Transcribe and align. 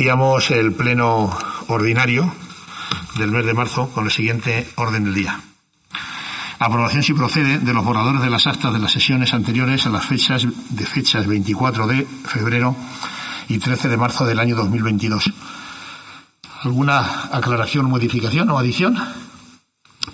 Iniciamos 0.00 0.50
el 0.50 0.72
pleno 0.72 1.30
ordinario 1.68 2.32
del 3.18 3.30
mes 3.30 3.44
de 3.44 3.52
marzo 3.52 3.90
con 3.90 4.06
el 4.06 4.10
siguiente 4.10 4.66
orden 4.76 5.04
del 5.04 5.12
día. 5.12 5.38
Aprobación 6.58 7.02
si 7.02 7.12
procede 7.12 7.58
de 7.58 7.74
los 7.74 7.84
borradores 7.84 8.22
de 8.22 8.30
las 8.30 8.46
actas 8.46 8.72
de 8.72 8.78
las 8.78 8.92
sesiones 8.92 9.34
anteriores 9.34 9.84
a 9.84 9.90
las 9.90 10.06
fechas 10.06 10.46
de 10.70 10.86
fechas 10.86 11.26
24 11.26 11.86
de 11.86 12.06
febrero 12.24 12.74
y 13.48 13.58
13 13.58 13.90
de 13.90 13.98
marzo 13.98 14.24
del 14.24 14.38
año 14.38 14.56
2022. 14.56 15.34
¿Alguna 16.62 17.00
aclaración, 17.30 17.84
modificación 17.84 18.48
o 18.48 18.58
adición? 18.58 18.96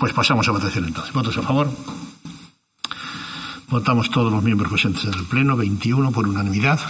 Pues 0.00 0.12
pasamos 0.12 0.48
a 0.48 0.50
votación 0.50 0.86
entonces. 0.86 1.12
¿Votos 1.12 1.38
a 1.38 1.42
favor? 1.42 1.70
Votamos 3.68 4.10
todos 4.10 4.32
los 4.32 4.42
miembros 4.42 4.68
presentes 4.68 5.04
en 5.04 5.14
el 5.14 5.26
Pleno, 5.26 5.56
21 5.56 6.10
por 6.10 6.26
unanimidad. 6.26 6.80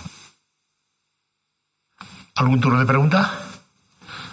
¿Algún 2.35 2.61
turno 2.61 2.79
de 2.79 2.87
pregunta? 2.87 3.33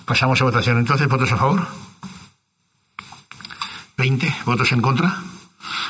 Pasamos 0.06 0.42
a 0.42 0.44
votación 0.44 0.78
entonces. 0.78 1.08
¿Votos 1.08 1.32
a 1.32 1.38
favor? 1.38 1.68
20. 3.98 4.36
¿Votos 4.46 4.72
en 4.72 4.82
contra? 4.82 5.22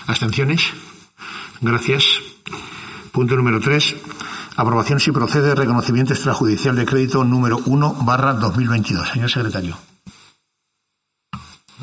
¿Abstenciones? 0.05 0.73
Gracias. 1.63 2.03
Punto 3.13 3.37
número 3.37 3.61
tres. 3.61 3.95
Aprobación 4.57 4.99
si 4.99 5.11
procede 5.11 5.55
reconocimiento 5.55 6.13
extrajudicial 6.13 6.75
de 6.75 6.85
crédito 6.85 7.23
número 7.23 7.57
1 7.65 7.95
barra 8.01 8.33
2022. 8.33 9.09
Señor 9.09 9.29
secretario. 9.29 9.77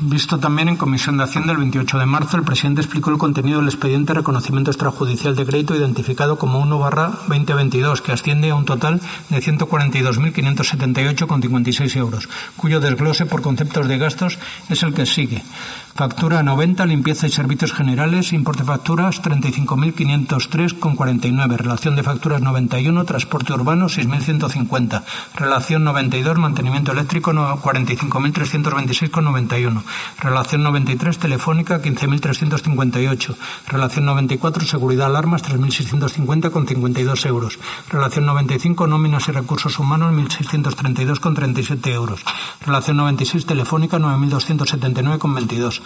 Visto 0.03 0.39
también 0.39 0.67
en 0.69 0.77
Comisión 0.77 1.17
de 1.17 1.25
Hacienda 1.25 1.51
el 1.51 1.59
28 1.59 1.99
de 1.99 2.07
marzo, 2.07 2.37
el 2.37 2.43
presidente 2.43 2.81
explicó 2.81 3.11
el 3.11 3.19
contenido 3.19 3.59
del 3.59 3.67
expediente 3.67 4.13
de 4.13 4.19
reconocimiento 4.19 4.71
extrajudicial 4.71 5.35
de 5.35 5.45
crédito 5.45 5.75
identificado 5.75 6.39
como 6.39 6.59
1 6.59 6.79
barra 6.79 7.11
2022, 7.27 8.01
que 8.01 8.11
asciende 8.11 8.49
a 8.49 8.55
un 8.55 8.65
total 8.65 8.99
de 9.29 9.37
142.578,56 9.37 11.95
euros, 11.97 12.27
cuyo 12.57 12.79
desglose 12.79 13.27
por 13.27 13.43
conceptos 13.43 13.87
de 13.87 13.99
gastos 13.99 14.39
es 14.69 14.81
el 14.81 14.95
que 14.95 15.05
sigue. 15.05 15.43
Factura 15.93 16.41
90, 16.41 16.85
limpieza 16.85 17.27
y 17.27 17.29
servicios 17.29 17.73
generales, 17.73 18.31
importe 18.31 18.63
facturas 18.63 19.21
35.503,49, 19.21 21.57
relación 21.57 21.97
de 21.97 22.03
facturas 22.03 22.41
91, 22.41 23.03
transporte 23.03 23.51
urbano 23.53 23.87
6.150, 23.87 25.03
relación 25.35 25.83
92, 25.83 26.37
mantenimiento 26.37 26.93
eléctrico 26.93 27.33
45.326,91, 27.33 29.83
relación 30.19 30.63
93, 30.63 31.19
telefónica 31.19 31.81
15.358, 31.81 33.35
relación 33.67 34.05
94, 34.05 34.65
seguridad 34.65 35.07
alarmas 35.07 35.43
3.650,52 35.43 37.25
euros, 37.25 37.59
relación 37.89 38.25
95, 38.25 38.87
nóminas 38.87 39.27
y 39.27 39.33
recursos 39.33 39.77
humanos 39.77 40.13
1.632,37 40.13 41.93
euros, 41.93 42.21
relación 42.65 42.95
96, 42.97 43.45
telefónica 43.45 43.99
9.279,22, 43.99 45.80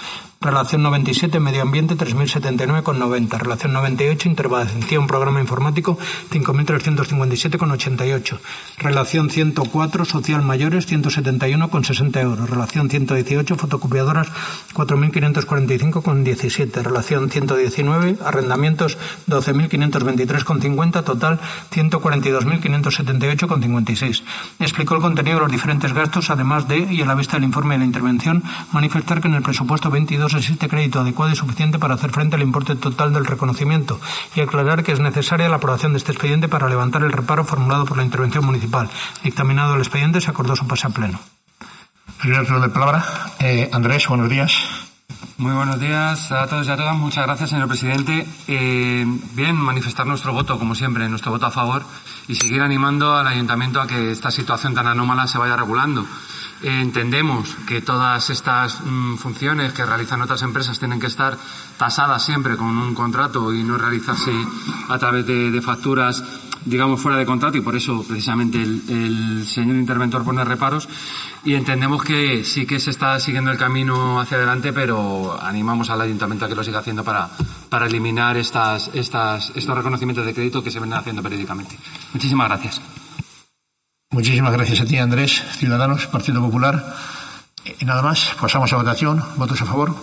Relación 0.46 0.84
97, 0.84 1.40
Medio 1.40 1.64
Ambiente 1.64 1.96
3.079,90. 1.96 3.40
Relación 3.40 3.74
98, 3.74 4.30
Intervención 4.30 5.08
Programa 5.08 5.42
Informático 5.42 5.98
5.357,88. 6.30 8.38
Relación 8.78 9.32
104, 9.32 10.06
Social 10.06 10.44
Mayores 10.44 10.88
171,60 10.88 12.22
euros. 12.22 12.48
Relación 12.48 12.92
118, 12.92 13.56
Fotocopiadoras 13.56 14.28
4.545,17. 14.76 16.84
Relación 16.84 17.32
119, 17.32 18.18
Arrendamientos 18.24 19.00
12.523,50. 19.28 21.04
Total 21.04 21.40
142.578,56. 21.72 24.22
Explicó 24.60 24.94
el 24.94 25.02
contenido 25.02 25.38
de 25.38 25.44
los 25.44 25.52
diferentes 25.52 25.92
gastos, 25.92 26.30
además 26.30 26.68
de, 26.68 26.78
y 26.78 27.02
a 27.02 27.06
la 27.06 27.16
vista 27.16 27.38
del 27.38 27.46
informe 27.46 27.74
de 27.76 27.80
la 27.80 27.86
intervención, 27.86 28.44
manifestar 28.72 29.22
que 29.22 29.28
en 29.28 29.34
el 29.34 29.42
presupuesto 29.42 29.85
22 29.92 30.34
existe 30.34 30.70
crédito 30.70 31.00
adecuado 31.00 31.32
y 31.32 31.36
suficiente 31.36 31.80
para 31.80 31.96
hacer 31.96 32.12
frente 32.12 32.36
al 32.36 32.42
importe 32.42 32.76
total 32.76 33.14
del 33.14 33.26
reconocimiento 33.26 34.00
y 34.36 34.42
aclarar 34.42 34.84
que 34.84 34.92
es 34.92 35.00
necesaria 35.00 35.50
la 35.50 35.58
aprobación 35.58 35.94
de 35.94 35.98
este 35.98 36.12
expediente 36.12 36.48
para 36.48 36.70
levantar 36.70 37.04
el 37.04 37.12
reparo 37.12 37.46
formulado 37.46 37.86
por 37.86 37.98
la 37.98 38.04
intervención 38.04 38.46
municipal. 38.46 38.90
Dictaminado 39.24 39.76
el 39.76 39.82
expediente, 39.82 40.22
se 40.22 40.30
acordó 40.30 40.56
su 40.56 40.68
pase 40.68 40.88
a 40.88 40.90
pleno. 40.92 41.20
Primer 42.20 42.46
turno 42.46 42.62
de 42.62 42.70
palabra. 42.70 43.06
Eh, 43.40 43.70
Andrés, 43.72 44.08
buenos 44.08 44.30
días. 44.30 44.54
Muy 45.38 45.54
buenos 45.54 45.80
días 45.80 46.32
a 46.32 46.48
todos 46.48 46.66
y 46.68 46.72
a 46.72 46.78
todas. 46.78 46.96
Muchas 46.96 47.26
gracias, 47.26 47.50
señor 47.50 47.68
presidente. 47.68 48.26
Eh, 48.48 49.06
bien, 49.34 49.56
manifestar 49.56 50.08
nuestro 50.08 50.32
voto, 50.32 50.58
como 50.58 50.76
siempre, 50.76 51.10
nuestro 51.10 51.32
voto 51.32 51.46
a 51.46 51.52
favor 51.52 51.84
y 52.28 52.36
seguir 52.36 52.62
animando 52.62 53.16
al 53.16 53.28
ayuntamiento 53.28 53.82
a 53.82 53.88
que 53.88 54.12
esta 54.12 54.32
situación 54.32 54.74
tan 54.74 54.88
anómala 54.88 55.28
se 55.28 55.38
vaya 55.38 55.58
regulando 55.58 56.06
entendemos 56.66 57.56
que 57.68 57.82
todas 57.82 58.30
estas 58.30 58.82
mm, 58.84 59.16
funciones 59.18 59.74
que 59.74 59.86
realizan 59.86 60.22
otras 60.22 60.42
empresas 60.42 60.80
tienen 60.80 61.00
que 61.00 61.08
estar 61.08 61.38
tasadas 61.78 62.26
siempre 62.26 62.58
con 62.58 62.78
un 62.78 62.96
contrato 62.96 63.54
y 63.54 63.64
no 63.64 63.78
realizarse 63.78 64.32
a 64.90 64.98
través 64.98 65.26
de, 65.28 65.62
facturas, 65.62 66.24
digamos, 66.66 67.02
fuera 67.02 67.18
de 67.18 67.26
contrato 67.26 67.58
y 67.58 67.62
por 67.62 67.76
eso 67.76 68.04
precisamente 68.08 68.62
el, 68.62 69.46
señor 69.46 69.76
interventor 69.76 70.24
pone 70.24 70.44
reparos 70.44 70.90
y 71.44 71.54
entendemos 71.54 72.04
que 72.04 72.44
sí 72.44 72.66
que 72.66 72.80
se 72.80 72.90
está 72.90 73.20
siguiendo 73.20 73.52
el 73.52 73.58
camino 73.58 74.20
hacia 74.20 74.38
adelante, 74.38 74.74
pero 74.74 75.40
animamos 75.40 75.90
al 75.90 76.02
ayuntamiento 76.02 76.46
a 76.46 76.48
que 76.48 76.56
lo 76.56 76.64
siga 76.64 76.80
haciendo 76.80 77.04
para, 77.04 77.30
para 77.70 77.86
eliminar 77.86 78.38
estas, 78.38 78.90
estos 78.94 79.78
reconocimientos 79.78 80.26
de 80.26 80.34
crédito 80.34 80.64
que 80.64 80.72
se 80.72 80.80
vienen 80.80 80.98
haciendo 80.98 81.22
periódicamente. 81.22 81.78
Muchísimas 82.14 82.48
gracias. 82.48 82.82
Muchísimas 84.16 84.54
gracias 84.54 84.80
a 84.80 84.86
ti, 84.86 84.98
Andrés. 84.98 85.44
Ciudadanos, 85.58 86.08
Partido 86.08 86.40
Popular. 86.40 86.96
Y 87.82 87.84
nada 87.84 88.02
más, 88.02 88.34
pasamos 88.40 88.72
a 88.72 88.78
votación. 88.78 89.22
¿Votos 89.36 89.62
a 89.62 89.66
favor? 89.66 89.94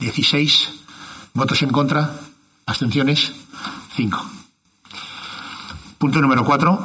16. 0.00 0.68
¿Votos 1.32 1.62
en 1.62 1.70
contra? 1.70 2.10
¿Abstenciones? 2.66 3.30
Cinco. 3.94 4.28
Punto 5.98 6.20
número 6.20 6.44
cuatro. 6.44 6.76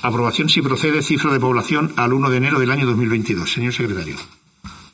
Aprobación 0.00 0.48
si 0.48 0.62
procede 0.62 1.02
cifra 1.02 1.30
de 1.30 1.38
población 1.38 1.92
al 1.98 2.14
1 2.14 2.30
de 2.30 2.36
enero 2.38 2.58
del 2.58 2.70
año 2.70 2.86
2022. 2.86 3.52
Señor 3.52 3.74
secretario. 3.74 4.16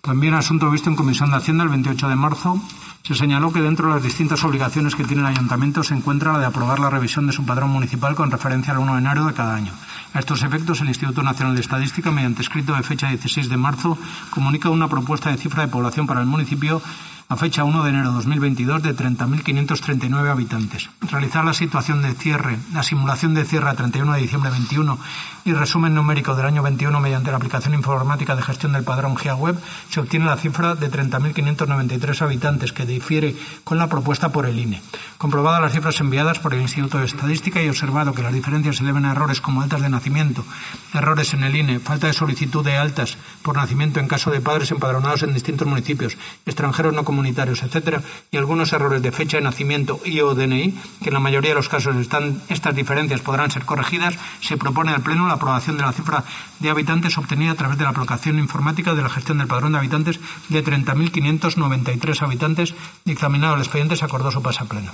También 0.04 0.34
asunto 0.34 0.70
visto 0.70 0.90
en 0.90 0.96
Comisión 0.96 1.30
de 1.30 1.38
Hacienda 1.38 1.64
el 1.64 1.70
28 1.70 2.10
de 2.10 2.14
marzo 2.14 2.60
se 3.02 3.14
señaló 3.14 3.54
que 3.54 3.62
dentro 3.62 3.88
de 3.88 3.94
las 3.94 4.02
distintas 4.02 4.44
obligaciones 4.44 4.94
que 4.94 5.04
tiene 5.04 5.22
el 5.22 5.28
ayuntamiento 5.28 5.82
se 5.82 5.94
encuentra 5.94 6.34
la 6.34 6.40
de 6.40 6.44
aprobar 6.44 6.78
la 6.78 6.90
revisión 6.90 7.26
de 7.26 7.32
su 7.32 7.46
padrón 7.46 7.70
municipal 7.70 8.14
con 8.14 8.30
referencia 8.30 8.74
al 8.74 8.80
1 8.80 8.92
de 8.92 8.98
enero 8.98 9.26
de 9.26 9.32
cada 9.32 9.54
año. 9.54 9.72
A 10.12 10.18
estos 10.18 10.42
efectos, 10.42 10.82
el 10.82 10.88
Instituto 10.88 11.22
Nacional 11.22 11.54
de 11.54 11.62
Estadística, 11.62 12.10
mediante 12.10 12.42
escrito 12.42 12.74
de 12.74 12.82
fecha 12.82 13.08
16 13.08 13.48
de 13.48 13.56
marzo, 13.56 13.96
comunica 14.28 14.68
una 14.68 14.88
propuesta 14.88 15.30
de 15.30 15.38
cifra 15.38 15.62
de 15.62 15.72
población 15.72 16.06
para 16.06 16.20
el 16.20 16.26
municipio 16.26 16.82
a 17.28 17.36
fecha 17.36 17.64
1 17.64 17.82
de 17.82 17.90
enero 17.90 18.10
de 18.10 18.16
2022 18.16 18.82
de 18.82 18.94
30.539 18.94 20.30
habitantes. 20.30 20.90
Realizar 21.00 21.44
la 21.44 21.54
situación 21.54 22.02
de 22.02 22.14
cierre, 22.14 22.58
la 22.72 22.82
simulación 22.82 23.34
de 23.34 23.44
cierre 23.44 23.70
a 23.70 23.74
31 23.74 24.12
de 24.12 24.20
diciembre 24.20 24.50
21 24.50 24.98
y 25.44 25.52
resumen 25.52 25.94
numérico 25.94 26.34
del 26.34 26.46
año 26.46 26.62
21 26.62 27.00
mediante 27.00 27.30
la 27.30 27.36
aplicación 27.36 27.74
informática 27.74 28.36
de 28.36 28.42
gestión 28.42 28.72
del 28.72 28.84
padrón 28.84 29.16
GeaWeb, 29.16 29.56
se 29.90 30.00
obtiene 30.00 30.26
la 30.26 30.36
cifra 30.36 30.74
de 30.74 30.90
30.593 30.90 32.22
habitantes, 32.22 32.72
que 32.72 32.86
difiere 32.86 33.36
con 33.62 33.78
la 33.78 33.88
propuesta 33.88 34.30
por 34.30 34.46
el 34.46 34.58
INE. 34.58 34.82
Comprobadas 35.18 35.60
las 35.60 35.72
cifras 35.72 36.00
enviadas 36.00 36.38
por 36.38 36.54
el 36.54 36.62
Instituto 36.62 36.98
de 36.98 37.04
Estadística 37.04 37.62
y 37.62 37.68
observado 37.68 38.14
que 38.14 38.22
las 38.22 38.32
diferencias 38.32 38.76
se 38.76 38.84
deben 38.84 39.04
a 39.04 39.12
errores 39.12 39.40
como 39.40 39.62
altas 39.62 39.82
de 39.82 39.88
nacimiento, 39.88 40.44
errores 40.92 41.34
en 41.34 41.44
el 41.44 41.56
INE, 41.56 41.78
falta 41.78 42.06
de 42.06 42.12
solicitud 42.12 42.64
de 42.64 42.76
altas 42.76 43.18
por 43.42 43.56
nacimiento 43.56 44.00
en 44.00 44.08
caso 44.08 44.30
de 44.30 44.40
padres 44.40 44.70
empadronados 44.70 45.22
en 45.22 45.34
distintos 45.34 45.68
municipios, 45.68 46.16
extranjeros 46.46 46.94
no 46.94 47.04
comunitarios, 47.14 47.62
etcétera, 47.62 48.02
y 48.32 48.36
algunos 48.36 48.72
errores 48.72 49.00
de 49.00 49.12
fecha 49.12 49.36
de 49.36 49.44
nacimiento 49.44 50.00
y 50.04 50.18
o 50.20 50.34
DNI, 50.34 50.74
que 51.00 51.10
en 51.10 51.14
la 51.14 51.20
mayoría 51.20 51.50
de 51.50 51.54
los 51.54 51.68
casos 51.68 51.94
están, 51.96 52.42
estas 52.48 52.74
diferencias 52.74 53.20
podrán 53.20 53.52
ser 53.52 53.64
corregidas, 53.64 54.18
se 54.40 54.56
propone 54.56 54.90
al 54.90 55.02
Pleno 55.02 55.28
la 55.28 55.34
aprobación 55.34 55.76
de 55.76 55.82
la 55.82 55.92
cifra 55.92 56.24
de 56.58 56.70
habitantes 56.70 57.16
obtenida 57.18 57.52
a 57.52 57.54
través 57.54 57.78
de 57.78 57.84
la 57.84 57.90
aplicación 57.90 58.40
informática 58.40 58.94
de 58.94 59.02
la 59.02 59.08
gestión 59.08 59.38
del 59.38 59.46
padrón 59.46 59.72
de 59.72 59.78
habitantes 59.78 60.18
de 60.48 60.64
30.593 60.64 62.22
habitantes 62.22 62.74
dictaminado 63.04 63.54
el 63.54 63.60
expediente 63.60 63.94
se 63.94 64.04
acordó 64.04 64.32
su 64.32 64.42
pase 64.42 64.64
a 64.64 64.66
pleno. 64.66 64.90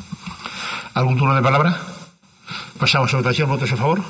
¿Algún 0.93 1.17
turno 1.17 1.35
de 1.35 1.43
palabra? 1.43 1.81
Pasamos 2.79 3.15
a 3.15 3.17
votación. 3.17 3.49
¿Votos 3.49 3.73
a 3.73 3.77
favor? 3.77 4.03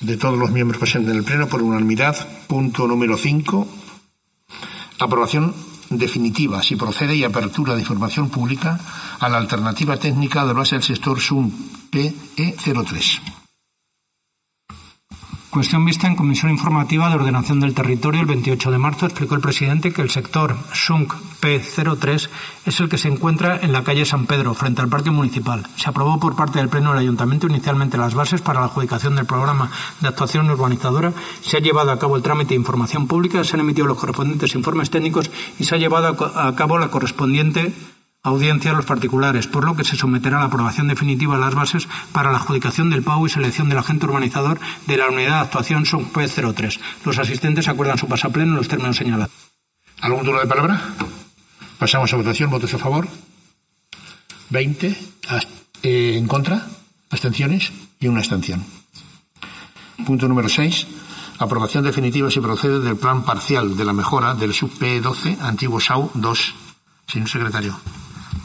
De 0.00 0.16
todos 0.16 0.38
los 0.38 0.50
miembros 0.50 0.78
presentes 0.78 1.12
en 1.12 1.18
el 1.18 1.24
Pleno 1.24 1.46
por 1.46 1.62
unanimidad. 1.62 2.16
Punto 2.48 2.88
número 2.88 3.16
5. 3.16 3.68
Aprobación 4.98 5.54
definitiva, 5.98 6.62
si 6.62 6.76
procede, 6.76 7.14
y 7.16 7.24
apertura 7.24 7.74
de 7.74 7.80
información 7.80 8.30
pública 8.30 8.78
a 9.18 9.28
la 9.28 9.38
alternativa 9.38 9.96
técnica 9.96 10.46
de 10.46 10.52
base 10.52 10.76
del 10.76 10.82
sector 10.82 11.20
SUM 11.20 11.50
PE03. 11.90 13.20
Cuestión 15.52 15.84
vista 15.84 16.06
en 16.06 16.16
Comisión 16.16 16.50
Informativa 16.50 17.10
de 17.10 17.16
Ordenación 17.16 17.60
del 17.60 17.74
Territorio 17.74 18.22
el 18.22 18.26
28 18.26 18.70
de 18.70 18.78
marzo 18.78 19.04
explicó 19.04 19.34
el 19.34 19.42
presidente 19.42 19.92
que 19.92 20.00
el 20.00 20.08
sector 20.08 20.56
SUNC 20.72 21.12
P03 21.42 22.30
es 22.64 22.80
el 22.80 22.88
que 22.88 22.96
se 22.96 23.08
encuentra 23.08 23.58
en 23.60 23.70
la 23.70 23.84
calle 23.84 24.06
San 24.06 24.24
Pedro, 24.24 24.54
frente 24.54 24.80
al 24.80 24.88
Parque 24.88 25.10
Municipal. 25.10 25.66
Se 25.76 25.90
aprobó 25.90 26.18
por 26.18 26.36
parte 26.36 26.58
del 26.58 26.70
Pleno 26.70 26.92
del 26.92 27.00
Ayuntamiento 27.00 27.48
inicialmente 27.48 27.98
las 27.98 28.14
bases 28.14 28.40
para 28.40 28.60
la 28.60 28.66
adjudicación 28.66 29.14
del 29.14 29.26
programa 29.26 29.70
de 30.00 30.08
actuación 30.08 30.48
urbanizadora. 30.48 31.12
Se 31.42 31.58
ha 31.58 31.60
llevado 31.60 31.90
a 31.90 31.98
cabo 31.98 32.16
el 32.16 32.22
trámite 32.22 32.54
de 32.54 32.60
información 32.60 33.06
pública, 33.06 33.44
se 33.44 33.54
han 33.54 33.60
emitido 33.60 33.86
los 33.86 33.98
correspondientes 33.98 34.54
informes 34.54 34.88
técnicos 34.88 35.30
y 35.58 35.64
se 35.64 35.74
ha 35.74 35.78
llevado 35.78 36.16
a 36.34 36.56
cabo 36.56 36.78
la 36.78 36.88
correspondiente 36.88 37.74
audiencia 38.24 38.70
a 38.70 38.74
los 38.74 38.86
particulares, 38.86 39.48
por 39.48 39.64
lo 39.64 39.74
que 39.74 39.84
se 39.84 39.96
someterá 39.96 40.36
a 40.36 40.40
la 40.40 40.46
aprobación 40.46 40.86
definitiva 40.86 41.34
de 41.34 41.40
las 41.40 41.54
bases 41.54 41.88
para 42.12 42.30
la 42.30 42.38
adjudicación 42.38 42.88
del 42.88 43.02
PAU 43.02 43.26
y 43.26 43.30
selección 43.30 43.68
del 43.68 43.78
agente 43.78 44.06
urbanizador 44.06 44.60
de 44.86 44.96
la 44.96 45.08
unidad 45.08 45.34
de 45.34 45.40
actuación 45.40 45.86
SONP 45.86 46.16
03. 46.54 46.80
Los 47.04 47.18
asistentes 47.18 47.68
acuerdan 47.68 47.98
su 47.98 48.06
pasapleno 48.06 48.52
en 48.52 48.58
los 48.58 48.68
términos 48.68 48.96
señalados. 48.96 49.34
¿Algún 50.00 50.24
turno 50.24 50.40
de 50.40 50.46
palabra? 50.46 50.80
Pasamos 51.78 52.12
a 52.12 52.16
votación. 52.16 52.50
¿Votos 52.50 52.74
a 52.74 52.78
favor? 52.78 53.08
20. 54.50 54.96
Eh, 55.82 56.16
¿En 56.16 56.28
contra? 56.28 56.66
¿Abstenciones? 57.10 57.72
Y 57.98 58.06
una 58.06 58.20
abstención. 58.20 58.64
Punto 60.06 60.28
número 60.28 60.48
6. 60.48 60.86
Aprobación 61.38 61.82
definitiva 61.82 62.30
si 62.30 62.40
procede 62.40 62.78
del 62.80 62.96
plan 62.96 63.24
parcial 63.24 63.76
de 63.76 63.84
la 63.84 63.92
mejora 63.92 64.34
del 64.34 64.54
sub 64.54 64.70
P12, 64.78 65.40
antiguo 65.40 65.80
SAU 65.80 66.10
2. 66.14 66.54
Señor 67.08 67.28
secretario. 67.28 67.76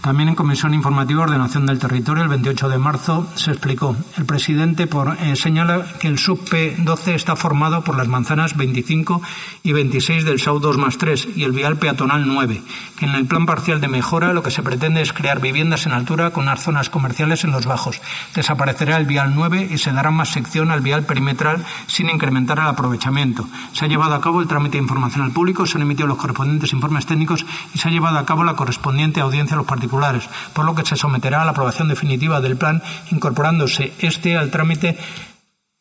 También 0.02 0.30
en 0.30 0.36
Comisión 0.36 0.74
Informativa 0.74 1.26
de 1.26 1.32
Ordenación 1.32 1.66
del 1.66 1.80
Territorio, 1.80 2.24
el 2.24 2.30
28 2.30 2.70
de 2.70 2.78
marzo, 2.78 3.28
se 3.36 3.52
explicó. 3.52 3.96
El 4.16 4.26
presidente 4.26 4.86
por, 4.86 5.18
eh, 5.20 5.36
señala 5.36 5.86
que 6.00 6.08
el 6.08 6.20
sub 6.20 6.40
P12 6.46 7.16
está 7.16 7.36
formado 7.36 7.84
por 7.84 7.98
las 7.98 8.08
manzanas 8.08 8.56
25 8.56 9.22
y 9.64 9.74
26 9.74 10.24
del 10.24 10.40
SAU 10.40 10.60
2 10.60 10.78
más 10.78 10.98
3 10.98 11.30
y 11.36 11.44
el 11.44 11.52
vial 11.52 11.78
peatonal 11.78 12.28
9, 12.28 12.62
que 12.98 13.06
en 13.06 13.16
el 13.16 13.26
plan 13.26 13.46
parcial 13.46 13.82
de 13.82 13.88
mejora 13.88 14.34
lo 14.34 14.44
que 14.44 14.52
se 14.52 14.62
pretende 14.62 15.02
es 15.02 15.14
crear 15.14 15.42
viviendas 15.42 15.88
en 15.88 15.94
altura 15.94 16.30
con 16.30 16.44
unas 16.44 16.64
zonas 16.64 16.90
comerciales 16.90 17.44
en 17.44 17.52
los 17.52 17.66
bajos. 17.66 18.00
Desaparecerá 18.36 18.98
el 18.98 19.06
vial 19.06 19.34
9 19.36 19.68
y 19.72 19.78
se 19.80 19.92
dará 19.92 20.12
más 20.12 20.30
sección 20.30 20.72
al 20.72 20.82
vial 20.82 21.04
perimetral 21.04 21.66
sin 21.88 22.10
incrementar 22.10 22.60
el 22.60 22.68
aprovechamiento. 22.68 23.48
Se 23.74 23.86
ha 23.86 23.88
llevado 23.88 24.14
a 24.14 24.22
cabo 24.22 24.42
el 24.42 24.48
trámite 24.48 24.78
de 24.78 24.84
información 24.84 25.26
al 25.26 25.32
público, 25.32 25.66
se 25.66 25.78
han 25.78 25.82
emitido 25.82 26.08
los 26.08 26.18
correspondientes 26.18 26.72
informes 26.72 27.08
técnicos 27.08 27.46
y 27.74 27.80
se 27.80 27.88
ha 27.88 27.92
llevado 27.92 28.20
a 28.20 28.26
cabo 28.26 28.44
la 28.44 28.56
correspondiente 28.56 29.22
audiencia 29.22 29.56
a 29.56 29.58
los 29.58 29.66
particulares 29.66 29.87
por 29.90 30.66
lo 30.66 30.76
que 30.76 30.86
se 30.86 30.96
someterá 30.96 31.42
a 31.42 31.46
la 31.46 31.52
aprobación 31.52 31.88
definitiva 31.88 32.42
del 32.42 32.58
plan, 32.58 32.82
incorporándose 33.12 33.94
este 34.00 34.38
al 34.38 34.52
trámite 34.52 34.98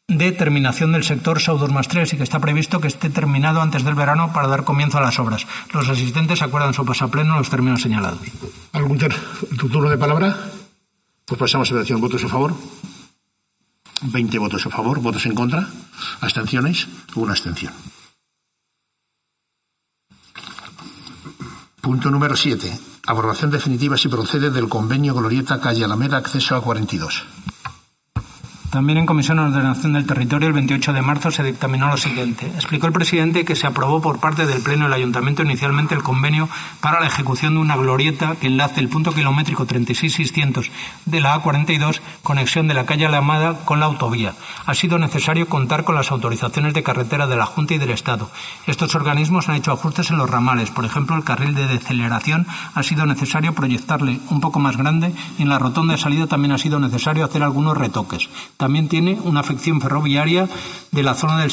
de 0.08 0.31
terminación 0.32 0.93
del 0.93 1.03
sector 1.03 1.41
SAU 1.41 1.58
2 1.58 1.73
más 1.73 1.88
3 1.88 2.12
y 2.12 2.17
que 2.17 2.23
está 2.23 2.38
previsto 2.38 2.81
que 2.81 2.87
esté 2.87 3.11
terminado 3.11 3.61
antes 3.61 3.82
del 3.82 3.94
verano 3.94 4.32
para 4.32 4.47
dar 4.47 4.62
comienzo 4.62 4.99
a 4.99 5.00
las 5.00 5.19
obras. 5.19 5.47
Los 5.73 5.88
asistentes 5.88 6.43
acuerdan 6.43 6.75
su 6.75 6.85
pasapleno 6.85 7.32
en 7.32 7.38
los 7.38 7.50
términos 7.50 7.82
señalados. 7.82 8.20
¿Algún 8.73 8.99
turno 8.99 9.91
de 9.91 9.99
palabra? 9.99 10.37
Pues 11.25 11.41
pasamos 11.41 11.70
a 11.70 11.75
la 11.75 11.81
votación. 11.81 12.00
¿Votos 12.00 12.23
a 12.23 12.29
favor? 12.29 12.55
20 14.02 14.38
votos 14.38 14.64
a 14.67 14.70
favor, 14.70 15.00
votos 15.00 15.26
en 15.26 15.35
contra, 15.35 15.67
abstenciones, 16.20 16.87
una 17.14 17.32
abstención. 17.32 17.73
Punto 21.81 22.11
número 22.11 22.37
7. 22.37 22.96
Aprobación 23.07 23.51
definitiva 23.53 23.97
si 23.97 24.09
procede 24.09 24.51
del 24.51 24.69
convenio 24.69 25.15
Glorieta 25.15 25.61
Calle 25.61 25.85
Alameda 25.85 26.17
Acceso 26.17 26.57
a 26.57 26.61
42. 26.61 27.25
También 28.76 28.99
en 28.99 29.06
Comisión 29.06 29.38
de 29.38 29.45
Ordenación 29.45 29.95
del 29.95 30.04
Territorio 30.04 30.49
el 30.49 30.52
28 30.52 30.92
de 30.92 31.00
marzo 31.00 31.30
se 31.30 31.42
dictaminó 31.42 31.88
lo 31.88 31.97
siguiente. 31.97 32.45
Explicó 32.56 32.87
el 32.87 32.92
presidente 32.92 33.47
que 33.47 33.56
se 33.56 33.66
aprobó 33.66 34.02
por 34.02 34.21
parte 34.21 34.45
del 34.45 34.61
Pleno 34.61 34.85
del 34.85 34.92
Ayuntamiento 34.92 35.42
inicialmente 35.42 35.95
el 35.95 36.02
convenio 36.02 36.50
para 36.83 37.00
la 37.00 37.06
ejecución 37.06 37.54
de 37.54 37.61
una 37.61 37.75
glorieta 37.76 38.37
que 38.38 38.49
enlace 38.49 38.80
el 38.80 38.90
punto 38.90 39.14
kilométrico 39.14 39.64
36600 39.64 40.71
de 41.06 41.21
la 41.21 41.40
A42, 41.40 42.02
conexión 42.23 42.68
de 42.68 42.75
la 42.75 42.85
calle 42.85 43.06
Alamada 43.06 43.64
con 43.64 43.80
la 43.80 43.87
autovía. 43.87 44.35
Ha 44.66 44.75
sido 44.75 44.99
necesario 44.99 45.49
contar 45.49 45.85
con 45.85 45.95
las 45.95 46.11
autorizaciones 46.11 46.75
de 46.75 46.83
carretera 46.83 47.26
de 47.26 47.37
la 47.37 47.47
Junta 47.47 47.73
y 47.73 47.78
del 47.78 47.92
Estado. 47.92 48.30
Estos 48.66 48.95
organismos 48.95 49.49
han 49.49 49.54
hecho 49.54 49.73
ajustes 49.73 50.11
en 50.11 50.18
los 50.18 50.28
ramales. 50.28 50.71
Por 50.71 50.85
ejemplo, 50.85 51.16
el 51.16 51.25
carril 51.25 51.54
de 51.54 51.66
deceleración 51.66 52.47
ha 52.75 52.83
sido 52.83 53.06
necesario 53.06 53.54
proyectarle 53.54 54.21
un 54.28 54.42
poco 54.42 54.61
más 54.61 54.76
grande 54.76 55.14
y 55.38 55.45
en 55.45 55.49
la 55.49 55.59
rotonda 55.59 55.95
de 55.95 55.99
salida 55.99 56.26
también 56.26 56.52
ha 56.52 56.59
sido 56.59 56.78
necesario 56.78 57.25
hacer 57.25 57.42
algunos 57.42 57.75
retoques. 57.75 58.28
Tiene 58.88 59.18
una 59.23 59.40
afección 59.40 59.80
ferroviaria 59.80 60.49
de 60.90 61.02
la 61.02 61.14
zona 61.14 61.38
del, 61.38 61.52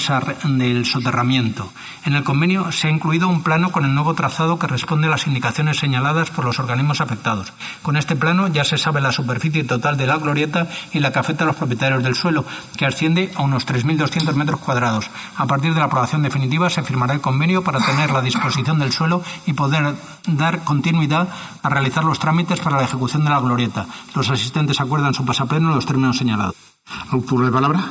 del, 0.57 0.85
soterramiento. 0.85 1.69
En 2.05 2.15
el 2.15 2.23
convenio 2.23 2.71
se 2.71 2.87
ha 2.87 2.91
incluido 2.91 3.27
un 3.27 3.43
plano 3.43 3.71
con 3.71 3.85
el 3.85 3.93
nuevo 3.93 4.13
trazado 4.13 4.57
que 4.57 4.67
responde 4.67 5.07
a 5.07 5.11
las 5.11 5.27
indicaciones 5.27 5.77
señaladas 5.77 6.29
por 6.29 6.45
los 6.45 6.59
organismos 6.59 7.01
afectados. 7.01 7.53
Con 7.81 7.97
este 7.97 8.15
plano 8.15 8.47
ya 8.47 8.63
se 8.63 8.77
sabe 8.77 9.01
la 9.01 9.11
superficie 9.11 9.63
total 9.63 9.97
de 9.97 10.07
la 10.07 10.17
glorieta 10.17 10.67
y 10.91 10.99
la 10.99 11.11
que 11.11 11.19
afecta 11.19 11.43
a 11.43 11.47
los 11.47 11.55
propietarios 11.55 12.03
del 12.03 12.15
suelo, 12.15 12.45
que 12.77 12.85
asciende 12.85 13.31
a 13.35 13.41
unos 13.41 13.67
3.200 13.67 14.33
metros 14.33 14.59
cuadrados. 14.59 15.09
A 15.37 15.45
partir 15.45 15.73
de 15.73 15.79
la 15.79 15.85
aprobación 15.85 16.23
definitiva 16.23 16.69
se 16.69 16.83
firmará 16.83 17.13
el 17.13 17.21
convenio 17.21 17.63
para 17.63 17.79
tener 17.79 18.11
la 18.11 18.21
disposición 18.21 18.79
del 18.79 18.91
suelo 18.91 19.23
y 19.45 19.53
poder 19.53 19.93
dar 20.27 20.63
continuidad 20.63 21.27
a 21.61 21.69
realizar 21.69 22.03
los 22.03 22.19
trámites 22.19 22.59
para 22.59 22.77
la 22.77 22.83
ejecución 22.83 23.23
de 23.23 23.29
la 23.29 23.39
glorieta. 23.39 23.87
Los 24.15 24.29
asistentes 24.29 24.79
acuerdan 24.79 25.13
su 25.13 25.25
pasapleno 25.25 25.69
en 25.69 25.75
los 25.75 25.85
términos 25.85 26.17
señalados. 26.17 26.72
¿Algún 26.85 27.45
de 27.45 27.51
palabra? 27.51 27.85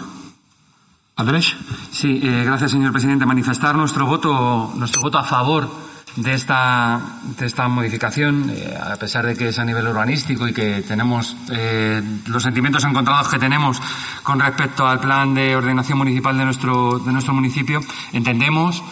Andrés. 1.16 1.54
Sí, 1.92 2.20
eh, 2.22 2.42
gracias, 2.44 2.72
señor 2.72 2.92
presidente. 2.92 3.26
Manifestar 3.26 3.76
nuestro 3.76 4.06
voto, 4.06 4.72
nuestro 4.76 5.02
voto 5.02 5.18
a 5.18 5.24
favor 5.24 5.68
de 6.16 6.34
esta, 6.34 7.00
de 7.38 7.46
esta 7.46 7.68
modificación, 7.68 8.50
eh, 8.50 8.78
a 8.78 8.96
pesar 8.96 9.26
de 9.26 9.34
que 9.34 9.48
es 9.48 9.58
a 9.58 9.64
nivel 9.64 9.86
urbanístico 9.86 10.46
y 10.46 10.52
que 10.52 10.82
tenemos 10.82 11.36
eh, 11.50 12.02
los 12.26 12.42
sentimientos 12.42 12.84
encontrados 12.84 13.28
que 13.28 13.38
tenemos 13.38 13.80
con 14.22 14.40
respecto 14.40 14.86
al 14.86 15.00
plan 15.00 15.34
de 15.34 15.56
ordenación 15.56 15.98
municipal 15.98 16.36
de 16.36 16.44
nuestro, 16.44 16.98
de 16.98 17.12
nuestro 17.12 17.32
municipio, 17.32 17.80
entendemos 18.12 18.82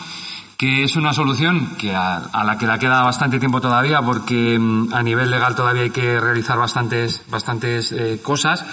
que 0.57 0.85
es 0.85 0.97
una 0.97 1.13
solución 1.13 1.77
que 1.79 1.95
a, 1.95 2.45
la 2.45 2.59
que 2.59 2.67
le 2.67 2.79
queda 2.79 3.03
bastante 3.03 3.39
tiempo 3.39 3.61
todavía 3.61 4.03
porque 4.03 4.59
mm, 4.59 4.93
a 4.95 5.03
nivel 5.03 5.31
legal 5.31 5.55
todavía 5.55 5.83
hay 5.83 5.91
que 5.91 6.21
realizar 6.21 6.59
bastantes, 6.59 7.23
bastantes 7.31 7.95
cosas 8.23 8.65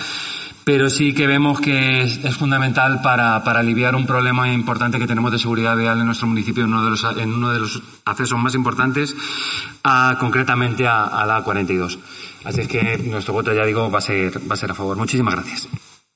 pero 0.68 0.90
sí 0.90 1.14
que 1.14 1.28
vemos 1.28 1.62
que 1.62 2.02
es, 2.02 2.36
fundamental 2.36 3.00
para, 3.02 3.42
para, 3.42 3.62
aliviar 3.62 3.96
un 3.96 4.06
problema 4.06 4.52
importante 4.52 5.00
que 5.00 5.08
tenemos 5.08 5.32
de 5.32 5.40
seguridad 5.40 5.78
vial 5.78 5.98
en 6.02 6.06
nuestro 6.08 6.28
municipio, 6.28 6.66
en 6.66 6.74
uno 6.74 6.84
de 6.84 6.90
los, 6.90 7.06
en 7.06 7.34
uno 7.34 7.54
de 7.54 7.60
los 7.62 7.82
accesos 8.04 8.38
más 8.38 8.54
importantes, 8.54 9.16
a, 9.86 10.18
concretamente 10.20 10.86
a, 10.86 11.26
la 11.26 11.42
42. 11.42 11.98
Así 12.44 12.60
es 12.60 12.68
que 12.68 12.98
nuestro 12.98 13.34
voto, 13.34 13.54
ya 13.54 13.64
digo, 13.64 13.90
va 13.90 14.00
a 14.00 14.02
ser, 14.02 14.42
va 14.42 14.56
a, 14.56 14.58
ser 14.58 14.72
a 14.72 14.74
favor. 14.74 14.98
Muchísimas 14.98 15.36
gracias. 15.36 15.70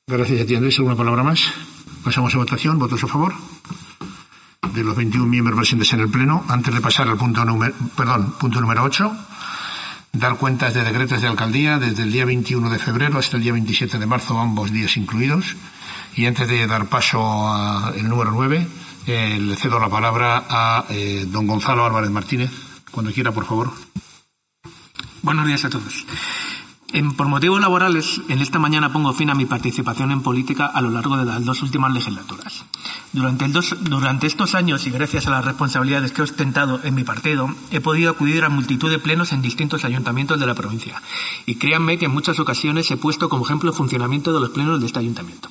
Gracias 0.06 0.42
a. 0.42 0.58
¿Alguna 0.58 0.98
palabra 0.98 1.24
más? 1.24 1.54
Pasamos 2.04 2.36
a 2.36 2.38
votación. 2.40 2.78
¿Votos 2.78 3.02
a 3.06 3.08
favor? 3.08 3.34
De 4.74 4.84
los 4.84 4.98
21 4.98 5.28
miembros 5.28 5.60
presentes 5.60 5.94
en 5.94 6.02
el 6.02 6.10
Pleno. 6.10 6.44
Antes 6.50 6.74
de 6.74 6.82
pasar 6.82 7.08
al 7.08 7.16
punto 7.16 7.46
número, 7.46 7.74
perdón, 7.96 8.34
punto 8.38 8.60
número 8.60 8.84
8 8.84 9.16
dar 10.14 10.38
cuentas 10.38 10.74
de 10.74 10.84
decretos 10.84 11.22
de 11.22 11.28
alcaldía 11.28 11.80
desde 11.80 12.04
el 12.04 12.12
día 12.12 12.26
21 12.26 12.70
de 12.70 12.80
febrero 12.80 13.20
hasta 13.20 13.38
el 13.38 13.44
día 13.44 13.54
27 13.54 13.98
de 13.98 14.06
marzo, 14.06 14.40
ambos 14.40 14.72
días 14.72 14.98
incluidos. 14.98 15.56
Y 16.16 16.26
antes 16.26 16.48
de 16.48 16.68
dar 16.68 16.88
paso 16.88 17.52
al 17.52 18.08
número 18.08 18.32
9, 18.32 18.68
eh, 19.08 19.38
le 19.40 19.56
cedo 19.56 19.80
la 19.80 19.90
palabra 19.90 20.46
a 20.50 20.86
eh, 20.90 21.26
don 21.28 21.48
Gonzalo 21.48 21.86
Álvarez 21.86 22.10
Martínez. 22.10 22.52
Cuando 22.92 23.12
quiera, 23.12 23.32
por 23.32 23.46
favor. 23.46 23.72
Buenos 25.22 25.48
días 25.48 25.64
a 25.66 25.70
todos 25.70 26.06
por 27.16 27.28
motivos 27.28 27.62
laborales, 27.62 28.22
en 28.28 28.40
esta 28.40 28.60
mañana 28.60 28.92
pongo 28.92 29.14
fin 29.14 29.30
a 29.30 29.36
mi 29.36 29.46
participación 29.46 30.12
en 30.12 30.22
política 30.22 30.66
a 30.66 30.82
lo 30.82 30.90
largo 30.90 31.16
de 31.18 31.26
las 31.26 31.46
dos 31.46 31.62
últimas 31.62 31.94
legislaturas. 31.94 32.66
Durante, 33.14 34.28
estos 34.28 34.56
años 34.56 34.88
y 34.88 34.90
gracias 34.90 35.28
a 35.28 35.32
las 35.32 35.44
responsabilidades 35.44 36.14
que 36.14 36.22
he 36.22 36.24
ostentado 36.24 36.80
en 36.84 36.96
mi 36.96 37.04
partido, 37.04 37.54
he 37.70 37.82
podido 37.82 38.10
acudir 38.10 38.46
a 38.46 38.50
multitud 38.50 38.90
de 38.90 39.00
plenos 39.00 39.34
en 39.34 39.42
distintos 39.42 39.84
ayuntamientos 39.84 40.40
de 40.40 40.46
la 40.46 40.56
provincia. 40.56 41.02
Y 41.46 41.56
créanme 41.56 41.98
que 41.98 42.06
en 42.06 42.12
muchas 42.12 42.40
ocasiones 42.40 42.90
he 42.90 42.96
puesto 42.96 43.28
como 43.28 43.46
ejemplo 43.46 43.72
el 43.72 43.76
funcionamiento 43.76 44.34
de 44.34 44.40
los 44.40 44.52
plenos 44.52 44.80
de 44.80 44.86
este 44.86 45.00
ayuntamiento. 45.00 45.50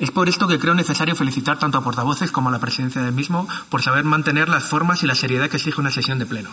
Es 0.00 0.10
por 0.10 0.28
esto 0.28 0.48
que 0.48 0.58
creo 0.58 0.74
necesario 0.74 1.14
felicitar 1.14 1.60
tanto 1.60 1.78
a 1.78 1.84
portavoces 1.84 2.32
como 2.32 2.48
a 2.48 2.52
la 2.52 2.58
presidencia 2.58 3.02
del 3.02 3.14
mismo 3.14 3.46
por 3.68 3.80
saber 3.80 4.04
mantener 4.04 4.48
las 4.48 4.64
formas 4.64 5.04
y 5.04 5.06
la 5.06 5.14
seriedad 5.14 5.48
que 5.48 5.58
exige 5.58 5.80
una 5.80 5.92
sesión 5.92 6.18
de 6.18 6.26
pleno. 6.26 6.50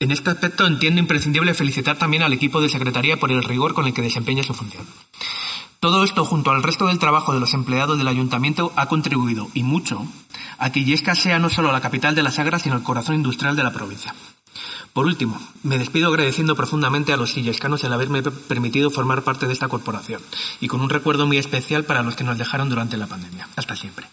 En 0.00 0.12
este 0.12 0.30
aspecto 0.30 0.66
entiendo 0.66 1.00
imprescindible 1.00 1.54
felicitar 1.54 1.96
también 1.96 2.22
al 2.22 2.32
equipo 2.32 2.60
de 2.60 2.68
Secretaría 2.68 3.18
por 3.18 3.32
el 3.32 3.42
rigor 3.42 3.72
con 3.72 3.86
el 3.86 3.94
que 3.94 4.02
desempeña 4.02 4.44
su 4.44 4.54
función. 4.54 4.86
Todo 5.80 6.02
esto, 6.02 6.24
junto 6.24 6.50
al 6.50 6.64
resto 6.64 6.86
del 6.86 6.98
trabajo 6.98 7.32
de 7.32 7.38
los 7.38 7.54
empleados 7.54 7.98
del 7.98 8.08
Ayuntamiento, 8.08 8.72
ha 8.74 8.86
contribuido, 8.86 9.48
y 9.54 9.62
mucho, 9.62 10.04
a 10.58 10.72
que 10.72 10.80
Illesca 10.80 11.14
sea 11.14 11.38
no 11.38 11.50
solo 11.50 11.70
la 11.70 11.80
capital 11.80 12.16
de 12.16 12.24
la 12.24 12.32
Sagra, 12.32 12.58
sino 12.58 12.74
el 12.74 12.82
corazón 12.82 13.14
industrial 13.14 13.54
de 13.54 13.62
la 13.62 13.72
provincia. 13.72 14.12
Por 14.92 15.06
último, 15.06 15.40
me 15.62 15.78
despido 15.78 16.08
agradeciendo 16.08 16.56
profundamente 16.56 17.12
a 17.12 17.16
los 17.16 17.36
illescanos 17.36 17.84
el 17.84 17.92
haberme 17.92 18.22
permitido 18.22 18.90
formar 18.90 19.22
parte 19.22 19.46
de 19.46 19.52
esta 19.52 19.68
corporación, 19.68 20.20
y 20.60 20.66
con 20.66 20.80
un 20.80 20.90
recuerdo 20.90 21.28
muy 21.28 21.38
especial 21.38 21.84
para 21.84 22.02
los 22.02 22.16
que 22.16 22.24
nos 22.24 22.38
dejaron 22.38 22.68
durante 22.68 22.96
la 22.96 23.06
pandemia. 23.06 23.48
Hasta 23.54 23.76
siempre. 23.76 24.08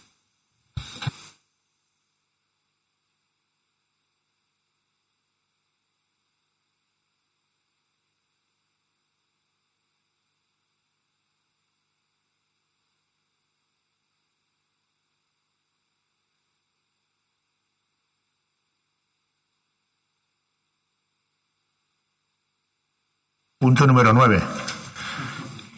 Punto 23.65 23.87
número 23.87 24.13
nueve. 24.13 24.39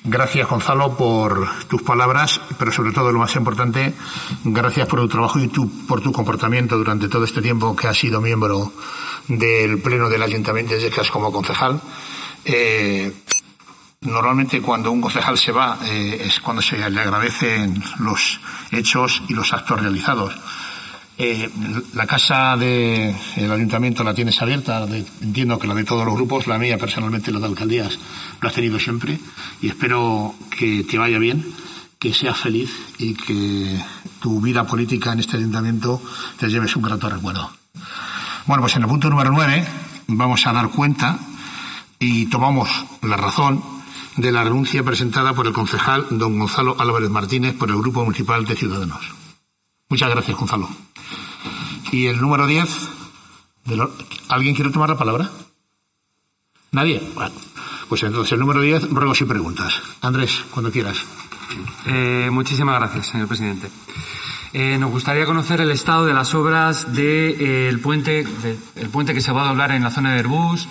Gracias, 0.04 0.50
Gonzalo, 0.50 0.98
por 0.98 1.48
tus 1.70 1.82
palabras, 1.84 2.42
pero 2.60 2.70
sobre 2.70 2.92
todo 2.92 3.14
lo 3.14 3.20
más 3.20 3.34
importante, 3.38 3.94
gracias 4.44 4.90
por 4.90 5.00
tu 5.00 5.08
trabajo 5.08 5.40
y 5.40 5.48
por 5.48 6.02
tu 6.02 6.12
comportamiento 6.12 6.78
durante 6.78 7.08
todo 7.08 7.24
este 7.24 7.42
tiempo 7.42 7.78
que 7.78 7.88
has 7.88 7.98
sido 7.98 8.20
miembro 8.20 8.74
del 9.30 9.82
Pleno 9.82 10.10
del 10.10 10.22
Ayuntamiento 10.22 10.74
de 10.74 10.82
Yecas 10.82 11.10
como 11.10 11.32
concejal. 11.32 11.80
Eh, 12.44 13.10
normalmente 14.02 14.62
cuando 14.62 14.92
un 14.92 15.00
concejal 15.00 15.38
se 15.38 15.54
va 15.54 15.80
eh, 15.86 16.24
es 16.26 16.42
cuando 16.42 16.62
se 16.62 16.90
le 16.90 17.00
agradecen 17.00 17.82
los 18.00 18.42
hechos 18.70 19.24
y 19.30 19.34
los 19.34 19.54
actos 19.54 19.80
realizados. 19.80 20.36
Eh, 21.20 21.50
la 21.94 22.06
casa 22.06 22.56
del 22.58 23.16
ayuntamiento 23.52 24.04
la 24.04 24.14
tienes 24.14 24.40
abierta, 24.40 24.86
entiendo 25.22 25.58
que 25.58 25.68
la 25.68 25.74
de 25.74 25.84
todos 25.84 26.06
los 26.06 26.14
grupos, 26.14 26.46
la 26.46 26.60
mía 26.60 26.78
personalmente, 26.78 27.32
la 27.32 27.40
de 27.40 27.48
alcaldías, 27.48 27.98
lo 28.40 28.48
has 28.48 28.54
tenido 28.54 28.80
siempre 28.80 29.20
y 29.60 29.70
espero 29.70 30.36
que 30.52 30.84
te 30.84 31.00
vaya 31.00 31.18
bien, 31.18 31.44
que 31.98 32.14
seas 32.14 32.38
feliz 32.38 32.70
y 33.00 33.16
que 33.16 33.82
tu 34.22 34.40
vida 34.42 34.66
política 34.66 35.14
en 35.14 35.20
este 35.20 35.38
ayuntamiento 35.38 36.00
te 36.38 36.50
lleves 36.50 36.76
un 36.76 36.84
grato 36.84 37.10
recuerdo. 37.10 37.50
Bueno, 38.46 38.62
pues 38.62 38.76
en 38.76 38.84
el 38.84 38.88
punto 38.88 39.10
número 39.10 39.32
nueve 39.32 39.66
vamos 40.06 40.46
a 40.46 40.54
dar 40.54 40.70
cuenta 40.70 41.18
y 42.00 42.28
tomamos 42.28 42.70
la 43.02 43.18
razón 43.18 43.64
de 44.18 44.32
la 44.32 44.44
renuncia 44.44 44.84
presentada 44.84 45.34
por 45.34 45.48
el 45.48 45.54
concejal 45.54 46.06
don 46.12 46.38
Gonzalo 46.38 46.76
Álvarez 46.80 47.10
Martínez 47.10 47.56
por 47.56 47.70
el 47.70 47.78
Grupo 47.78 48.04
Municipal 48.04 48.46
de 48.46 48.56
Ciudadanos. 48.56 49.27
Muchas 49.90 50.10
gracias, 50.10 50.38
Gonzalo. 50.38 50.70
Y 51.92 52.08
el 52.08 52.20
número 52.20 52.46
10, 52.46 52.70
¿alguien 54.28 54.54
quiere 54.54 54.72
tomar 54.72 54.90
la 54.90 54.98
palabra? 54.98 55.30
¿Nadie? 56.72 57.02
Bueno, 57.16 57.34
pues 57.88 58.04
entonces 58.04 58.34
el 58.34 58.40
número 58.40 58.62
10, 58.62 58.90
ruegos 58.90 59.22
y 59.22 59.26
preguntas. 59.26 59.82
Andrés, 60.02 60.44
cuando 60.52 60.72
quieras. 60.72 60.98
Eh, 61.86 62.30
muchísimas 62.32 62.80
gracias, 62.80 63.08
señor 63.08 63.28
presidente. 63.28 63.70
Eh, 64.54 64.78
nos 64.78 64.92
gustaría 64.92 65.26
conocer 65.26 65.62
el 65.62 65.72
estado 65.72 66.06
de 66.06 66.14
las 66.14 66.34
obras 66.36 66.94
del 66.94 67.38
de, 67.38 67.70
eh, 67.70 67.78
puente, 67.78 68.26
el 68.76 68.90
puente 68.90 69.14
que 69.14 69.22
se 69.22 69.32
va 69.32 69.46
a 69.46 69.50
doblar 69.50 69.72
en 69.72 69.84
la 69.84 69.92
zona 69.92 70.12
de 70.12 70.18
Airbus, 70.18 70.68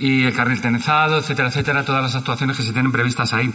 y 0.00 0.24
el 0.24 0.34
carril 0.34 0.60
tenezado, 0.60 1.18
etcétera, 1.18 1.48
etcétera, 1.48 1.84
todas 1.84 2.02
las 2.02 2.14
actuaciones 2.14 2.56
que 2.56 2.62
se 2.62 2.72
tienen 2.72 2.90
previstas 2.90 3.32
ahí. 3.34 3.52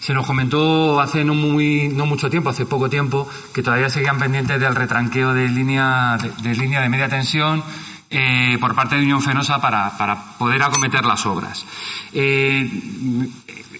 Se 0.00 0.12
nos 0.12 0.26
comentó 0.26 1.00
hace 1.00 1.24
no 1.24 1.34
muy, 1.34 1.88
no 1.88 2.06
mucho 2.06 2.28
tiempo, 2.28 2.50
hace 2.50 2.66
poco 2.66 2.90
tiempo, 2.90 3.28
que 3.54 3.62
todavía 3.62 3.88
seguían 3.88 4.18
pendientes 4.18 4.60
del 4.60 4.74
retranqueo 4.74 5.32
de 5.32 5.48
línea 5.48 6.18
de, 6.42 6.54
línea 6.54 6.82
de 6.82 6.88
media 6.90 7.08
tensión 7.08 7.64
eh, 8.10 8.58
por 8.60 8.74
parte 8.74 8.96
de 8.96 9.02
Unión 9.02 9.22
Fenosa 9.22 9.60
para, 9.60 9.96
para 9.96 10.36
poder 10.38 10.62
acometer 10.62 11.04
las 11.06 11.24
obras. 11.24 11.64
Eh, 12.12 12.70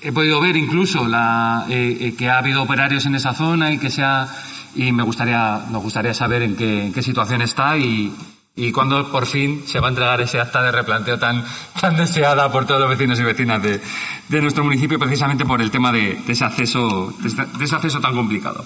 he 0.01 0.13
podido 0.13 0.41
ver 0.41 0.57
incluso 0.57 1.07
la, 1.07 1.67
eh, 1.69 2.15
que 2.17 2.31
ha 2.31 2.39
habido 2.39 2.63
operarios 2.63 3.05
en 3.05 3.15
esa 3.15 3.35
zona 3.35 3.73
y 3.73 3.79
que 3.79 3.91
sea 3.91 4.27
y 4.75 4.93
me 4.93 5.03
gustaría, 5.03 5.65
nos 5.71 5.83
gustaría 5.83 6.13
saber 6.13 6.43
en 6.43 6.55
qué, 6.55 6.87
en 6.87 6.93
qué 6.93 7.03
situación 7.03 7.41
está 7.41 7.79
y, 7.79 8.13
y 8.59 8.73
cuándo 8.73 9.13
por 9.13 9.27
fin 9.27 9.65
se 9.67 9.79
va 9.81 9.89
a 9.89 9.91
entregar 9.91 10.21
ese 10.23 10.41
acta 10.41 10.63
de 10.63 10.73
replanteo 10.73 11.19
tan, 11.19 11.45
tan 11.79 11.95
deseada 11.95 12.51
por 12.51 12.65
todos 12.65 12.81
los 12.81 12.89
vecinos 12.89 13.21
y 13.21 13.23
vecinas 13.23 13.63
de, 13.63 13.83
de 14.29 14.43
nuestro 14.43 14.65
municipio, 14.65 14.99
precisamente 14.99 15.45
por 15.45 15.61
el 15.61 15.71
tema 15.71 15.93
de, 15.93 16.19
ese, 16.27 16.45
acceso, 16.45 17.15
de 17.21 17.65
ese 17.65 17.75
acceso 17.75 18.01
tan 18.01 18.15
complicado. 18.15 18.65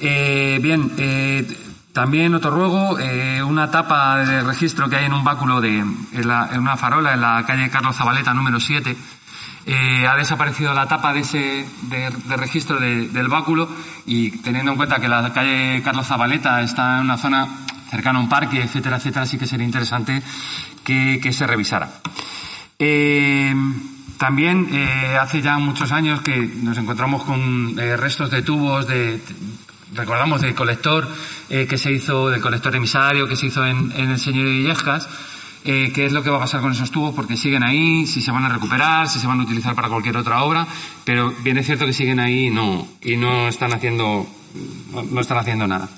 Eh, 0.00 0.58
bien, 0.62 0.92
eh, 0.98 1.46
también 1.94 2.34
otro 2.34 2.50
ruego, 2.50 2.98
eh, 2.98 3.42
una 3.42 3.70
tapa 3.70 4.18
de 4.18 4.42
registro 4.42 4.88
que 4.90 4.96
hay 4.96 5.06
en 5.06 5.14
un 5.14 5.24
báculo 5.24 5.62
de, 5.62 5.78
en, 5.78 6.58
una 6.58 6.76
farola 6.76 7.14
en 7.14 7.22
la 7.22 7.44
calle 7.46 7.70
Carlos 7.70 7.96
Zabaleta 7.96 8.34
número 8.34 8.60
7. 8.60 8.94
ha 10.08 10.16
desaparecido 10.16 10.74
la 10.74 10.86
tapa 10.86 11.14
de 11.14 11.20
ese 11.20 11.66
de, 11.82 12.36
registro 12.36 12.78
del 12.78 13.28
báculo 13.28 13.68
y 14.04 14.30
teniendo 14.42 14.72
en 14.72 14.76
cuenta 14.76 15.00
que 15.00 15.08
la 15.08 15.32
calle 15.32 15.80
Carlos 15.82 16.06
Zabaleta 16.06 16.60
está 16.60 16.98
en 16.98 17.04
una 17.04 17.16
zona 17.16 17.48
cercano 17.90 18.20
a 18.20 18.22
un 18.22 18.28
parque, 18.28 18.62
etcétera, 18.62 18.96
etcétera, 18.96 19.26
sí 19.26 19.36
que 19.36 19.46
sería 19.46 19.66
interesante 19.66 20.22
que, 20.84 21.32
se 21.32 21.46
revisara. 21.46 21.90
Eh, 22.78 23.54
también 24.16 24.68
eh, 24.72 25.18
hace 25.20 25.42
ya 25.42 25.58
muchos 25.58 25.92
años 25.92 26.20
que 26.20 26.36
nos 26.36 26.78
encontramos 26.78 27.24
con 27.24 27.78
eh, 27.78 27.96
restos 27.96 28.30
de 28.30 28.42
tubos 28.42 28.86
de, 28.86 29.20
recordamos 29.94 30.40
del 30.40 30.54
colector 30.54 31.08
que 31.48 31.78
se 31.78 31.90
hizo, 31.90 32.30
del 32.30 32.40
colector 32.40 32.74
emisario 32.76 33.26
que 33.26 33.34
se 33.34 33.46
hizo 33.46 33.66
en, 33.66 33.90
el 33.92 34.20
Señor 34.20 34.44
de 34.44 34.52
Villejas, 34.52 35.08
qué 35.64 36.06
es 36.06 36.12
lo 36.12 36.22
que 36.22 36.30
va 36.30 36.36
a 36.36 36.40
pasar 36.40 36.60
con 36.60 36.70
esos 36.70 36.92
tubos, 36.92 37.12
porque 37.12 37.36
siguen 37.36 37.64
ahí, 37.64 38.06
si 38.06 38.22
se 38.22 38.30
van 38.30 38.44
a 38.44 38.48
recuperar, 38.48 39.08
si 39.08 39.18
se 39.18 39.26
van 39.26 39.40
a 39.40 39.42
utilizar 39.42 39.74
para 39.74 39.88
cualquier 39.88 40.16
otra 40.16 40.44
obra, 40.44 40.64
pero 41.04 41.34
bien 41.42 41.58
es 41.58 41.66
cierto 41.66 41.86
que 41.86 41.92
siguen 41.92 42.20
ahí 42.20 42.46
y 42.46 42.50
no, 42.50 42.86
y 43.02 43.16
no 43.16 43.48
están 43.48 43.72
haciendo, 43.72 44.28
no 45.10 45.20
están 45.20 45.38
haciendo 45.38 45.66
nada. 45.66 45.88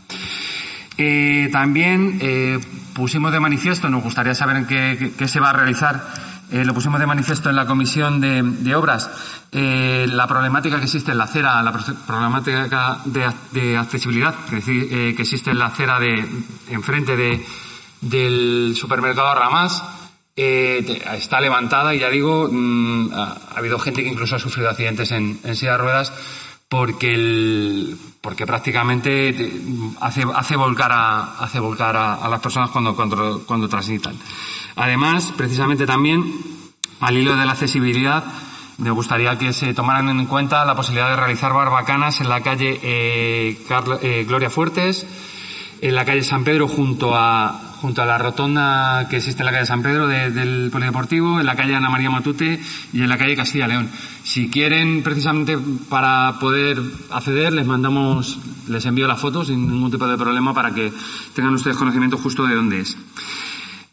Eh, 0.98 1.48
también, 1.50 2.18
eh, 2.20 2.60
pusimos 2.94 3.32
de 3.32 3.40
manifiesto, 3.40 3.88
nos 3.88 4.02
gustaría 4.02 4.34
saber 4.34 4.56
en 4.56 4.66
qué, 4.66 5.28
se 5.28 5.40
va 5.40 5.50
a 5.50 5.52
realizar, 5.52 6.06
eh, 6.50 6.64
lo 6.64 6.74
pusimos 6.74 7.00
de 7.00 7.06
manifiesto 7.06 7.48
en 7.48 7.56
la 7.56 7.66
comisión 7.66 8.20
de, 8.20 8.74
obras, 8.74 9.10
la 9.52 10.26
problemática 10.26 10.78
que 10.78 10.84
existe 10.84 11.12
en 11.12 11.18
la 11.18 11.24
acera, 11.24 11.62
la 11.62 11.72
problemática 11.72 12.98
de, 13.06 13.76
accesibilidad 13.76 14.34
que, 14.50 15.14
existe 15.18 15.50
en 15.50 15.58
la 15.58 15.66
acera 15.66 15.98
de 15.98 16.26
enfrente 16.68 17.16
de, 17.16 17.44
del 18.00 18.74
supermercado 18.76 19.34
Ramás. 19.34 19.82
Está 20.34 21.40
levantada 21.42 21.94
y 21.94 21.98
ya 21.98 22.08
digo, 22.08 22.50
ha, 23.14 23.36
ha, 23.54 23.58
habido 23.58 23.78
gente 23.78 24.02
que 24.02 24.08
incluso 24.08 24.36
ha 24.36 24.38
sufrido 24.38 24.70
accidentes 24.70 25.10
en, 25.12 25.38
en 25.44 25.56
silla 25.56 25.72
de 25.72 25.78
ruedas 25.78 26.12
porque 26.72 27.12
el, 27.12 27.98
porque 28.22 28.46
prácticamente 28.46 29.52
hace, 30.00 30.24
hace 30.34 30.56
volcar 30.56 30.90
a, 30.90 31.36
hace 31.38 31.60
volcar 31.60 31.94
a, 31.94 32.26
las 32.30 32.40
personas 32.40 32.70
cuando, 32.70 32.96
cuando, 32.96 33.42
cuando 33.44 33.68
transitan. 33.68 34.16
Además, 34.76 35.34
precisamente 35.36 35.84
también, 35.84 36.24
al 37.00 37.18
hilo 37.18 37.36
de 37.36 37.44
la 37.44 37.52
accesibilidad, 37.52 38.24
me 38.78 38.90
gustaría 38.90 39.36
que 39.36 39.52
se 39.52 39.74
tomaran 39.74 40.08
en 40.08 40.24
cuenta 40.24 40.64
la 40.64 40.74
posibilidad 40.74 41.10
de 41.10 41.16
realizar 41.16 41.52
barbacanas 41.52 42.22
en 42.22 42.30
la 42.30 42.40
calle 42.40 42.80
eh, 42.82 43.58
eh, 44.00 44.24
Gloria 44.26 44.48
Fuertes, 44.48 45.06
en 45.82 45.94
la 45.94 46.06
calle 46.06 46.24
San 46.24 46.42
Pedro 46.42 46.68
junto 46.68 47.14
a, 47.14 47.71
junto 47.82 48.00
a 48.00 48.06
la 48.06 48.16
rotonda 48.16 49.08
que 49.08 49.16
existe 49.16 49.42
en 49.42 49.46
la 49.46 49.52
calle 49.52 49.66
San 49.66 49.82
Pedro 49.82 50.06
de, 50.06 50.30
del 50.30 50.70
Polideportivo, 50.70 51.40
en 51.40 51.46
la 51.46 51.56
calle 51.56 51.74
Ana 51.74 51.90
María 51.90 52.10
Matute 52.10 52.60
y 52.92 53.02
en 53.02 53.08
la 53.08 53.18
calle 53.18 53.34
Castilla 53.34 53.66
León. 53.66 53.90
Si 54.22 54.48
quieren, 54.48 55.02
precisamente 55.02 55.58
para 55.90 56.38
poder 56.38 56.80
acceder, 57.10 57.52
les 57.52 57.66
mandamos, 57.66 58.38
les 58.68 58.86
envío 58.86 59.08
la 59.08 59.16
foto 59.16 59.44
sin 59.44 59.68
ningún 59.68 59.90
tipo 59.90 60.06
de 60.06 60.16
problema 60.16 60.54
para 60.54 60.70
que 60.70 60.92
tengan 61.34 61.54
ustedes 61.54 61.76
conocimiento 61.76 62.16
justo 62.18 62.46
de 62.46 62.54
dónde 62.54 62.80
es. 62.80 62.96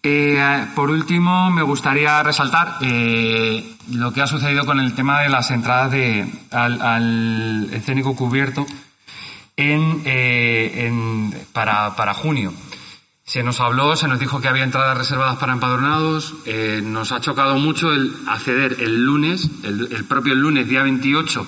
Eh, 0.04 0.68
por 0.76 0.92
último, 0.92 1.50
me 1.50 1.64
gustaría 1.64 2.22
resaltar 2.22 2.76
eh, 2.82 3.76
lo 3.92 4.14
que 4.14 4.22
ha 4.22 4.28
sucedido 4.28 4.68
con 4.68 4.80
el 4.80 4.94
tema 4.94 5.22
de 5.22 5.30
las 5.30 5.50
entradas 5.50 5.92
de, 5.92 6.32
al, 6.52 6.80
al 6.80 7.70
escénico 7.74 8.16
cubierto 8.16 8.68
en, 9.58 10.04
eh, 10.06 10.92
para, 11.52 11.96
para 11.96 12.14
junio. 12.14 12.54
Se 13.30 13.44
nos 13.44 13.60
habló, 13.60 13.96
se 13.96 14.08
nos 14.08 14.18
dijo 14.18 14.42
que 14.42 14.48
había 14.48 14.64
entradas 14.64 14.98
reservadas 14.98 15.38
para 15.38 15.54
empadronados. 15.54 16.34
Eh, 16.46 16.82
nos 16.84 17.12
ha 17.12 17.22
chocado 17.22 17.58
mucho 17.58 17.94
el 17.94 18.12
acceder 18.28 18.78
el 18.80 19.06
lunes, 19.06 19.48
el, 19.62 20.04
propio 20.06 20.34
lunes, 20.34 20.68
día 20.68 20.82
28, 20.82 21.46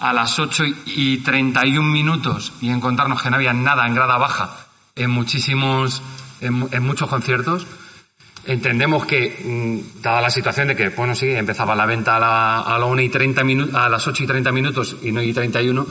a 0.00 0.14
las 0.14 0.38
8 0.38 0.64
y 0.86 1.18
31 1.18 1.86
minutos 1.86 2.54
y 2.62 2.70
encontrarnos 2.70 3.20
que 3.20 3.28
no 3.28 3.36
había 3.36 3.52
nada 3.52 3.86
en 3.86 3.94
grada 3.94 4.16
baja 4.16 4.56
en 4.96 5.10
muchísimos, 5.10 6.00
en, 6.40 6.82
muchos 6.82 7.10
conciertos. 7.10 7.66
Entendemos 8.46 9.04
que, 9.04 9.84
dada 10.00 10.22
la 10.22 10.30
situación 10.30 10.68
de 10.68 10.76
que, 10.76 10.88
bueno, 10.88 11.14
sí, 11.14 11.28
empezaba 11.28 11.76
la 11.76 11.84
venta 11.84 12.16
a, 12.16 12.20
la, 12.20 12.60
a, 12.60 12.78
la 12.78 12.86
1 12.86 13.02
y 13.02 13.10
30 13.10 13.42
a 13.74 13.90
las 13.90 14.06
8 14.08 14.24
y 14.24 14.26
30 14.26 14.50
minutos 14.50 14.96
y 15.02 15.12
no 15.12 15.20
y 15.20 15.34
31, 15.34 15.86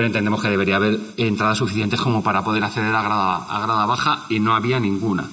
pero 0.00 0.06
entendemos 0.06 0.40
que 0.40 0.48
debería 0.48 0.76
haber 0.76 0.98
entradas 1.18 1.58
suficientes 1.58 2.00
como 2.00 2.22
para 2.22 2.42
poder 2.42 2.64
acceder 2.64 2.94
a 2.94 3.02
grada, 3.02 3.84
baja 3.84 4.24
y 4.30 4.40
no 4.40 4.54
había 4.54 4.80
ninguna. 4.80 5.28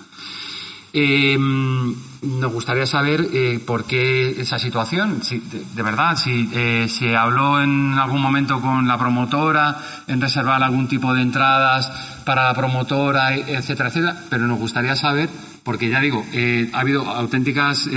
Eh, 0.92 1.38
nos 1.40 2.52
gustaría 2.52 2.86
saber 2.86 3.30
eh, 3.32 3.64
por 3.66 3.86
qué 3.86 4.32
esa 4.42 4.60
situación, 4.60 5.24
si, 5.24 5.40
de, 5.40 5.84
verdad, 5.84 6.18
si 6.18 6.50
eh, 6.52 6.88
se 6.90 7.16
habló 7.16 7.62
en 7.62 7.94
algún 7.94 8.22
momento 8.22 8.60
con 8.60 8.90
la 8.90 8.98
promotora 8.98 9.78
en 10.06 10.20
reservar 10.20 10.62
algún 10.62 10.90
tipo 10.90 11.14
de 11.14 11.22
entradas 11.22 11.90
para 12.26 12.44
la 12.44 12.54
promotora, 12.54 13.38
etcétera, 13.38 13.88
etcétera, 13.88 14.24
pero 14.30 14.48
nos 14.48 14.60
gustaría 14.60 14.98
saber, 14.98 15.30
porque 15.64 15.88
ya 15.88 16.02
digo, 16.02 16.26
eh, 16.34 16.70
ha 16.74 16.82
habido 16.82 17.08
auténticas, 17.08 17.90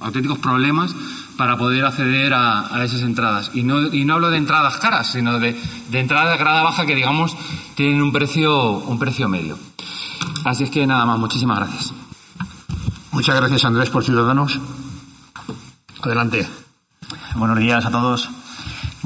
auténticos 0.00 0.38
problemas 0.38 0.94
para 1.38 1.56
poder 1.56 1.84
acceder 1.84 2.34
a, 2.34 2.74
a, 2.74 2.84
esas 2.84 3.02
entradas. 3.02 3.52
Y 3.54 3.62
no, 3.62 3.94
y 3.94 4.04
no 4.04 4.14
hablo 4.14 4.28
de 4.28 4.38
entradas 4.38 4.76
caras, 4.78 5.12
sino 5.12 5.38
de, 5.38 5.56
de 5.88 6.00
entradas 6.00 6.32
de 6.32 6.36
grada 6.36 6.64
baja 6.64 6.84
que, 6.84 6.96
digamos, 6.96 7.36
tienen 7.76 8.02
un 8.02 8.12
precio, 8.12 8.72
un 8.72 8.98
precio 8.98 9.28
medio. 9.28 9.56
Así 10.44 10.64
es 10.64 10.70
que 10.70 10.84
nada 10.84 11.06
más, 11.06 11.16
muchísimas 11.16 11.60
gracias. 11.60 11.94
Muchas 13.12 13.36
gracias, 13.36 13.64
Andrés, 13.64 13.88
por 13.88 14.04
Ciudadanos. 14.04 14.58
Adelante. 16.02 16.46
Buenos 17.36 17.58
días 17.58 17.86
a 17.86 17.90
todos. 17.90 18.28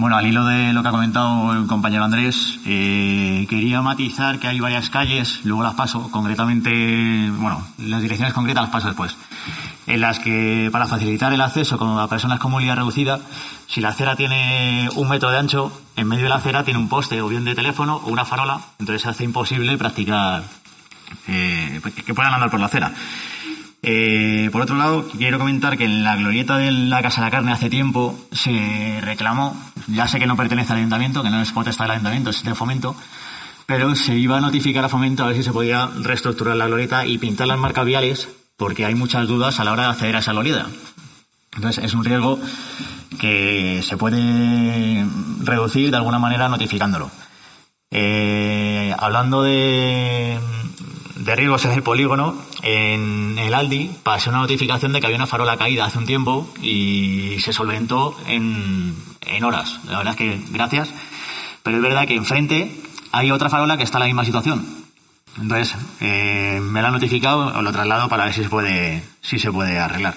Bueno, 0.03 0.17
al 0.17 0.27
hilo 0.27 0.45
de 0.47 0.73
lo 0.73 0.83
que 0.83 0.88
ha 0.88 0.91
comentado 0.91 1.53
el 1.53 1.69
compañero 1.69 2.03
Andrés, 2.03 2.59
eh, 2.67 3.47
quería 3.49 3.83
matizar 3.83 4.41
que 4.41 4.49
hay 4.49 4.59
varias 4.59 4.91
calles, 4.91 5.38
luego 5.45 5.62
las 5.62 5.75
paso, 5.75 6.11
concretamente, 6.11 7.31
bueno, 7.31 7.65
las 7.79 8.03
direcciones 8.03 8.35
concretas 8.35 8.65
las 8.65 8.73
paso 8.73 8.88
después, 8.88 9.17
en 9.87 10.01
las 10.01 10.19
que 10.19 10.71
para 10.73 10.88
facilitar 10.88 11.33
el 11.33 11.41
acceso 11.41 11.79
con 11.79 12.01
a 12.01 12.09
personas 12.09 12.41
con 12.41 12.51
movilidad 12.51 12.75
reducida, 12.75 13.21
si 13.69 13.81
la 13.81 13.91
acera 13.91 14.17
tiene 14.17 14.88
un 14.97 15.09
metro 15.09 15.31
de 15.31 15.38
ancho, 15.38 15.71
en 15.95 16.09
medio 16.09 16.25
de 16.25 16.31
la 16.31 16.37
acera 16.37 16.65
tiene 16.65 16.81
un 16.81 16.88
poste 16.88 17.23
o 17.23 17.29
bien 17.29 17.45
de 17.45 17.55
teléfono 17.55 18.01
o 18.05 18.11
una 18.11 18.25
farola, 18.25 18.59
entonces 18.81 19.03
se 19.03 19.09
hace 19.09 19.23
imposible 19.23 19.79
practicar 19.79 20.43
eh, 21.29 21.81
que 22.05 22.12
puedan 22.12 22.35
andar 22.35 22.51
por 22.51 22.59
la 22.59 22.67
acera. 22.67 22.93
Eh, 23.85 24.49
por 24.53 24.62
otro 24.62 24.77
lado, 24.77 25.09
quiero 25.09 25.38
comentar 25.38 25.77
que 25.77 25.85
en 25.85 26.05
la 26.05 26.14
glorieta 26.14 26.57
de 26.57 26.71
la 26.71 27.03
Casa 27.03 27.21
de 27.21 27.27
la 27.27 27.31
Carne 27.33 27.51
hace 27.51 27.68
tiempo 27.68 28.16
se 28.31 29.01
reclamó, 29.03 29.61
ya 29.88 30.07
sé 30.07 30.21
que 30.21 30.27
no 30.27 30.37
pertenece 30.37 30.73
al 30.73 30.79
ayuntamiento, 30.79 31.23
que 31.25 31.31
no 31.31 31.42
es 31.42 31.51
potestad 31.51 31.87
del 31.87 31.92
ayuntamiento, 31.92 32.31
es 32.31 32.45
de 32.45 32.55
fomento, 32.55 32.95
pero 33.66 33.97
se 33.97 34.16
iba 34.16 34.38
a 34.38 34.40
notificar 34.40 34.85
a 34.85 34.88
fomento 34.88 35.25
a 35.25 35.29
ver 35.29 35.37
si 35.37 35.42
se 35.42 35.53
podía 35.53 35.90
reestructurar 35.99 36.55
la 36.57 36.68
glorieta 36.68 37.07
y 37.07 37.18
pintar 37.18 37.49
las 37.49 37.59
marcas 37.59 37.85
viales, 37.85 38.29
porque 38.57 38.85
hay 38.85 38.95
muchas 38.95 39.27
dudas 39.27 39.59
a 39.59 39.64
la 39.64 39.73
hora 39.73 39.85
de 39.85 39.88
acceder 39.90 40.14
a 40.14 40.21
esa 40.21 40.33
glorieta. 40.33 40.68
Entonces 41.57 41.85
es 41.85 41.95
un 41.95 42.05
riesgo 42.05 42.38
que 43.18 43.83
se 43.83 43.97
puede 43.97 45.05
reducir 45.42 45.90
de 45.90 45.97
alguna 45.97 46.21
manera 46.21 46.49
notificándolo. 46.49 47.11
Eh, 47.90 48.95
hablando 48.97 49.42
de 49.42 50.38
de 51.24 51.37
riesgos 51.37 51.64
en 51.64 51.72
el 51.72 51.82
polígono, 51.82 52.37
en 52.62 53.38
el 53.38 53.54
Aldi 53.54 53.90
pasé 54.02 54.30
una 54.30 54.38
notificación 54.38 54.92
de 54.92 55.00
que 55.00 55.06
había 55.06 55.16
una 55.16 55.26
farola 55.26 55.56
caída 55.56 55.85
hace 55.85 55.98
un 55.98 56.06
tiempo 56.06 56.48
y 56.61 57.37
se 57.40 57.52
solventó 57.52 58.16
en, 58.26 58.94
en 59.20 59.44
horas. 59.44 59.78
La 59.88 59.98
verdad 59.98 60.14
es 60.14 60.18
que 60.18 60.40
gracias. 60.50 60.92
Pero 61.62 61.76
es 61.76 61.82
verdad 61.82 62.08
que 62.08 62.16
enfrente 62.16 62.74
hay 63.12 63.30
otra 63.30 63.48
farola 63.48 63.76
que 63.76 63.85
está 63.85 63.98
en 63.98 64.00
la 64.00 64.06
misma 64.06 64.24
situación. 64.24 64.66
Entonces, 65.40 65.76
eh, 66.00 66.61
me 66.61 66.82
la 66.82 66.88
han 66.88 66.94
notificado, 66.94 67.46
os 67.56 67.62
lo 67.62 67.72
traslado 67.72 68.08
para 68.08 68.24
ver 68.24 68.35
si 68.35 68.42
se 68.42 68.48
puede, 68.48 69.02
si 69.20 69.38
se 69.38 69.52
puede 69.52 69.78
arreglar. 69.78 70.16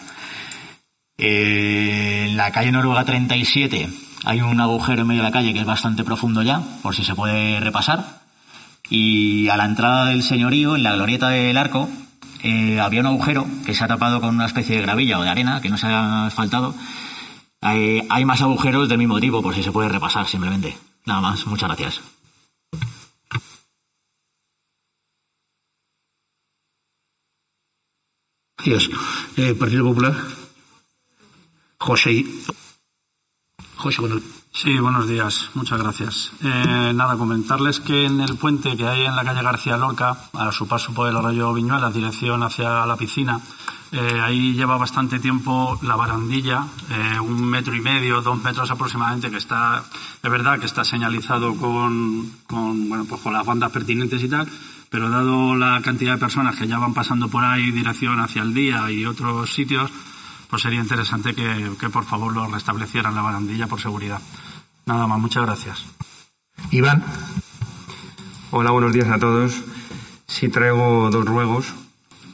Eh, 1.17 2.25
en 2.29 2.35
la 2.35 2.51
calle 2.51 2.71
Noruega 2.71 3.05
37 3.05 3.89
hay 4.25 4.41
un 4.41 4.59
agujero 4.59 5.01
en 5.01 5.07
medio 5.07 5.21
de 5.21 5.29
la 5.29 5.31
calle 5.31 5.53
que 5.53 5.59
es 5.59 5.65
bastante 5.65 6.03
profundo 6.03 6.41
ya, 6.41 6.61
por 6.81 6.95
si 6.95 7.05
se 7.05 7.15
puede 7.15 7.59
repasar 7.59 8.24
y 8.89 9.47
a 9.49 9.57
la 9.57 9.65
entrada 9.65 10.05
del 10.07 10.23
señorío, 10.23 10.75
en 10.75 10.83
la 10.83 10.93
glorieta 10.93 11.29
del 11.29 11.57
arco, 11.57 11.89
eh, 12.43 12.79
había 12.79 13.01
un 13.01 13.07
agujero 13.07 13.47
que 13.65 13.73
se 13.73 13.83
ha 13.83 13.87
tapado 13.87 14.21
con 14.21 14.35
una 14.35 14.45
especie 14.45 14.75
de 14.75 14.81
gravilla 14.83 15.19
o 15.19 15.23
de 15.23 15.29
arena 15.29 15.61
que 15.61 15.69
no 15.69 15.77
se 15.77 15.87
ha 15.87 16.27
asfaltado. 16.27 16.75
Hay, 17.61 18.25
más 18.25 18.41
agujeros 18.41 18.87
del 18.87 18.99
mismo 18.99 19.19
tipo, 19.19 19.41
por 19.41 19.55
si 19.55 19.63
se 19.63 19.71
puede 19.71 19.89
repasar 19.89 20.27
simplemente. 20.27 20.77
Nada 21.05 21.21
más, 21.21 21.47
muchas 21.47 21.69
gracias. 21.69 22.01
Gracias. 28.63 28.89
Eh, 29.37 29.55
Partido 29.55 29.83
Popular. 29.85 30.13
José. 31.79 32.23
José 33.77 34.01
Manuel. 34.01 34.23
Sí, 34.51 34.79
buenos 34.79 35.07
días. 35.07 35.49
Muchas 35.53 35.79
gracias. 35.79 36.31
Eh, 36.41 36.93
nada, 36.95 37.17
comentarles 37.17 37.81
que 37.81 38.05
en 38.05 38.21
el 38.21 38.37
puente 38.37 38.77
que 38.77 38.87
hay 38.87 39.05
en 39.05 39.15
la 39.15 39.23
calle 39.23 39.43
García 39.43 39.77
Lorca, 39.77 40.17
a 40.33 40.51
su 40.51 40.67
paso 40.67 40.93
por 40.93 41.09
el 41.09 41.15
arroyo 41.17 41.53
Viñuelas, 41.53 41.93
dirección 41.93 42.41
hacia 42.41 42.85
la 42.85 42.95
piscina, 42.95 43.41
eh, 43.91 44.19
ahí 44.21 44.53
lleva 44.53 44.77
bastante 44.77 45.19
tiempo 45.19 45.77
la 45.81 45.95
barandilla, 45.95 46.65
eh, 46.89 47.19
un 47.19 47.45
metro 47.45 47.75
y 47.75 47.81
medio, 47.81 48.21
dos 48.21 48.41
metros 48.43 48.71
aproximadamente, 48.71 49.29
que 49.29 49.37
está, 49.37 49.83
es 50.23 50.31
verdad 50.31 50.59
que 50.59 50.65
está 50.65 50.83
señalizado 50.83 51.55
con, 51.55 52.31
con, 52.47 52.89
bueno, 52.89 53.05
pues 53.05 53.21
con 53.21 53.33
las 53.33 53.45
bandas 53.45 53.71
pertinentes 53.71 54.23
y 54.23 54.29
tal, 54.29 54.47
pero 54.89 55.09
dado 55.09 55.55
la 55.55 55.81
cantidad 55.81 56.13
de 56.13 56.19
personas 56.19 56.55
que 56.55 56.67
ya 56.67 56.79
van 56.79 56.93
pasando 56.93 57.27
por 57.27 57.43
ahí 57.43 57.71
dirección 57.71 58.19
hacia 58.19 58.41
el 58.41 58.53
día 58.53 58.89
y 58.91 59.05
otros 59.05 59.53
sitios, 59.53 59.91
pues 60.49 60.61
sería 60.61 60.79
interesante 60.79 61.33
que, 61.33 61.71
que 61.79 61.89
por 61.89 62.05
favor 62.05 62.33
lo 62.33 62.47
restablecieran 62.47 63.15
la 63.15 63.21
barandilla 63.21 63.67
por 63.67 63.81
seguridad. 63.81 64.21
Nada 64.85 65.07
más, 65.07 65.19
muchas 65.19 65.43
gracias. 65.43 65.85
Iván. 66.71 67.03
Hola, 68.51 68.71
buenos 68.71 68.93
días 68.93 69.09
a 69.09 69.19
todos. 69.19 69.63
Sí 70.27 70.49
traigo 70.49 71.09
dos 71.11 71.25
ruegos. 71.25 71.73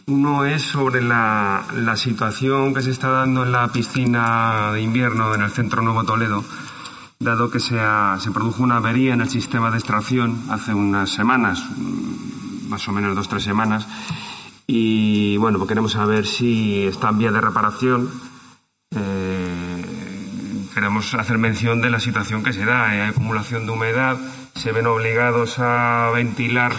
Uno 0.08 0.45
es 0.45 0.62
sobre 0.62 1.02
la, 1.02 1.63
la, 1.74 1.95
situación 1.95 2.74
que 2.74 2.82
se 2.82 2.91
está 2.91 3.10
dando 3.10 3.43
en 3.43 3.52
la 3.52 3.67
piscina 3.69 4.71
de 4.74 4.82
invierno 4.82 5.34
en 5.34 5.41
el 5.41 5.52
Centro 5.52 5.82
Nuevo 5.82 6.04
Toledo, 6.04 6.43
dado 7.19 7.50
que 7.50 7.60
se, 7.60 7.80
ha, 7.80 8.17
se 8.19 8.32
produjo 8.32 8.63
una 8.63 8.78
avería 8.78 9.13
en 9.13 9.21
el 9.21 9.30
sistema 9.30 9.71
de 9.71 9.78
extracción 9.78 10.43
hace 10.50 10.74
unas 10.74 11.12
semanas, 11.12 11.63
más 12.67 12.88
o 12.88 12.91
menos 12.91 13.15
dos 13.15 13.28
o 13.28 13.30
tres 13.30 13.43
semanas, 13.43 13.88
y 14.73 15.36
bueno, 15.36 15.57
pues 15.57 15.67
queremos 15.67 15.91
saber 15.91 16.25
si 16.25 16.86
está 16.86 17.10
en 17.10 17.17
vía 17.17 17.31
de 17.31 17.41
reparación. 17.41 18.10
Eh, 18.95 19.84
queremos 20.73 21.13
hacer 21.13 21.38
mención 21.38 21.81
de 21.81 21.89
la 21.89 21.99
situación 21.99 22.41
que 22.41 22.53
se 22.53 22.63
da. 22.63 22.89
Hay 22.89 23.01
acumulación 23.01 23.65
de 23.65 23.73
humedad, 23.73 24.17
se 24.55 24.71
ven 24.71 24.88
obligados 24.88 25.60
a 25.60 26.10
ventilar 26.13 26.71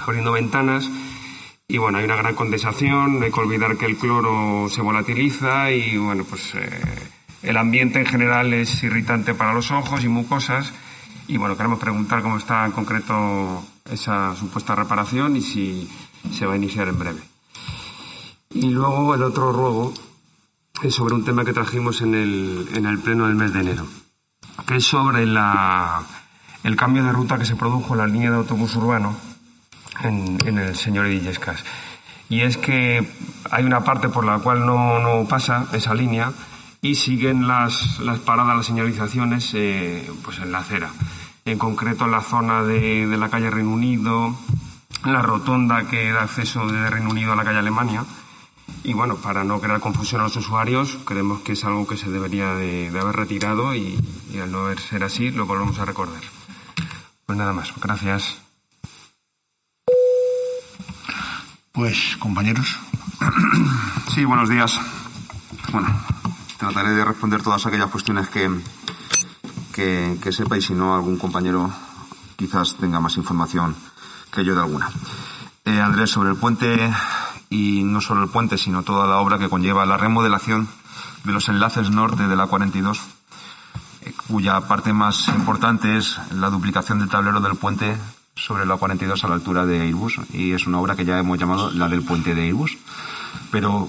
abriendo 0.00 0.32
ventanas 0.32 0.90
y 1.68 1.78
bueno, 1.78 1.98
hay 1.98 2.04
una 2.06 2.16
gran 2.16 2.34
condensación, 2.34 3.20
no 3.20 3.24
hay 3.24 3.30
que 3.30 3.38
olvidar 3.38 3.76
que 3.76 3.86
el 3.86 3.98
cloro 3.98 4.68
se 4.68 4.82
volatiliza 4.82 5.70
y 5.70 5.96
bueno, 5.98 6.24
pues 6.24 6.56
eh, 6.56 6.80
el 7.44 7.56
ambiente 7.56 8.00
en 8.00 8.06
general 8.06 8.52
es 8.52 8.82
irritante 8.82 9.32
para 9.32 9.54
los 9.54 9.70
ojos 9.70 10.02
y 10.02 10.08
mucosas 10.08 10.72
y 11.28 11.36
bueno, 11.36 11.56
queremos 11.56 11.78
preguntar 11.78 12.20
cómo 12.20 12.36
está 12.36 12.66
en 12.66 12.72
concreto 12.72 13.64
esa 13.88 14.34
supuesta 14.34 14.74
reparación 14.74 15.36
y 15.36 15.42
si 15.42 15.88
se 16.30 16.46
va 16.46 16.54
a 16.54 16.56
iniciar 16.56 16.88
en 16.88 16.98
breve. 16.98 17.22
Y 18.50 18.70
luego 18.70 19.14
el 19.14 19.22
otro 19.22 19.52
ruego 19.52 19.94
es 20.82 20.94
sobre 20.94 21.14
un 21.14 21.24
tema 21.24 21.44
que 21.44 21.52
trajimos 21.52 22.00
en 22.02 22.14
el, 22.14 22.68
en 22.74 22.86
el 22.86 22.98
pleno 22.98 23.26
del 23.26 23.36
mes 23.36 23.52
de 23.52 23.60
enero, 23.60 23.86
que 24.66 24.76
es 24.76 24.84
sobre 24.84 25.26
la, 25.26 26.02
el 26.64 26.76
cambio 26.76 27.04
de 27.04 27.12
ruta 27.12 27.38
que 27.38 27.44
se 27.44 27.56
produjo 27.56 27.94
en 27.94 27.98
la 27.98 28.06
línea 28.06 28.30
de 28.30 28.36
autobús 28.36 28.74
urbano 28.76 29.16
en, 30.02 30.58
el 30.58 30.76
señor 30.76 31.06
Illescas. 31.06 31.64
Y 32.28 32.40
es 32.40 32.56
que 32.56 33.06
hay 33.50 33.64
una 33.64 33.84
parte 33.84 34.08
por 34.08 34.24
la 34.24 34.38
cual 34.38 34.66
no, 34.66 34.98
no 34.98 35.28
pasa 35.28 35.66
esa 35.72 35.94
línea 35.94 36.32
y 36.80 36.94
siguen 36.94 37.46
las, 37.46 38.00
las 38.00 38.18
paradas, 38.18 38.56
las 38.56 38.66
señalizaciones 38.66 39.52
eh, 39.54 40.10
pues 40.24 40.38
en 40.38 40.52
la 40.52 40.58
acera. 40.58 40.90
En 41.44 41.58
concreto 41.58 42.04
en 42.04 42.12
la 42.12 42.22
zona 42.22 42.62
de, 42.62 43.06
de 43.06 43.16
la 43.16 43.28
calle 43.28 43.50
Reino 43.50 43.70
Unido, 43.70 44.34
la 45.04 45.22
rotonda 45.22 45.88
que 45.88 46.12
da 46.12 46.22
acceso 46.22 46.66
de 46.66 46.88
Reino 46.88 47.10
Unido 47.10 47.32
a 47.32 47.36
la 47.36 47.44
calle 47.44 47.58
Alemania. 47.58 48.04
Y 48.84 48.92
bueno, 48.94 49.16
para 49.16 49.44
no 49.44 49.60
crear 49.60 49.80
confusión 49.80 50.20
a 50.20 50.24
los 50.24 50.36
usuarios, 50.36 50.98
creemos 51.04 51.40
que 51.40 51.52
es 51.52 51.64
algo 51.64 51.86
que 51.86 51.96
se 51.96 52.10
debería 52.10 52.54
de, 52.54 52.90
de 52.90 53.00
haber 53.00 53.16
retirado 53.16 53.74
y, 53.74 53.98
y, 54.32 54.38
al 54.38 54.50
no 54.50 54.74
ser 54.76 55.04
así, 55.04 55.30
lo 55.30 55.46
volvemos 55.46 55.78
a 55.78 55.84
recordar. 55.84 56.22
Pues 57.26 57.38
nada 57.38 57.52
más, 57.52 57.72
gracias. 57.80 58.38
Pues, 61.72 62.16
compañeros. 62.18 62.78
Sí, 64.14 64.24
buenos 64.24 64.48
días. 64.48 64.78
Bueno, 65.72 65.88
trataré 66.58 66.90
de 66.90 67.04
responder 67.04 67.42
todas 67.42 67.64
aquellas 67.66 67.90
cuestiones 67.90 68.28
que, 68.28 68.50
que, 69.72 70.18
que 70.22 70.32
sepa 70.32 70.58
y 70.58 70.62
si 70.62 70.74
no, 70.74 70.94
algún 70.94 71.18
compañero 71.18 71.70
quizás 72.36 72.76
tenga 72.76 73.00
más 73.00 73.16
información 73.16 73.74
que 74.32 74.44
yo 74.44 74.54
de 74.54 74.62
alguna. 74.62 74.90
Eh, 75.64 75.80
Andrés, 75.80 76.10
sobre 76.10 76.30
el 76.30 76.36
puente 76.36 76.90
y 77.50 77.82
no 77.84 78.00
solo 78.00 78.24
el 78.24 78.30
puente, 78.30 78.58
sino 78.58 78.82
toda 78.82 79.06
la 79.06 79.18
obra 79.18 79.38
que 79.38 79.48
conlleva 79.48 79.86
la 79.86 79.98
remodelación 79.98 80.68
de 81.24 81.32
los 81.32 81.48
enlaces 81.48 81.90
norte 81.90 82.26
de 82.26 82.34
la 82.34 82.46
42, 82.46 83.00
eh, 84.00 84.12
cuya 84.26 84.60
parte 84.62 84.92
más 84.92 85.28
importante 85.28 85.96
es 85.96 86.18
la 86.32 86.50
duplicación 86.50 86.98
del 86.98 87.08
tablero 87.08 87.40
del 87.40 87.56
puente 87.56 87.96
sobre 88.34 88.64
la 88.64 88.76
42 88.76 89.22
a 89.22 89.28
la 89.28 89.34
altura 89.34 89.66
de 89.66 89.82
Airbus 89.82 90.18
y 90.32 90.52
es 90.52 90.66
una 90.66 90.80
obra 90.80 90.96
que 90.96 91.04
ya 91.04 91.18
hemos 91.18 91.38
llamado 91.38 91.70
la 91.70 91.88
del 91.88 92.02
puente 92.02 92.34
de 92.34 92.42
Airbus. 92.42 92.78
Pero 93.50 93.88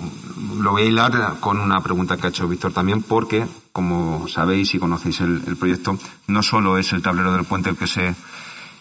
lo 0.59 0.71
voy 0.71 0.83
a 0.83 0.85
hilar 0.85 1.37
con 1.39 1.59
una 1.59 1.81
pregunta 1.81 2.17
que 2.17 2.27
ha 2.27 2.29
hecho 2.29 2.47
Víctor 2.47 2.73
también, 2.73 3.01
porque, 3.01 3.47
como 3.71 4.27
sabéis 4.27 4.73
y 4.75 4.79
conocéis 4.79 5.21
el, 5.21 5.41
el 5.47 5.57
proyecto, 5.57 5.97
no 6.27 6.43
solo 6.43 6.77
es 6.77 6.93
el 6.93 7.01
tablero 7.01 7.33
del 7.33 7.45
puente 7.45 7.69
el 7.69 7.77
que 7.77 7.87
se 7.87 8.15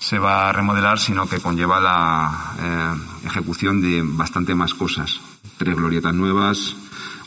se 0.03 0.19
va 0.19 0.49
a 0.49 0.53
remodelar, 0.53 0.99
sino 0.99 1.29
que 1.29 1.39
conlleva 1.39 1.79
la 1.79 2.55
eh, 2.59 3.27
ejecución 3.27 3.81
de 3.81 4.03
bastante 4.05 4.53
más 4.53 4.75
cosas. 4.75 5.21
Tres 5.59 5.77
glorietas 5.77 6.13
nuevas, 6.13 6.75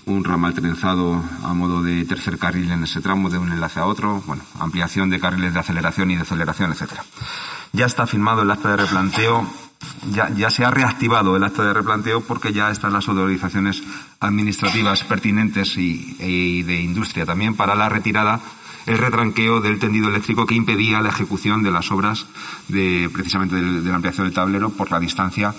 un 0.05 0.25
ramal 0.25 0.53
trenzado 0.53 1.23
a 1.41 1.53
modo 1.53 1.81
de 1.81 2.03
tercer 2.03 2.37
carril 2.37 2.69
en 2.69 2.83
ese 2.83 2.99
tramo 2.99 3.29
de 3.29 3.37
un 3.37 3.53
enlace 3.53 3.79
a 3.79 3.85
otro, 3.85 4.21
bueno, 4.27 4.43
ampliación 4.59 5.09
de 5.09 5.21
carriles 5.21 5.53
de 5.53 5.59
aceleración 5.61 6.11
y 6.11 6.17
deceleración, 6.17 6.73
etcétera. 6.73 7.05
Ya 7.71 7.85
está 7.85 8.05
firmado 8.07 8.41
el 8.41 8.51
acta 8.51 8.71
de 8.71 8.77
replanteo, 8.77 9.47
ya, 10.11 10.29
ya 10.31 10.49
se 10.49 10.65
ha 10.65 10.71
reactivado 10.71 11.37
el 11.37 11.45
acta 11.45 11.63
de 11.63 11.73
replanteo 11.73 12.21
porque 12.21 12.51
ya 12.51 12.71
están 12.71 12.91
las 12.91 13.07
autorizaciones 13.07 13.83
administrativas 14.19 15.05
pertinentes 15.05 15.77
y, 15.77 16.17
y 16.19 16.63
de 16.63 16.81
industria 16.81 17.25
también 17.25 17.55
para 17.55 17.73
la 17.73 17.87
retirada 17.87 18.41
el 18.85 18.97
retranqueo 18.97 19.61
del 19.61 19.79
tendido 19.79 20.09
eléctrico 20.09 20.45
que 20.45 20.55
impedía 20.55 21.01
la 21.01 21.09
ejecución 21.09 21.63
de 21.63 21.71
las 21.71 21.91
obras 21.91 22.27
de 22.67 23.09
precisamente 23.11 23.55
de, 23.55 23.89
la 23.89 23.95
ampliación 23.95 24.27
del 24.27 24.33
tablero 24.33 24.69
por 24.69 24.91
la 24.91 24.99
distancia 24.99 25.53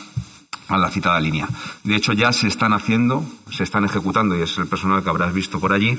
a 0.68 0.78
la 0.78 0.90
citada 0.90 1.20
línea. 1.20 1.48
De 1.84 1.94
hecho, 1.94 2.12
ya 2.12 2.32
se 2.32 2.48
están 2.48 2.72
haciendo, 2.72 3.24
se 3.50 3.62
están 3.62 3.84
ejecutando, 3.84 4.36
y 4.36 4.42
es 4.42 4.58
el 4.58 4.66
personal 4.66 5.02
que 5.02 5.10
habrás 5.10 5.32
visto 5.32 5.60
por 5.60 5.72
allí, 5.72 5.98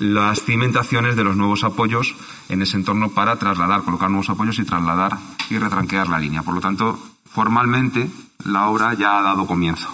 las 0.00 0.42
cimentaciones 0.42 1.14
de 1.14 1.24
los 1.24 1.36
nuevos 1.36 1.62
apoyos 1.62 2.16
en 2.48 2.62
ese 2.62 2.76
entorno 2.76 3.10
para 3.10 3.36
trasladar, 3.36 3.82
colocar 3.82 4.10
nuevos 4.10 4.28
apoyos 4.30 4.58
y 4.58 4.64
trasladar 4.64 5.16
y 5.50 5.58
retranquear 5.58 6.08
la 6.08 6.18
línea. 6.18 6.42
Por 6.42 6.54
lo 6.54 6.60
tanto, 6.60 6.98
formalmente, 7.30 8.10
la 8.44 8.68
obra 8.68 8.94
ya 8.94 9.18
ha 9.18 9.22
dado 9.22 9.46
comienzo. 9.46 9.88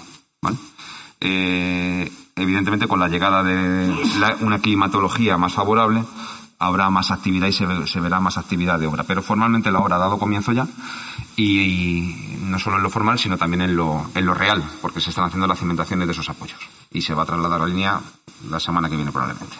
Eh, 1.20 2.10
evidentemente, 2.36 2.86
con 2.86 3.00
la 3.00 3.08
llegada 3.08 3.42
de 3.42 3.92
una 4.40 4.58
climatología 4.58 5.36
más 5.38 5.52
favorable, 5.54 6.04
habrá 6.66 6.90
más 6.90 7.10
actividad 7.10 7.48
y 7.48 7.52
se, 7.52 7.66
ve, 7.66 7.86
se, 7.86 8.00
verá 8.00 8.20
más 8.20 8.38
actividad 8.38 8.78
de 8.78 8.86
obra. 8.86 9.04
Pero 9.04 9.22
formalmente 9.22 9.70
la 9.70 9.80
obra 9.80 9.96
ha 9.96 10.00
dado 10.00 10.18
comienzo 10.18 10.52
ya 10.52 10.66
y, 11.36 12.36
no 12.40 12.58
solo 12.58 12.76
en 12.76 12.82
lo 12.82 12.90
formal, 12.90 13.18
sino 13.18 13.36
también 13.36 13.62
en 13.62 13.76
lo, 13.76 14.10
en 14.14 14.26
lo 14.26 14.34
real, 14.34 14.62
porque 14.80 15.00
se 15.00 15.10
están 15.10 15.24
haciendo 15.24 15.46
las 15.46 15.58
cimentaciones 15.58 16.06
de 16.06 16.12
esos 16.12 16.28
apoyos. 16.28 16.58
Y 16.90 17.02
se 17.02 17.14
va 17.14 17.22
a 17.22 17.26
trasladar 17.26 17.60
la 17.60 17.66
línea 17.66 18.00
la 18.50 18.60
semana 18.60 18.88
que 18.88 18.96
viene 18.96 19.12
probablemente. 19.12 19.56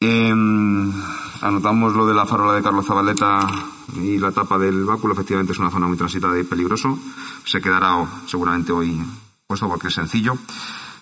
Eh, 0.00 0.32
anotamos 1.42 1.94
lo 1.94 2.06
de 2.06 2.14
la 2.14 2.24
farola 2.24 2.52
de 2.52 2.62
Carlos 2.62 2.86
Zabaleta 2.86 3.40
y 3.96 4.18
la 4.18 4.30
tapa 4.32 4.58
del 4.58 4.84
báculo. 4.84 5.14
Efectivamente 5.14 5.52
es 5.52 5.58
una 5.58 5.70
zona 5.70 5.88
muy 5.88 5.96
transitada 5.96 6.38
y 6.38 6.44
peligroso. 6.44 6.98
Se 7.44 7.60
quedará 7.60 8.06
seguramente 8.26 8.72
hoy 8.72 9.02
puesto 9.46 9.68
porque 9.68 9.88
es 9.88 9.94
sencillo. 9.94 10.36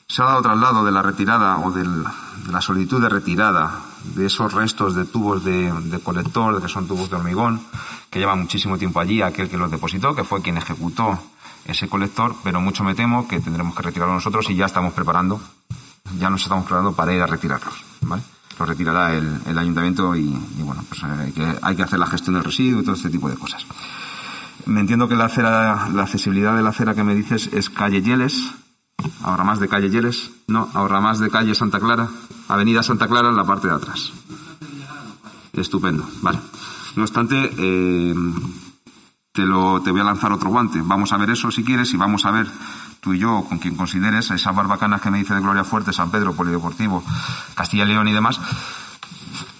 Se 0.08 0.22
ha 0.22 0.26
dado 0.26 0.42
traslado 0.42 0.84
de 0.84 0.92
la 0.92 1.02
retirada 1.02 1.58
o 1.58 1.72
de 1.72 1.84
la 2.50 2.60
solicitud 2.60 3.00
de 3.00 3.08
retirada 3.08 3.80
de 4.14 4.26
esos 4.26 4.52
restos 4.52 4.94
de 4.94 5.04
tubos 5.04 5.44
de, 5.44 5.72
de, 5.72 5.98
colector, 6.00 6.60
que 6.60 6.68
son 6.68 6.86
tubos 6.86 7.10
de 7.10 7.16
hormigón, 7.16 7.60
que 8.10 8.18
llevan 8.18 8.40
muchísimo 8.40 8.78
tiempo 8.78 9.00
allí, 9.00 9.22
aquel 9.22 9.48
que 9.48 9.56
los 9.56 9.70
depositó, 9.70 10.14
que 10.14 10.24
fue 10.24 10.42
quien 10.42 10.56
ejecutó 10.56 11.18
ese 11.64 11.88
colector, 11.88 12.34
pero 12.44 12.60
mucho 12.60 12.84
me 12.84 12.94
temo 12.94 13.26
que 13.26 13.40
tendremos 13.40 13.74
que 13.74 13.82
retirarlo 13.82 14.14
nosotros 14.14 14.48
y 14.50 14.54
ya 14.54 14.66
estamos 14.66 14.92
preparando, 14.92 15.40
ya 16.18 16.30
nos 16.30 16.42
estamos 16.42 16.64
preparando 16.64 16.92
para 16.92 17.12
ir 17.12 17.22
a 17.22 17.26
retirarlos, 17.26 17.74
¿vale? 18.02 18.22
Los 18.58 18.68
retirará 18.68 19.12
el, 19.12 19.40
el 19.46 19.58
ayuntamiento 19.58 20.16
y, 20.16 20.22
y, 20.22 20.62
bueno, 20.62 20.82
pues 20.88 21.02
hay 21.04 21.32
que, 21.32 21.46
hay 21.60 21.76
que 21.76 21.82
hacer 21.82 21.98
la 21.98 22.06
gestión 22.06 22.34
del 22.34 22.44
residuo 22.44 22.80
y 22.80 22.84
todo 22.84 22.94
este 22.94 23.10
tipo 23.10 23.28
de 23.28 23.36
cosas. 23.36 23.66
Me 24.64 24.80
entiendo 24.80 25.08
que 25.08 25.14
la 25.14 25.26
acera, 25.26 25.88
la 25.92 26.04
accesibilidad 26.04 26.56
de 26.56 26.62
la 26.62 26.70
acera 26.70 26.94
que 26.94 27.04
me 27.04 27.14
dices 27.14 27.50
es 27.52 27.68
calle 27.68 28.00
Yeles, 28.00 28.54
ahora 29.22 29.44
más 29.44 29.60
de 29.60 29.68
calle 29.68 29.90
Yeles, 29.90 30.30
no, 30.48 30.68
ahora 30.74 31.00
más 31.00 31.18
de 31.18 31.30
calle 31.30 31.54
Santa 31.54 31.80
Clara, 31.80 32.08
Avenida 32.48 32.82
Santa 32.82 33.08
Clara 33.08 33.28
en 33.28 33.36
la 33.36 33.44
parte 33.44 33.68
de 33.68 33.74
atrás. 33.74 34.12
Estupendo, 35.52 36.08
vale. 36.22 36.38
No 36.96 37.02
obstante, 37.02 37.50
eh, 37.58 38.14
te, 39.32 39.42
lo, 39.42 39.80
te 39.82 39.90
voy 39.90 40.00
a 40.00 40.04
lanzar 40.04 40.32
otro 40.32 40.50
guante. 40.50 40.80
Vamos 40.82 41.12
a 41.12 41.16
ver 41.16 41.30
eso 41.30 41.50
si 41.50 41.64
quieres 41.64 41.92
y 41.92 41.96
vamos 41.96 42.24
a 42.24 42.30
ver 42.30 42.46
tú 43.00 43.14
y 43.14 43.18
yo, 43.18 43.44
con 43.48 43.58
quien 43.58 43.76
consideres, 43.76 44.30
esas 44.30 44.54
barbacanas 44.54 45.00
que 45.00 45.10
me 45.10 45.18
dice 45.18 45.34
de 45.34 45.40
Gloria 45.40 45.64
Fuerte, 45.64 45.92
San 45.92 46.10
Pedro, 46.10 46.34
Polideportivo, 46.34 47.04
Castilla 47.54 47.84
y 47.84 47.88
León 47.88 48.08
y 48.08 48.12
demás, 48.12 48.40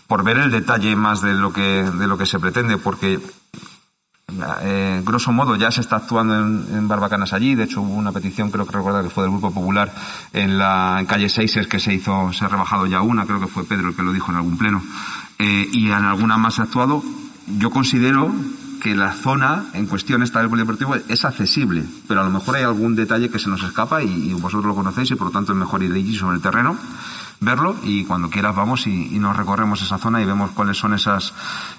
por 0.07 0.25
ver 0.25 0.39
el 0.39 0.51
detalle 0.51 0.97
más 0.97 1.21
de 1.21 1.35
lo 1.35 1.53
que, 1.53 1.85
de 1.85 2.07
lo 2.07 2.19
que 2.19 2.27
se 2.27 2.41
pretende, 2.41 2.77
porque 2.77 3.21
eh, 4.63 5.03
grosso 5.05 5.31
modo 5.31 5.55
ya 5.55 5.71
se 5.71 5.81
está 5.81 5.97
actuando 5.97 6.35
en, 6.37 6.89
barbacanas 6.89 7.33
allí. 7.33 7.55
De 7.55 7.65
hecho, 7.65 7.81
hubo 7.81 7.95
una 7.95 8.13
petición, 8.13 8.51
creo 8.51 8.67
que 8.67 8.77
recuerda 8.77 9.03
que 9.03 9.11
fue 9.11 9.23
del 9.23 9.31
Grupo 9.31 9.53
Popular 9.53 9.93
en 10.33 10.59
la 10.59 10.97
en 10.99 11.07
calle 11.07 11.29
6 11.29 11.57
es 11.59 11.69
que 11.69 11.79
se 11.79 11.95
hizo, 11.95 12.33
se 12.33 12.45
ha 12.45 12.49
rebajado 12.49 12.87
ya 12.87 13.03
una, 13.03 13.25
creo 13.25 13.41
que 13.41 13.47
fue 13.47 13.65
Pedro 13.65 13.89
el 13.89 13.97
que 13.97 14.03
lo 14.03 14.13
dijo 14.13 14.31
en 14.33 14.37
algún 14.39 14.59
pleno. 14.59 14.83
Eh, 15.39 15.69
y 15.73 15.87
en 15.87 16.05
alguna 16.05 16.39
más 16.39 16.55
se 16.55 16.63
ha 16.63 16.65
actuado. 16.65 17.03
Yo 17.59 17.71
considero 17.71 18.33
que 18.83 18.97
la 18.97 19.13
zona 19.13 19.67
en 19.75 19.87
cuestión 19.87 20.23
esta 20.23 20.41
del 20.41 20.49
polideportivo 20.49 20.97
es 20.97 21.25
accesible, 21.25 21.85
pero 22.09 22.21
a 22.21 22.25
lo 22.25 22.31
mejor 22.31 22.57
hay 22.57 22.65
algún 22.65 22.97
detalle 22.97 23.31
que 23.31 23.39
se 23.39 23.49
nos 23.49 23.63
escapa 23.63 24.03
y, 24.03 24.31
y 24.31 24.33
vosotros 24.35 24.65
lo 24.65 24.75
conocéis 24.75 25.13
y 25.13 25.15
por 25.15 25.29
lo 25.29 25.33
tanto 25.33 25.53
es 25.53 25.59
mejor 25.59 25.83
ir 25.83 25.93
allí 25.93 26.17
sobre 26.17 26.37
el 26.37 26.43
terreno 26.43 26.77
verlo 27.41 27.77
y 27.83 28.05
cuando 28.05 28.31
quieras 28.31 28.57
vamos 28.57 28.87
y, 28.87 29.15
y, 29.15 29.19
nos 29.19 29.37
recorremos 29.37 29.83
esa 29.83 29.99
zona 29.99 30.23
y 30.23 30.25
vemos 30.25 30.53
cuáles 30.53 30.79
son 30.79 30.95
esas, 30.95 31.35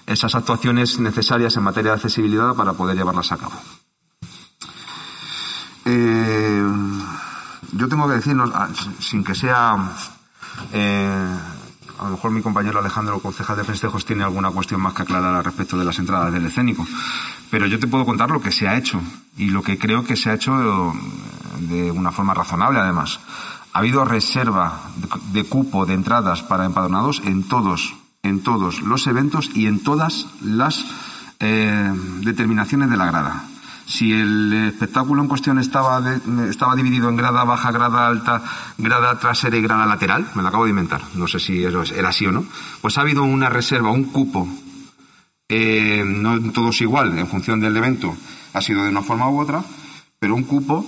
esas 0.05 0.35
actuaciones 0.35 0.99
necesarias 0.99 1.55
en 1.57 1.63
materia 1.63 1.91
de 1.91 1.95
accesibilidad 1.95 2.53
para 2.55 2.73
poder 2.73 2.95
llevarlas 2.95 3.31
a 3.31 3.37
cabo. 3.37 3.53
Eh, 5.89 6.67
yo 7.71 7.87
tengo 7.87 8.09
que 8.09 8.15
decirnos, 8.15 8.51
sin 8.99 9.23
que 9.23 9.33
sea, 9.33 9.77
eh, 10.73 11.37
a 11.97 12.03
lo 12.03 12.09
mejor 12.11 12.31
mi 12.31 12.41
compañero 12.41 12.79
Alejandro, 12.79 13.19
concejal 13.19 13.55
de 13.55 13.63
festejos, 13.63 14.05
tiene 14.05 14.25
alguna 14.25 14.51
cuestión 14.51 14.81
más 14.81 14.93
que 14.93 15.03
aclarar 15.03 15.33
al 15.35 15.45
respecto 15.45 15.77
de 15.77 15.85
las 15.85 15.97
entradas 15.97 16.33
del 16.33 16.45
escénico, 16.45 16.85
pero 17.49 17.67
yo 17.67 17.79
te 17.79 17.87
puedo 17.87 18.05
contar 18.05 18.29
lo 18.31 18.41
que 18.41 18.51
se 18.51 18.67
ha 18.67 18.77
hecho 18.77 19.01
y 19.37 19.49
lo 19.49 19.63
que 19.63 19.77
creo 19.77 20.03
que 20.03 20.17
se 20.17 20.29
ha 20.29 20.33
hecho 20.33 20.93
de 21.59 21.89
una 21.89 22.11
forma 22.11 22.33
razonable 22.33 22.79
además. 22.79 23.21
Ha 23.77 23.79
habido 23.79 24.03
reserva 24.05 24.89
de 25.31 25.43
cupo 25.43 25.85
de 25.85 25.93
entradas 25.93 26.41
para 26.41 26.65
empadronados 26.65 27.21
en 27.25 27.43
todos, 27.43 27.93
en 28.23 28.41
todos 28.41 28.81
los 28.81 29.05
eventos 29.05 29.51
y 29.53 29.67
en 29.67 29.83
todas 29.83 30.25
las 30.41 30.83
eh, 31.39 31.93
determinaciones 32.21 32.89
de 32.89 32.97
la 32.97 33.05
grada. 33.05 33.43
Si 33.85 34.11
el 34.11 34.51
espectáculo 34.51 35.21
en 35.21 35.27
cuestión 35.27 35.59
estaba, 35.59 36.01
estaba 36.49 36.75
dividido 36.75 37.07
en 37.07 37.17
grada 37.17 37.43
baja, 37.43 37.71
grada 37.71 38.07
alta, 38.07 38.41
grada 38.79 39.19
trasera 39.19 39.57
y 39.57 39.61
grada 39.61 39.85
lateral, 39.85 40.27
me 40.33 40.41
lo 40.41 40.47
acabo 40.47 40.63
de 40.63 40.71
inventar, 40.71 41.03
no 41.13 41.27
sé 41.27 41.39
si 41.39 41.63
eso 41.63 41.83
era 41.93 42.09
así 42.09 42.25
o 42.25 42.31
no, 42.31 42.45
pues 42.81 42.97
ha 42.97 43.01
habido 43.01 43.25
una 43.25 43.47
reserva, 43.47 43.91
un 43.91 44.05
cupo, 44.05 44.47
eh, 45.49 46.03
no 46.03 46.51
todos 46.51 46.81
igual, 46.81 47.15
en 47.15 47.27
función 47.27 47.59
del 47.59 47.77
evento, 47.77 48.17
ha 48.55 48.61
sido 48.63 48.83
de 48.83 48.89
una 48.89 49.03
forma 49.03 49.29
u 49.29 49.39
otra, 49.39 49.63
pero 50.17 50.33
un 50.33 50.45
cupo 50.45 50.83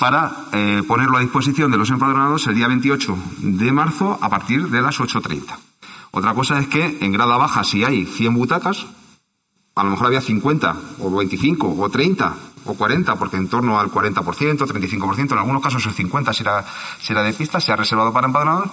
para 0.00 0.46
eh, 0.52 0.82
ponerlo 0.88 1.18
a 1.18 1.20
disposición 1.20 1.70
de 1.70 1.76
los 1.76 1.90
empadronados 1.90 2.46
el 2.46 2.54
día 2.54 2.68
28 2.68 3.18
de 3.38 3.70
marzo 3.70 4.18
a 4.22 4.30
partir 4.30 4.70
de 4.70 4.80
las 4.80 4.98
8.30. 4.98 5.44
Otra 6.12 6.32
cosa 6.32 6.58
es 6.58 6.68
que 6.68 6.96
en 7.02 7.12
grada 7.12 7.36
baja, 7.36 7.62
si 7.64 7.84
hay 7.84 8.06
100 8.06 8.34
butacas, 8.34 8.86
a 9.74 9.84
lo 9.84 9.90
mejor 9.90 10.06
había 10.06 10.22
50 10.22 10.76
o 11.00 11.10
25 11.10 11.76
o 11.78 11.90
30 11.90 12.34
o 12.64 12.74
40, 12.74 13.14
porque 13.16 13.36
en 13.36 13.48
torno 13.48 13.78
al 13.78 13.90
40%, 13.90 14.22
35%, 14.56 15.32
en 15.32 15.38
algunos 15.38 15.62
casos 15.62 15.84
el 15.84 15.92
50 15.92 16.32
si 16.32 16.42
era 17.12 17.22
de 17.22 17.32
pista, 17.34 17.60
se 17.60 17.70
ha 17.70 17.76
reservado 17.76 18.10
para 18.10 18.26
empadronados 18.26 18.70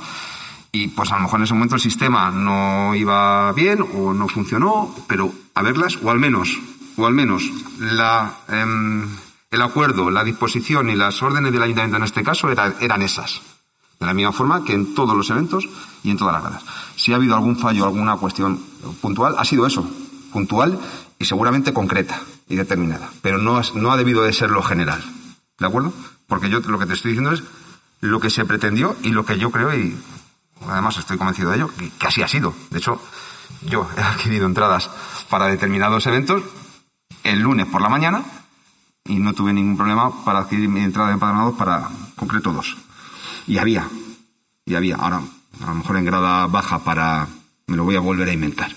y 0.72 0.88
pues 0.88 1.12
a 1.12 1.18
lo 1.18 1.24
mejor 1.24 1.42
en 1.42 1.44
ese 1.44 1.54
momento 1.54 1.76
el 1.76 1.82
sistema 1.82 2.32
no 2.32 2.96
iba 2.96 3.52
bien 3.52 3.82
o 3.82 4.14
no 4.14 4.30
funcionó, 4.30 4.96
pero 5.08 5.30
a 5.56 5.62
verlas 5.62 6.00
o 6.02 6.10
al 6.10 6.20
menos, 6.20 6.58
o 6.96 7.06
al 7.06 7.14
menos 7.14 7.44
la, 7.80 8.32
em, 8.48 9.08
el 9.52 9.62
acuerdo, 9.62 10.12
la 10.12 10.24
disposición 10.24 10.90
y 10.90 10.96
las 10.96 11.22
órdenes 11.24 11.52
del 11.52 11.64
ayuntamiento 11.64 11.98
en 11.98 12.04
este 12.04 12.24
caso 12.24 12.50
eran 12.50 13.02
esas. 13.02 13.42
De 14.00 14.06
la 14.06 14.14
misma 14.14 14.32
forma 14.32 14.64
que 14.64 14.74
en 14.74 14.94
todos 14.94 15.16
los 15.16 15.30
eventos 15.30 15.68
y 16.04 16.12
en 16.12 16.18
todas 16.18 16.34
las 16.34 16.44
gradas. 16.44 16.64
Si 16.96 17.14
ha 17.14 17.16
habido 17.16 17.36
algún 17.36 17.58
fallo, 17.58 17.86
alguna 17.86 18.18
cuestión 18.18 18.62
puntual, 19.02 19.36
ha 19.38 19.46
sido 19.46 19.66
eso, 19.66 19.90
puntual 20.32 20.80
y 21.18 21.26
seguramente 21.26 21.74
concreta 21.74 22.22
y 22.48 22.56
determinada. 22.56 23.10
Pero 23.22 23.40
no, 23.40 23.60
no 23.76 23.92
ha 23.92 23.98
debido 23.98 24.24
de 24.24 24.34
ser 24.34 24.52
lo 24.52 24.62
general. 24.62 25.04
¿De 25.58 25.66
acuerdo? 25.66 25.94
Porque 26.28 26.50
yo 26.50 26.60
lo 26.60 26.78
que 26.78 26.86
te 26.86 26.94
estoy 26.94 27.12
diciendo 27.12 27.32
es 27.32 27.44
lo 28.02 28.20
que 28.20 28.30
se 28.30 28.46
pretendió 28.46 28.96
y 29.02 29.10
lo 29.10 29.26
que 29.26 29.40
yo 29.40 29.50
creo 29.52 29.74
y 29.74 29.98
además 30.68 30.98
estoy 30.98 31.18
convencido 31.18 31.50
de 31.50 31.58
ello, 31.58 31.72
que, 32.00 32.08
así 32.08 32.22
ha 32.22 32.28
sido. 32.28 32.54
De 32.70 32.78
hecho, 32.78 33.02
yo 33.66 33.88
he 33.98 34.02
adquirido 34.02 34.46
entradas 34.46 34.90
para 35.30 35.48
determinados 35.48 36.06
eventos 36.06 36.44
el 37.24 37.40
lunes 37.40 37.66
por 37.66 37.82
la 37.82 37.90
mañana 37.90 38.24
y 39.08 39.20
no 39.20 39.34
tuve 39.34 39.54
ningún 39.54 39.78
problema 39.78 40.24
para 40.24 40.40
adquirir 40.40 40.70
mi 40.70 40.82
entrada 40.82 41.10
de 41.10 41.14
empadronados 41.16 41.56
para 41.56 41.90
concreto 42.16 42.52
dos. 42.52 42.78
Y 43.48 43.58
había, 43.58 43.88
y 44.66 44.76
había. 44.76 44.96
Ahora, 44.96 45.22
a 45.62 45.66
lo 45.68 45.76
mejor 45.76 45.98
en 45.98 46.06
grada 46.06 46.48
baja 46.48 46.80
para, 46.80 47.28
me 47.68 47.76
lo 47.76 47.84
voy 47.84 47.96
a 47.96 48.02
volver 48.02 48.30
a 48.30 48.34
inventar. 48.34 48.72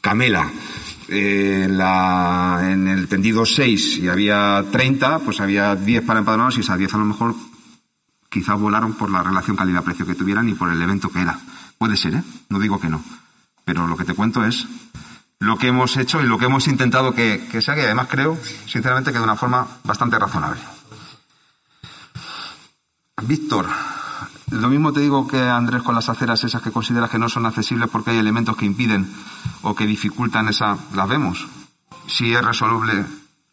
Camela, 0.00 0.50
eh, 1.08 1.66
la, 1.70 2.60
en 2.70 2.88
el 2.88 3.08
tendido 3.08 3.46
6 3.46 3.98
y 3.98 4.08
había 4.08 4.64
30, 4.70 5.20
pues 5.20 5.40
había 5.40 5.74
10 5.74 6.04
para 6.04 6.20
empadronados 6.20 6.56
y 6.58 6.60
esas 6.60 6.78
10 6.78 6.94
a 6.94 6.98
lo 6.98 7.04
mejor 7.04 7.34
quizás 8.28 8.58
volaron 8.60 8.92
por 8.94 9.10
la 9.10 9.22
relación 9.22 9.56
calidad-precio 9.56 10.06
que 10.06 10.14
tuvieran 10.14 10.48
y 10.48 10.54
por 10.54 10.70
el 10.70 10.80
evento 10.80 11.08
que 11.08 11.20
era. 11.20 11.38
Puede 11.78 11.96
ser, 11.96 12.14
¿eh? 12.14 12.22
No 12.50 12.58
digo 12.58 12.78
que 12.78 12.88
no. 12.88 13.02
Pero 13.64 13.86
lo 13.86 13.96
que 13.96 14.04
te 14.04 14.14
cuento 14.14 14.44
es 14.44 14.66
lo 15.40 15.56
que 15.56 15.68
hemos 15.68 15.96
hecho 15.96 16.20
y 16.20 16.26
lo 16.26 16.38
que 16.38 16.46
hemos 16.46 16.66
intentado 16.68 17.14
que, 17.14 17.46
que 17.50 17.62
sea, 17.62 17.74
que 17.74 17.82
además 17.82 18.08
creo, 18.10 18.38
sinceramente, 18.66 19.12
que 19.12 19.18
de 19.18 19.24
una 19.24 19.36
forma 19.36 19.66
bastante 19.84 20.18
razonable. 20.18 20.60
Víctor, 23.22 23.66
lo 24.50 24.68
mismo 24.68 24.92
te 24.92 25.00
digo 25.00 25.28
que 25.28 25.40
Andrés 25.40 25.82
con 25.82 25.94
las 25.94 26.08
aceras 26.08 26.42
esas 26.44 26.62
que 26.62 26.70
consideras 26.70 27.10
que 27.10 27.18
no 27.18 27.28
son 27.28 27.46
accesibles 27.46 27.90
porque 27.90 28.10
hay 28.12 28.18
elementos 28.18 28.56
que 28.56 28.64
impiden 28.64 29.06
o 29.62 29.74
que 29.74 29.86
dificultan 29.86 30.48
esa, 30.48 30.78
las 30.94 31.08
vemos. 31.08 31.46
Si 32.06 32.32
es 32.32 32.44
resoluble, 32.44 33.04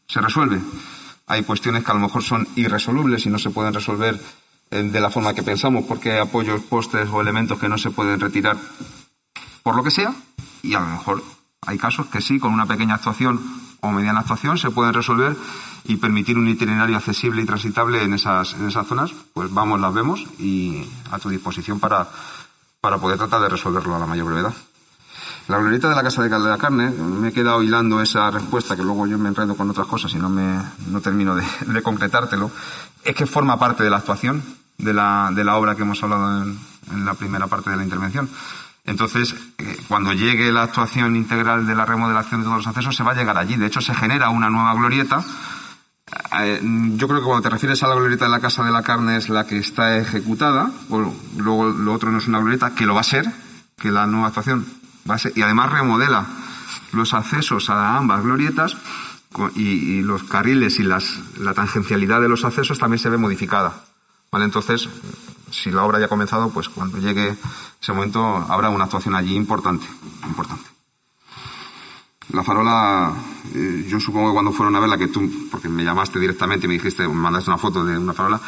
se 0.07 0.21
resuelve. 0.21 0.61
Hay 1.27 1.43
cuestiones 1.43 1.83
que 1.83 1.91
a 1.91 1.95
lo 1.95 1.99
mejor 1.99 2.23
son 2.23 2.47
irresolubles 2.55 3.25
y 3.25 3.29
no 3.29 3.39
se 3.39 3.49
pueden 3.49 3.73
resolver 3.73 4.21
eh, 4.71 4.83
de 4.83 4.99
la 5.01 5.09
forma 5.09 5.33
que 5.33 5.43
pensamos 5.43 5.85
porque 5.85 6.13
hay 6.13 6.19
apoyos, 6.19 6.61
postes 6.61 7.09
o 7.11 7.19
elementos 7.19 7.59
que 7.59 7.67
no 7.67 7.77
se 7.77 7.91
pueden 7.91 8.19
retirar 8.19 8.57
por 9.63 9.75
lo 9.75 9.83
que 9.83 9.91
sea 9.91 10.13
y 10.63 10.75
a 10.75 10.79
lo 10.79 10.85
mejor 10.85 11.23
hay 11.65 11.77
casos 11.77 12.07
que 12.07 12.21
sí, 12.21 12.39
con 12.39 12.53
una 12.53 12.65
pequeña 12.65 12.95
actuación 12.95 13.39
o 13.81 13.91
mediana 13.91 14.21
actuación 14.21 14.57
se 14.57 14.71
pueden 14.71 14.93
resolver 14.93 15.35
y 15.83 15.97
permitir 15.97 16.37
un 16.37 16.47
itinerario 16.47 16.97
accesible 16.97 17.41
y 17.41 17.45
transitable 17.45 18.03
en 18.03 18.13
esas, 18.13 18.53
en 18.53 18.67
esas 18.67 18.87
zonas, 18.87 19.13
pues 19.33 19.53
vamos, 19.53 19.79
las 19.79 19.93
vemos 19.93 20.25
y 20.39 20.83
a 21.11 21.19
tu 21.19 21.29
disposición 21.29 21.79
para, 21.79 22.07
para 22.81 22.97
poder 22.97 23.17
tratar 23.17 23.41
de 23.41 23.49
resolverlo 23.49 23.95
a 23.95 23.99
la 23.99 24.07
mayor 24.07 24.27
brevedad. 24.27 24.53
La 25.47 25.59
glorieta 25.59 25.89
de 25.89 25.95
la 25.95 26.01
Casa 26.01 26.23
de 26.23 26.29
la 26.29 26.57
Carne, 26.57 26.89
me 26.89 27.27
he 27.27 27.31
quedado 27.31 27.61
hilando 27.61 28.01
esa 28.01 28.31
respuesta, 28.31 28.75
que 28.75 28.81
luego 28.81 29.05
yo 29.05 29.19
me 29.19 29.29
enredo 29.29 29.55
con 29.55 29.69
otras 29.69 29.85
cosas 29.85 30.11
y 30.15 30.17
no, 30.17 30.27
me, 30.27 30.59
no 30.87 31.01
termino 31.01 31.35
de, 31.35 31.43
de 31.67 31.83
concretártelo, 31.83 32.49
es 33.03 33.15
que 33.15 33.27
forma 33.27 33.59
parte 33.59 33.83
de 33.83 33.91
la 33.91 33.97
actuación 33.97 34.43
de 34.79 34.93
la, 34.93 35.29
de 35.33 35.43
la 35.43 35.55
obra 35.57 35.75
que 35.75 35.83
hemos 35.83 36.01
hablado 36.01 36.41
en, 36.41 36.59
en 36.91 37.05
la 37.05 37.13
primera 37.13 37.45
parte 37.47 37.69
de 37.69 37.77
la 37.77 37.83
intervención. 37.83 38.27
Entonces, 38.85 39.35
eh, 39.57 39.77
cuando 39.87 40.13
llegue 40.13 40.51
la 40.51 40.63
actuación 40.63 41.15
integral 41.15 41.65
de 41.65 41.75
la 41.75 41.85
remodelación 41.85 42.41
de 42.41 42.45
todos 42.45 42.57
los 42.57 42.67
accesos, 42.67 42.95
se 42.95 43.03
va 43.03 43.11
a 43.11 43.15
llegar 43.15 43.37
allí. 43.37 43.55
De 43.55 43.65
hecho, 43.65 43.81
se 43.81 43.95
genera 43.95 44.29
una 44.29 44.49
nueva 44.49 44.73
glorieta. 44.75 45.23
Eh, 46.39 46.61
yo 46.95 47.07
creo 47.07 47.19
que 47.19 47.25
cuando 47.25 47.41
te 47.41 47.49
refieres 47.49 47.81
a 47.81 47.87
la 47.87 47.95
glorieta 47.95 48.25
de 48.25 48.31
la 48.31 48.39
Casa 48.39 48.63
de 48.63 48.71
la 48.71 48.83
Carne 48.83 49.17
es 49.17 49.29
la 49.29 49.47
que 49.47 49.57
está 49.57 49.97
ejecutada, 49.97 50.71
o 50.89 51.13
luego 51.37 51.69
lo 51.69 51.93
otro 51.93 52.11
no 52.11 52.19
es 52.19 52.27
una 52.27 52.39
glorieta, 52.39 52.75
que 52.75 52.85
lo 52.85 52.93
va 52.93 53.01
a 53.01 53.03
ser, 53.03 53.25
que 53.75 53.91
la 53.91 54.05
nueva 54.05 54.27
actuación 54.27 54.65
va 55.09 55.15
a 55.15 55.19
ser, 55.19 55.33
y 55.35 55.41
además 55.41 55.71
remodela 55.71 56.25
los 56.91 57.13
accesos 57.13 57.69
a 57.69 57.97
ambas 57.97 58.23
glorietas 58.23 58.77
y, 59.55 60.01
los 60.01 60.23
carriles 60.23 60.79
y 60.79 60.83
las, 60.83 61.19
la 61.39 61.53
tangencialidad 61.53 62.21
de 62.21 62.29
los 62.29 62.45
accesos 62.45 62.79
también 62.79 62.99
se 62.99 63.09
ve 63.09 63.17
modificada. 63.17 63.83
¿Vale? 64.31 64.45
Entonces, 64.45 64.89
si 65.61 65.71
la 65.71 65.83
obra 65.83 65.99
ya 65.99 66.05
ha 66.05 66.09
comenzado, 66.09 66.49
pues 66.49 66.69
cuando 66.69 66.97
llegue 66.97 67.35
ese 67.81 67.93
momento 67.93 68.23
habrá 68.23 68.69
una 68.69 68.85
actuación 68.85 69.15
allí 69.15 69.35
importante, 69.35 69.85
importante. 70.25 70.69
La 72.29 72.43
farola, 72.43 73.13
eh, 73.53 73.85
yo 73.87 73.99
supongo 73.99 74.29
que 74.29 74.33
cuando 74.33 74.51
fueron 74.51 74.75
a 74.75 74.79
verla, 74.79 74.97
que 74.97 75.07
tú, 75.07 75.29
porque 75.51 75.69
me 75.69 75.83
llamaste 75.83 76.19
directamente 76.19 76.65
y 76.65 76.67
me 76.67 76.73
dijiste, 76.73 77.07
mandaste 77.07 77.51
una 77.51 77.59
foto 77.59 77.85
de 77.85 77.97
una 77.97 78.13
farola, 78.13 78.41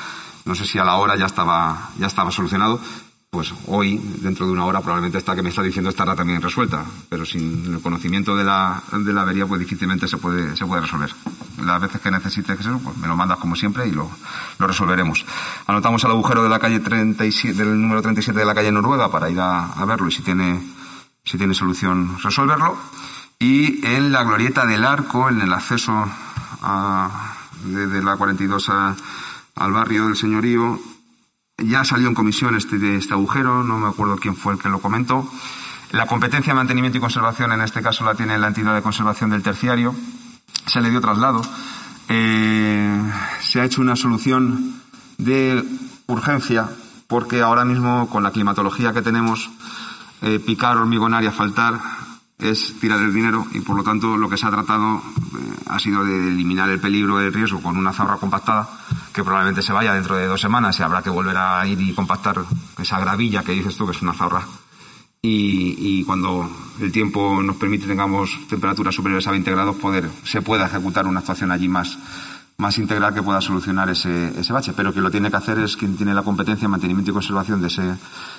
no 0.46 0.56
sé 0.56 0.65
si 0.65 0.80
a 0.80 0.84
la 0.84 0.96
hora 0.96 1.15
ya 1.15 1.28
estaba, 1.28 1.91
ya 2.00 2.08
estaba 2.08 2.32
solucionado, 2.32 2.80
pues 3.38 3.54
hoy, 3.67 4.02
dentro 4.23 4.47
de 4.47 4.52
una 4.52 4.65
hora, 4.65 4.82
probablemente 4.82 5.19
esta 5.19 5.36
que 5.36 5.43
me 5.43 5.50
está 5.50 5.62
diciendo 5.62 5.91
estará 5.91 6.15
también 6.15 6.41
resuelta. 6.41 6.84
Pero 7.08 7.23
sin 7.23 7.71
el 7.71 7.80
conocimiento 7.82 8.36
de 8.36 8.43
la, 8.43 8.82
de 8.91 9.13
la 9.13 9.21
avería, 9.21 9.45
pues 9.45 9.60
difícilmente 9.60 10.08
se 10.08 10.17
puede, 10.17 10.58
se 10.58 10.65
puede 10.65 10.82
resolver. 10.82 11.13
Las 11.63 11.80
veces 11.80 12.02
que 12.02 12.10
necesites 12.10 12.60
eso, 12.60 12.80
pues 12.84 12.97
me 12.97 13.06
lo 13.06 13.15
mandas 13.15 13.38
como 13.38 13.56
siempre 13.56 13.88
y 13.88 13.91
lo, 13.91 14.10
lo 14.58 14.65
resolveremos. 14.65 15.23
Anotamos 15.67 16.04
el 16.04 16.10
agujero 16.10 16.41
de 16.41 16.50
la 16.50 16.58
calle 16.58 16.80
37, 16.80 17.63
del 17.63 17.80
número 17.80 18.02
37 18.02 18.39
de 18.39 18.43
la 18.43 18.56
calle 18.56 18.71
Noruega 18.71 19.12
para 19.12 19.30
ir 19.30 19.39
a, 19.39 19.71
a 19.73 19.86
verlo 19.86 20.08
y 20.08 20.12
si 20.12 20.23
tiene, 20.23 20.60
si 21.23 21.38
tiene 21.38 21.54
solución 21.54 22.17
resolverlo. 22.23 22.76
Y 23.38 23.86
en 23.86 24.12
la 24.12 24.23
glorieta 24.23 24.65
del 24.65 24.84
arco, 24.84 25.30
en 25.30 25.41
el 25.41 25.54
acceso 25.54 25.93
a, 26.63 27.36
de, 27.65 28.02
la 28.02 28.17
42 28.17 28.69
al 28.69 29.71
barrio 29.71 30.08
del 30.08 30.15
señorío, 30.15 30.80
ya 31.58 31.84
salió 31.84 32.08
en 32.08 32.13
comisión 32.13 32.56
este, 32.56 32.96
este 32.96 33.13
agujero, 33.13 33.63
no 33.63 33.78
me 33.80 33.88
acuerdo 33.88 34.17
quién 34.17 34.36
fue 34.36 34.54
el 34.54 34.60
que 34.60 34.70
lo 34.70 34.80
comentó. 34.80 35.30
La 35.91 36.06
competencia 36.06 36.54
de 36.54 36.58
mantenimiento 36.58 36.98
y 36.98 37.02
conservación, 37.02 37.52
en 37.52 37.62
este 37.62 37.82
caso, 37.82 38.04
la 38.04 38.13
tiene 38.13 38.38
la 38.38 38.48
entidad 38.48 38.76
de 38.76 38.82
conservación 38.82 39.30
del 39.30 39.41
terciario. 39.41 39.96
Se 40.65 40.82
le 40.82 40.89
dio 40.89 41.02
traslado. 41.02 41.41
Eh, 42.10 43.02
se 43.41 43.60
ha 43.60 43.65
hecho 43.65 43.82
una 43.82 43.96
solución 43.96 44.82
de 45.17 45.63
urgencia 46.08 46.70
porque 47.08 47.41
ahora 47.41 47.65
mismo, 47.65 48.10
con 48.10 48.22
la 48.22 48.32
climatología 48.32 48.93
que 48.93 49.02
tenemos, 49.02 49.50
eh, 50.22 50.39
picar, 50.46 50.78
hormigonar 50.78 51.24
y 51.24 51.28
asfaltar 51.28 51.80
es 52.39 52.80
tirar 52.80 53.00
el 53.00 53.13
dinero 53.13 53.47
y, 53.54 53.62
por 53.62 53.76
lo 53.76 53.84
tanto, 53.84 54.15
lo 54.15 54.30
que 54.30 54.38
se 54.38 54.45
ha 54.45 54.52
tratado 54.52 54.97
eh, 54.97 55.02
ha 55.67 55.80
sido 55.80 56.04
de 56.04 56.28
eliminar 56.28 56.69
el 56.69 56.80
peligro, 56.80 57.19
el 57.19 57.34
riesgo 57.34 57.62
con 57.62 57.78
una 57.78 57.93
zabra 57.93 58.17
compactada 58.17 58.69
que 59.12 59.23
probablemente 59.23 59.63
se 59.63 59.73
vaya 59.73 59.93
dentro 59.93 60.15
de 60.15 60.28
dos 60.28 60.39
semanas 60.39 60.80
y 60.80 60.84
habrá 60.84 61.02
que 61.02 61.10
volver 61.10 61.36
a 61.36 61.65
ir 61.65 61.82
y 61.82 61.93
compactar 61.93 62.43
esa 62.78 63.00
gravilla 63.00 63.43
que 63.43 63.54
dices 63.54 63.76
tú, 63.76 63.86
que 63.86 63.91
es 63.93 64.02
una 64.04 64.13
zorra. 64.13 64.45
Y, 65.23 66.04
cuando 66.06 66.50
el 66.80 66.91
tiempo 66.91 67.41
nos 67.41 67.58
permite 67.58 67.88
tengamos 67.88 68.39
temperaturas 68.47 68.95
superiores 68.95 69.28
a 69.28 69.32
20 69.32 69.52
grados, 69.52 69.76
poder, 69.76 70.10
se 70.23 70.41
pueda 70.41 70.67
ejecutar 70.67 71.06
una 71.08 71.19
actuación 71.19 71.52
allí 71.52 71.67
más, 71.67 71.97
más 72.58 72.78
integral 72.78 73.13
que 73.13 73.23
pueda 73.23 73.41
solucionar 73.41 73.89
ese, 73.89 74.39
ese 74.39 74.54
bache. 74.54 74.73
Pero 74.73 74.93
que 74.93 75.02
lo 75.02 75.12
tiene 75.12 75.30
que 75.30 75.36
hacer 75.36 75.60
es 75.60 75.76
quien 75.76 75.97
tiene 75.97 76.13
la 76.13 76.23
competencia 76.23 76.65
en 76.65 76.71
mantenimiento 76.71 77.12
y 77.12 77.13
conservación 77.15 77.60
de 77.60 77.67
ese, 77.67 77.82
de 77.82 77.97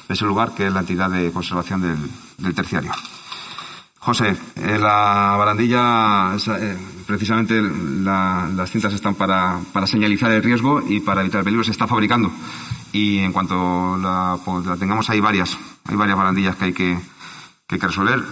ese 0.09 0.25
lugar, 0.25 0.55
que 0.55 0.69
es 0.69 0.73
la 0.73 0.81
entidad 0.81 1.11
de 1.11 1.31
conservación 1.31 1.83
del, 1.83 1.99
del 2.39 2.55
terciario. 2.55 2.93
José, 4.09 4.35
eh, 4.57 4.79
la 4.79 5.37
barandilla, 5.37 6.35
eh, 6.35 6.77
precisamente 7.07 7.61
las 7.61 8.71
cintas 8.71 8.95
están 8.95 9.15
para, 9.17 9.61
para, 9.71 9.87
señalizar 9.87 10.33
el 10.33 10.43
riesgo 10.43 10.81
y 10.81 11.01
para 11.01 11.21
evitar 11.21 11.41
el 11.41 11.45
peligro. 11.45 11.63
Se 11.63 11.73
está 11.73 11.87
fabricando 11.87 12.33
y 12.91 13.19
en 13.19 13.35
cuanto 13.35 13.99
la, 13.99 14.39
pues, 14.43 14.65
la 14.65 14.79
tengamos 14.79 15.11
hay 15.11 15.21
varias, 15.21 15.59
hay 15.85 15.95
varias 15.95 16.17
barandillas 16.17 16.57
que 16.57 16.65
hay 16.65 16.73
que, 16.73 16.99
que, 17.67 17.77
resolver. 17.77 18.25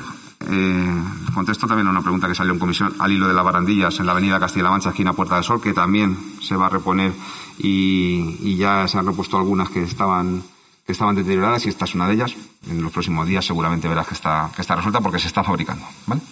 Eh, 0.48 1.02
contesto 1.34 1.66
también 1.66 1.88
a 1.88 1.90
una 1.90 2.00
pregunta 2.00 2.26
que 2.26 2.34
salió 2.34 2.54
en 2.54 2.58
comisión 2.58 2.94
al 2.98 3.12
hilo 3.12 3.28
de 3.28 3.34
las 3.34 3.44
barandillas 3.44 4.00
en 4.00 4.06
la 4.06 4.12
avenida 4.12 4.40
Castilla-La 4.40 4.70
Mancha, 4.70 4.88
esquina 4.88 5.12
Puerta 5.12 5.34
del 5.34 5.44
Sol, 5.44 5.60
que 5.60 5.74
también 5.74 6.16
se 6.40 6.56
va 6.56 6.68
a 6.68 6.70
reponer 6.70 7.12
y 7.58 8.56
ya 8.56 8.88
se 8.88 8.96
han 8.96 9.04
repuesto 9.04 9.36
algunas 9.36 9.68
que 9.68 9.82
estaban 9.82 10.42
que 10.86 10.92
estaban 10.92 11.16
deterioradas 11.16 11.66
y 11.66 11.68
esta 11.68 11.84
es 11.84 11.94
una 11.94 12.06
de 12.06 12.14
ellas. 12.14 12.34
En 12.70 12.80
los 12.80 12.92
próximos 12.92 13.26
días 13.26 13.44
seguramente 13.44 13.88
verás 13.88 14.06
que 14.06 14.14
está, 14.14 14.50
que 14.54 14.62
está 14.62 14.76
resuelta 14.76 15.00
porque 15.00 15.18
se 15.18 15.26
está 15.26 15.42
fabricando. 15.42 15.84
¿vale? 16.06 16.22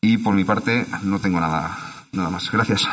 Y 0.00 0.18
por 0.18 0.34
mi 0.34 0.44
parte 0.44 0.86
no 1.02 1.18
tengo 1.18 1.40
nada, 1.40 1.76
nada 2.12 2.30
más. 2.30 2.50
Gracias. 2.50 2.88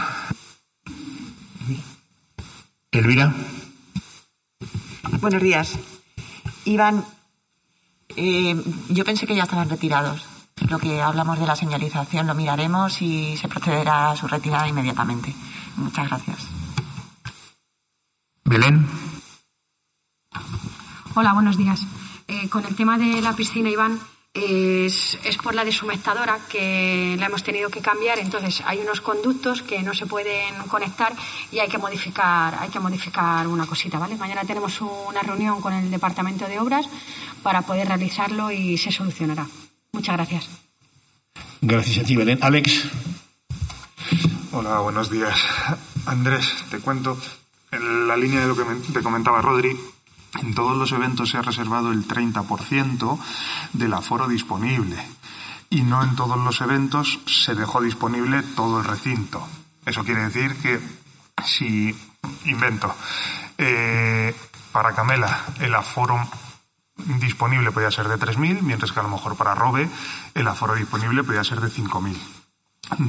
Elvira. 2.91 3.33
Buenos 5.21 5.41
días. 5.41 5.77
Iván, 6.65 7.05
eh, 8.15 8.55
yo 8.89 9.05
pensé 9.05 9.27
que 9.27 9.35
ya 9.35 9.43
estaban 9.43 9.69
retirados. 9.69 10.25
Lo 10.69 10.79
que 10.79 11.01
hablamos 11.01 11.39
de 11.39 11.47
la 11.47 11.55
señalización 11.55 12.27
lo 12.27 12.35
miraremos 12.35 13.01
y 13.01 13.37
se 13.37 13.47
procederá 13.47 14.11
a 14.11 14.15
su 14.15 14.27
retirada 14.27 14.67
inmediatamente. 14.67 15.33
Muchas 15.77 16.09
gracias. 16.09 16.47
Belén. 18.43 18.87
Hola, 21.15 21.33
buenos 21.33 21.57
días. 21.57 21.81
Eh, 22.27 22.47
con 22.49 22.65
el 22.65 22.75
tema 22.75 22.97
de 22.97 23.21
la 23.21 23.35
piscina, 23.35 23.69
Iván, 23.69 23.99
es, 24.33 25.17
es, 25.23 25.37
por 25.37 25.55
la 25.55 25.65
desumectadora 25.65 26.39
que 26.47 27.15
la 27.19 27.25
hemos 27.25 27.43
tenido 27.43 27.69
que 27.69 27.81
cambiar. 27.81 28.19
Entonces, 28.19 28.61
hay 28.65 28.79
unos 28.79 29.01
conductos 29.01 29.63
que 29.63 29.81
no 29.81 29.93
se 29.93 30.05
pueden 30.05 30.55
conectar 30.67 31.13
y 31.51 31.59
hay 31.59 31.67
que 31.67 31.79
modificar, 31.79 32.55
hay 32.59 32.69
que 32.69 32.79
modificar 32.79 33.47
una 33.47 33.65
cosita, 33.65 33.97
¿vale? 33.97 34.15
Mañana 34.15 34.45
tenemos 34.45 34.79
una 34.81 35.21
reunión 35.21 35.61
con 35.61 35.73
el 35.73 35.89
Departamento 35.89 36.47
de 36.47 36.59
Obras 36.59 36.87
para 37.41 37.63
poder 37.63 37.87
realizarlo 37.87 38.51
y 38.51 38.77
se 38.77 38.91
solucionará. 38.91 39.47
Muchas 39.91 40.15
gracias. 40.15 40.49
Gracias 41.61 41.97
a 41.97 42.03
ti, 42.07 42.15
Belén. 42.15 42.39
Alex. 42.41 42.85
Hola, 44.51 44.79
buenos 44.79 45.09
días. 45.09 45.37
Andrés, 46.05 46.53
te 46.69 46.79
cuento. 46.79 47.17
En 47.71 48.07
la 48.07 48.17
línea 48.17 48.41
de 48.41 48.47
lo 48.47 48.55
que 48.55 48.63
te 48.93 49.03
comentaba 49.03 49.41
Rodri, 49.41 49.77
en 50.41 50.53
todos 50.53 50.77
los 50.77 50.91
eventos 50.91 51.29
se 51.29 51.37
ha 51.37 51.41
reservado 51.41 51.91
el 51.91 52.07
30% 52.07 53.19
del 53.73 53.93
aforo 53.93 54.27
disponible 54.27 54.97
y 55.69 55.81
no 55.81 56.03
en 56.03 56.15
todos 56.15 56.37
los 56.37 56.61
eventos 56.61 57.19
se 57.25 57.55
dejó 57.55 57.81
disponible 57.81 58.43
todo 58.55 58.79
el 58.79 58.85
recinto. 58.85 59.45
Eso 59.85 60.03
quiere 60.03 60.23
decir 60.23 60.55
que 60.57 60.79
si 61.45 61.95
invento 62.45 62.93
eh, 63.57 64.35
para 64.71 64.93
Camela 64.93 65.45
el 65.59 65.73
aforo 65.73 66.19
disponible 67.19 67.71
podía 67.71 67.91
ser 67.91 68.07
de 68.07 68.17
3.000, 68.17 68.61
mientras 68.61 68.91
que 68.91 68.99
a 68.99 69.03
lo 69.03 69.09
mejor 69.09 69.35
para 69.35 69.55
Robe 69.55 69.89
el 70.33 70.47
aforo 70.47 70.75
disponible 70.75 71.23
podía 71.23 71.43
ser 71.43 71.61
de 71.61 71.69
5.000. 71.69 72.17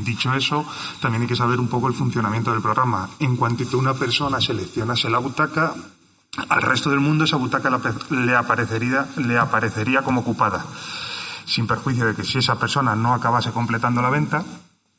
Dicho 0.05 0.35
eso, 0.35 0.67
también 1.01 1.23
hay 1.23 1.29
que 1.29 1.37
saber 1.37 1.59
un 1.59 1.69
poco 1.69 1.89
el 1.89 1.95
funcionamiento 1.95 2.53
del 2.53 2.61
programa. 2.61 3.09
En 3.19 3.37
cuanto 3.37 3.79
una 3.79 3.95
persona 3.95 4.41
seleccionase 4.41 5.09
la 5.09 5.19
butaca, 5.19 5.75
al 6.49 6.63
resto 6.63 6.91
del 6.91 7.01
mundo 7.01 7.25
esa 7.25 7.37
butaca 7.37 7.71
le 8.11 8.37
aparecería, 8.37 9.09
le 9.17 9.39
aparecería 9.39 10.03
como 10.03 10.21
ocupada, 10.21 10.65
sin 11.45 11.67
perjuicio 11.67 12.07
de 12.07 12.15
que 12.15 12.25
si 12.25 12.39
esa 12.39 12.59
persona 12.59 12.95
no 12.95 13.15
acabase 13.15 13.51
completando 13.51 14.01
la 14.01 14.11
venta, 14.11 14.45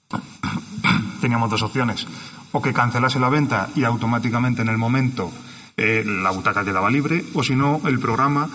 teníamos 1.21 1.49
dos 1.49 1.63
opciones, 1.63 2.07
o 2.51 2.61
que 2.61 2.73
cancelase 2.73 3.19
la 3.19 3.29
venta 3.29 3.69
y 3.75 3.83
automáticamente 3.83 4.61
en 4.61 4.69
el 4.69 4.77
momento 4.77 5.31
eh, 5.77 6.03
la 6.05 6.31
butaca 6.31 6.65
quedaba 6.65 6.89
libre, 6.89 7.25
o 7.33 7.43
si 7.43 7.55
no, 7.55 7.81
el 7.85 7.99
programa 7.99 8.49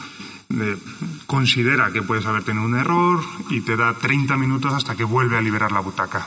eh, 0.51 0.77
considera 1.27 1.91
que 1.93 2.03
puedes 2.03 2.27
haber 2.27 2.45
tenido 2.45 2.67
un 2.67 2.77
error 2.77 3.21
y 3.51 3.63
te 3.63 3.77
da 3.77 3.95
30 3.95 4.37
minutos 4.37 4.75
hasta 4.75 4.95
que 4.95 5.05
vuelve 5.05 5.39
a 5.39 5.41
liberar 5.41 5.73
la 5.73 5.81
butaca. 5.81 6.27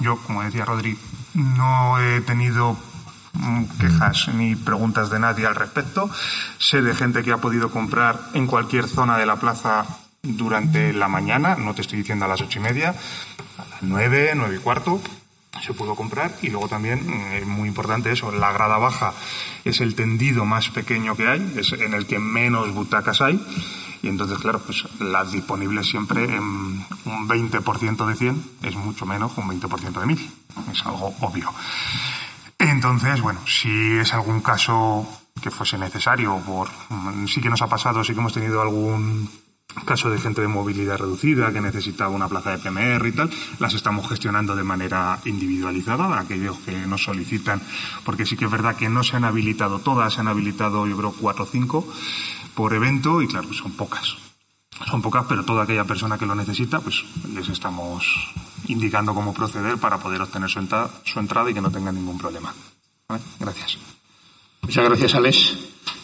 Yo, 0.00 0.16
como 0.18 0.42
decía 0.42 0.64
Rodri, 0.64 0.96
no 1.34 1.98
he 1.98 2.20
tenido 2.20 2.76
quejas 3.78 4.28
ni 4.34 4.56
preguntas 4.56 5.10
de 5.10 5.18
nadie 5.18 5.46
al 5.46 5.54
respecto. 5.54 6.10
Sé 6.58 6.82
de 6.82 6.94
gente 6.94 7.22
que 7.22 7.32
ha 7.32 7.38
podido 7.38 7.70
comprar 7.70 8.20
en 8.34 8.46
cualquier 8.46 8.88
zona 8.88 9.18
de 9.18 9.26
la 9.26 9.36
plaza 9.36 9.86
durante 10.22 10.92
la 10.92 11.08
mañana, 11.08 11.56
no 11.56 11.74
te 11.74 11.80
estoy 11.80 11.98
diciendo 11.98 12.26
a 12.26 12.28
las 12.28 12.42
ocho 12.42 12.58
y 12.58 12.62
media, 12.62 12.90
a 12.90 13.64
las 13.70 13.82
nueve, 13.82 14.32
nueve 14.34 14.56
y 14.56 14.58
cuarto, 14.58 15.00
se 15.62 15.72
pudo 15.74 15.94
comprar 15.94 16.32
y 16.42 16.48
luego 16.48 16.68
también, 16.68 16.98
es 17.32 17.46
mm, 17.46 17.50
muy 17.50 17.68
importante 17.68 18.12
eso, 18.12 18.30
la 18.30 18.52
grada 18.52 18.78
baja 18.78 19.12
es 19.64 19.80
el 19.80 19.94
tendido 19.94 20.44
más 20.44 20.68
pequeño 20.70 21.16
que 21.16 21.28
hay, 21.28 21.54
es 21.56 21.72
en 21.72 21.94
el 21.94 22.06
que 22.06 22.18
menos 22.18 22.72
butacas 22.72 23.20
hay 23.20 23.40
y 24.02 24.08
entonces, 24.08 24.38
claro, 24.38 24.60
pues 24.60 24.84
las 24.98 25.32
disponibles 25.32 25.86
siempre 25.86 26.24
en 26.24 26.42
un 27.04 27.28
20% 27.28 28.06
de 28.06 28.14
100 28.14 28.44
es 28.62 28.74
mucho 28.76 29.04
menos 29.04 29.32
que 29.32 29.40
un 29.40 29.48
20% 29.48 30.00
de 30.00 30.06
1000, 30.06 30.30
es 30.72 30.86
algo 30.86 31.14
obvio. 31.20 31.52
Entonces, 32.60 33.22
bueno, 33.22 33.40
si 33.46 33.92
es 33.98 34.12
algún 34.12 34.42
caso 34.42 35.06
que 35.42 35.50
fuese 35.50 35.78
necesario, 35.78 36.36
por 36.44 36.68
mm, 36.90 37.26
sí 37.26 37.40
que 37.40 37.48
nos 37.48 37.62
ha 37.62 37.68
pasado, 37.68 38.04
sí 38.04 38.12
que 38.12 38.20
hemos 38.20 38.34
tenido 38.34 38.60
algún 38.60 39.30
caso 39.86 40.10
de 40.10 40.18
gente 40.18 40.42
de 40.42 40.48
movilidad 40.48 40.98
reducida 40.98 41.52
que 41.52 41.60
necesitaba 41.62 42.10
una 42.10 42.28
plaza 42.28 42.50
de 42.50 42.58
PMR 42.58 43.06
y 43.06 43.12
tal, 43.12 43.30
las 43.60 43.72
estamos 43.72 44.06
gestionando 44.08 44.54
de 44.54 44.64
manera 44.64 45.18
individualizada, 45.24 46.20
aquellos 46.20 46.58
que 46.58 46.72
nos 46.86 47.02
solicitan, 47.02 47.62
porque 48.04 48.26
sí 48.26 48.36
que 48.36 48.44
es 48.44 48.50
verdad 48.50 48.76
que 48.76 48.90
no 48.90 49.02
se 49.02 49.16
han 49.16 49.24
habilitado 49.24 49.78
todas, 49.78 50.12
se 50.12 50.20
han 50.20 50.28
habilitado 50.28 50.86
yo 50.86 50.96
creo 50.98 51.14
cuatro 51.18 51.44
o 51.44 51.46
cinco 51.46 51.88
por 52.54 52.74
evento 52.74 53.22
y 53.22 53.28
claro, 53.28 53.52
son 53.54 53.72
pocas. 53.72 54.29
Son 54.88 55.02
pocas, 55.02 55.26
pero 55.28 55.44
toda 55.44 55.64
aquella 55.64 55.84
persona 55.84 56.16
que 56.16 56.26
lo 56.26 56.34
necesita, 56.34 56.80
pues 56.80 57.04
les 57.34 57.48
estamos 57.48 58.04
indicando 58.66 59.14
cómo 59.14 59.34
proceder 59.34 59.76
para 59.78 59.98
poder 59.98 60.22
obtener 60.22 60.48
su, 60.48 60.58
entrada, 60.58 61.50
y 61.50 61.54
que 61.54 61.60
no 61.60 61.70
tengan 61.70 61.94
ningún 61.94 62.18
problema. 62.18 62.54
Gracias. 63.38 63.78
Muchas 64.62 64.84
gracias, 64.84 65.14
Alex. 65.14 65.56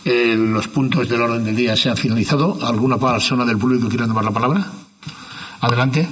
Eh, 0.05 0.37
los 0.37 0.69
puntos 0.69 1.09
del 1.09 1.21
orden 1.21 1.45
del 1.45 1.57
día 1.57 1.77
se 1.77 1.89
han 1.89 1.97
finalizado. 1.97 2.59
¿Alguna 2.63 2.99
persona 2.99 3.45
del 3.45 3.59
público 3.59 3.89
quiere 3.89 4.07
tomar 4.07 4.25
la 4.25 4.31
palabra? 4.31 4.67
Adelante. 5.61 6.09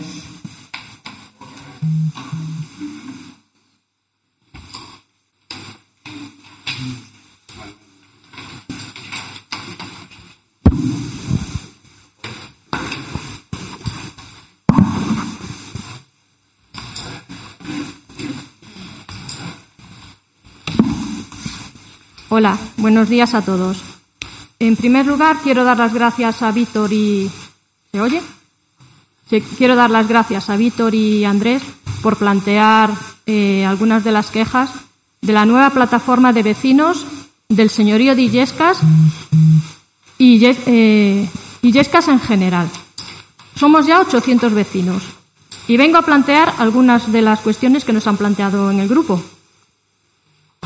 Hola, 22.36 22.58
buenos 22.78 23.08
días 23.08 23.32
a 23.34 23.42
todos. 23.42 23.80
En 24.58 24.74
primer 24.74 25.06
lugar, 25.06 25.36
quiero 25.44 25.62
dar 25.62 25.78
las 25.78 25.94
gracias 25.94 26.42
a 26.42 26.50
Víctor 26.50 26.92
y. 26.92 27.30
¿Se 27.92 28.00
oye? 28.00 28.20
Quiero 29.56 29.76
dar 29.76 29.88
las 29.88 30.08
gracias 30.08 30.50
a 30.50 30.56
Víctor 30.56 30.96
y 30.96 31.24
Andrés 31.24 31.62
por 32.02 32.16
plantear 32.16 32.90
eh, 33.26 33.64
algunas 33.64 34.02
de 34.02 34.10
las 34.10 34.32
quejas 34.32 34.68
de 35.20 35.32
la 35.32 35.46
nueva 35.46 35.70
plataforma 35.70 36.32
de 36.32 36.42
vecinos 36.42 37.06
del 37.48 37.70
señorío 37.70 38.16
de 38.16 38.22
Illescas 38.22 38.80
y, 40.18 40.44
eh, 40.44 41.28
Illescas 41.62 42.08
en 42.08 42.18
general. 42.18 42.68
Somos 43.54 43.86
ya 43.86 44.00
800 44.00 44.52
vecinos 44.52 45.04
y 45.68 45.76
vengo 45.76 45.98
a 45.98 46.02
plantear 46.02 46.52
algunas 46.58 47.12
de 47.12 47.22
las 47.22 47.38
cuestiones 47.42 47.84
que 47.84 47.92
nos 47.92 48.08
han 48.08 48.16
planteado 48.16 48.72
en 48.72 48.80
el 48.80 48.88
grupo. 48.88 49.22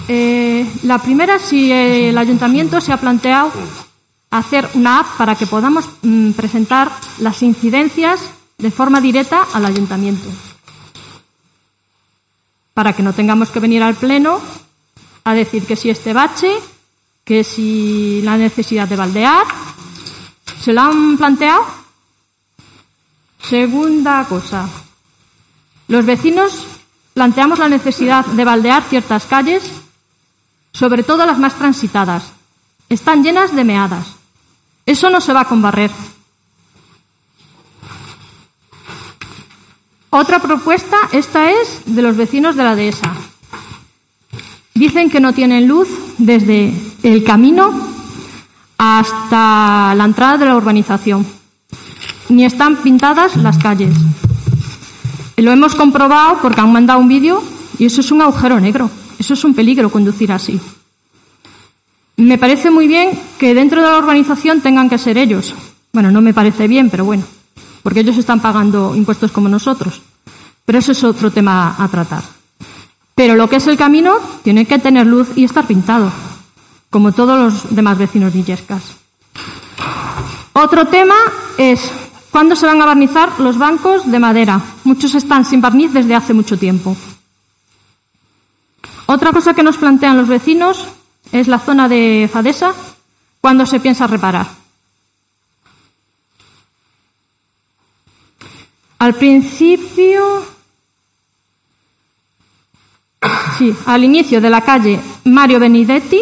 Eh, 0.07 0.71
la 0.85 0.99
primera, 0.99 1.39
si 1.39 1.73
el 1.73 2.17
ayuntamiento 2.17 2.81
se 2.81 2.93
ha 2.93 2.97
planteado 2.99 3.53
hacer 4.31 4.69
una 4.75 5.01
app 5.01 5.17
para 5.17 5.35
que 5.35 5.47
podamos 5.47 5.89
mm, 6.03 6.33
presentar 6.33 6.91
las 7.19 7.43
incidencias 7.43 8.21
de 8.59 8.71
forma 8.71 9.01
directa 9.01 9.47
al 9.53 9.65
ayuntamiento. 9.65 10.29
Para 12.75 12.93
que 12.93 13.03
no 13.03 13.13
tengamos 13.13 13.51
que 13.51 13.61
venir 13.61 13.83
al 13.83 13.95
pleno 13.95 14.41
a 15.25 15.35
decir 15.35 15.67
que 15.67 15.77
si 15.77 15.91
este 15.91 16.13
bache, 16.13 16.51
que 17.25 17.45
si 17.45 18.23
la 18.23 18.37
necesidad 18.37 18.89
de 18.89 18.97
baldear. 18.97 19.45
¿Se 20.61 20.73
lo 20.73 20.81
han 20.81 21.19
planteado? 21.19 21.65
Segunda 23.43 24.25
cosa. 24.29 24.69
Los 25.89 26.05
vecinos 26.05 26.67
planteamos 27.15 27.59
la 27.59 27.69
necesidad 27.69 28.25
de 28.25 28.45
baldear 28.45 28.83
ciertas 28.85 29.27
calles 29.27 29.78
sobre 30.73 31.03
todo 31.03 31.27
las 31.27 31.39
más 31.39 31.55
transitadas. 31.55 32.33
Están 32.89 33.23
llenas 33.23 33.55
de 33.55 33.65
meadas. 33.65 34.07
Eso 34.87 35.11
no 35.11 35.21
se 35.21 35.33
va 35.33 35.45
con 35.45 35.61
barrer. 35.61 35.91
Otra 40.11 40.39
propuesta, 40.39 40.97
esta 41.13 41.51
es 41.51 41.83
de 41.85 42.01
los 42.01 42.17
vecinos 42.17 42.57
de 42.57 42.65
la 42.65 42.75
dehesa. 42.75 43.15
Dicen 44.75 45.11
que 45.11 45.21
no 45.21 45.35
tienen 45.35 45.69
luz 45.69 45.89
desde 46.17 46.73
el 47.03 47.25
camino 47.25 47.73
hasta 48.79 49.95
la 49.95 50.05
entrada 50.05 50.39
de 50.39 50.47
la 50.47 50.57
urbanización. 50.57 51.27
Ni 52.31 52.45
están 52.45 52.77
pintadas 52.77 53.37
las 53.37 53.59
calles. 53.59 53.95
Lo 55.37 55.53
hemos 55.53 55.75
comprobado 55.75 56.39
porque 56.41 56.61
han 56.61 56.73
mandado 56.73 57.01
un 57.01 57.09
vídeo 57.09 57.43
y 57.79 57.85
eso 57.85 58.01
es 58.01 58.11
un 58.11 58.23
agujero 58.23 58.59
negro. 58.61 58.91
Eso 59.19 59.35
es 59.35 59.45
un 59.45 59.55
peligro 59.55 59.91
conducir 59.91 60.31
así. 60.33 60.61
Me 62.17 62.39
parece 62.39 62.71
muy 62.71 62.89
bien 62.89 63.11
que 63.39 63.55
dentro 63.55 63.83
de 63.83 63.89
la 63.89 63.99
urbanización 63.99 64.61
tengan 64.61 64.89
que 64.89 64.99
ser 64.99 65.19
ellos. 65.19 65.55
Bueno, 65.93 66.11
no 66.11 66.21
me 66.21 66.35
parece 66.35 66.69
bien, 66.69 66.91
pero 66.91 67.05
bueno, 67.05 67.25
porque 67.83 68.01
ellos 68.01 68.19
están 68.19 68.41
pagando 68.41 68.95
impuestos 68.95 69.33
como 69.33 69.49
nosotros. 69.49 70.03
Pero 70.65 70.79
eso 70.79 70.93
es 70.93 71.03
otro 71.05 71.31
tema 71.31 71.77
a 71.79 71.89
tratar. 71.89 72.23
Pero 73.15 73.35
lo 73.35 73.49
que 73.49 73.57
es 73.57 73.67
el 73.67 73.77
camino 73.77 74.17
tiene 74.43 74.67
que 74.67 74.79
tener 74.79 75.07
luz 75.07 75.29
y 75.37 75.45
estar 75.45 75.67
pintado, 75.67 76.13
como 76.91 77.13
todos 77.13 77.39
los 77.39 77.75
demás 77.75 77.99
vecinos 77.99 78.33
de 78.33 78.41
Illescas. 78.41 78.83
Otro 80.53 80.87
tema 80.87 81.15
es 81.57 81.81
cuándo 82.31 82.57
se 82.57 82.67
van 82.67 82.83
a 82.83 82.87
barnizar 82.87 83.41
los 83.41 83.59
bancos 83.59 84.11
de 84.11 84.19
madera. 84.19 84.61
Muchos 84.85 85.15
están 85.15 85.45
sin 85.45 85.61
barniz 85.61 85.93
desde 85.93 86.15
hace 86.15 86.35
mucho 86.35 86.59
tiempo. 86.59 86.97
Otra 89.11 89.33
cosa 89.33 89.55
que 89.55 89.63
nos 89.63 89.79
plantean 89.79 90.19
los 90.19 90.29
vecinos 90.29 90.87
es 91.33 91.49
la 91.49 91.59
zona 91.59 91.89
de 91.89 92.29
Fadesa, 92.31 92.75
cuándo 93.41 93.65
se 93.65 93.81
piensa 93.81 94.07
reparar. 94.07 94.47
Al 98.99 99.15
principio, 99.15 100.45
sí, 103.57 103.75
al 103.87 104.05
inicio 104.05 104.43
de 104.43 104.51
la 104.51 104.61
calle 104.61 105.01
Mario 105.25 105.59
Benedetti 105.59 106.21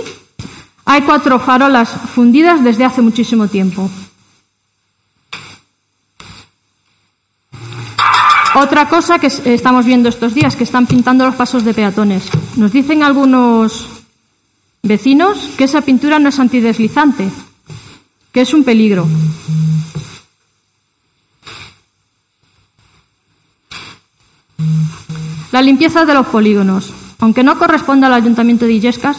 hay 0.84 1.02
cuatro 1.02 1.40
farolas 1.40 1.90
fundidas 2.14 2.62
desde 2.62 2.84
hace 2.84 3.02
muchísimo 3.02 3.48
tiempo. 3.48 3.90
Otra 8.58 8.88
cosa 8.88 9.18
que 9.18 9.26
estamos 9.26 9.84
viendo 9.84 10.08
estos 10.08 10.32
días, 10.32 10.56
que 10.56 10.64
están 10.64 10.86
pintando 10.86 11.26
los 11.26 11.34
pasos 11.34 11.62
de 11.62 11.74
peatones. 11.74 12.24
Nos 12.56 12.72
dicen 12.72 13.02
algunos 13.02 13.86
vecinos 14.82 15.50
que 15.58 15.64
esa 15.64 15.82
pintura 15.82 16.18
no 16.18 16.30
es 16.30 16.40
antideslizante, 16.40 17.28
que 18.32 18.40
es 18.40 18.54
un 18.54 18.64
peligro. 18.64 19.06
La 25.52 25.60
limpieza 25.60 26.06
de 26.06 26.14
los 26.14 26.26
polígonos. 26.28 26.94
Aunque 27.18 27.42
no 27.42 27.58
corresponda 27.58 28.06
al 28.06 28.14
Ayuntamiento 28.14 28.64
de 28.64 28.72
Illescas, 28.72 29.18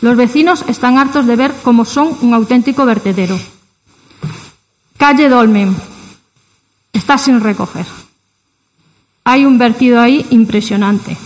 los 0.00 0.16
vecinos 0.16 0.64
están 0.68 0.96
hartos 0.98 1.26
de 1.26 1.34
ver 1.34 1.52
cómo 1.64 1.84
son 1.84 2.16
un 2.20 2.34
auténtico 2.34 2.86
vertedero. 2.86 3.36
Calle 4.96 5.28
Dolmen. 5.28 5.74
Está 6.92 7.18
sin 7.18 7.40
recoger. 7.40 8.05
Hay 9.28 9.44
un 9.44 9.58
vertido 9.58 10.00
ahí 10.00 10.24
impresionante. 10.30 11.16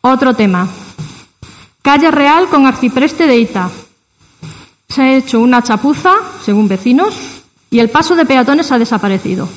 Otro 0.00 0.34
tema. 0.34 0.66
Calle 1.80 2.10
Real 2.10 2.48
con 2.48 2.66
arcipreste 2.66 3.28
de 3.28 3.38
Ita. 3.38 3.70
Se 4.88 5.00
ha 5.00 5.14
hecho 5.14 5.38
una 5.38 5.62
chapuza, 5.62 6.12
según 6.44 6.66
vecinos, 6.66 7.14
y 7.70 7.78
el 7.78 7.88
paso 7.88 8.16
de 8.16 8.26
peatones 8.26 8.72
ha 8.72 8.80
desaparecido. 8.80 9.48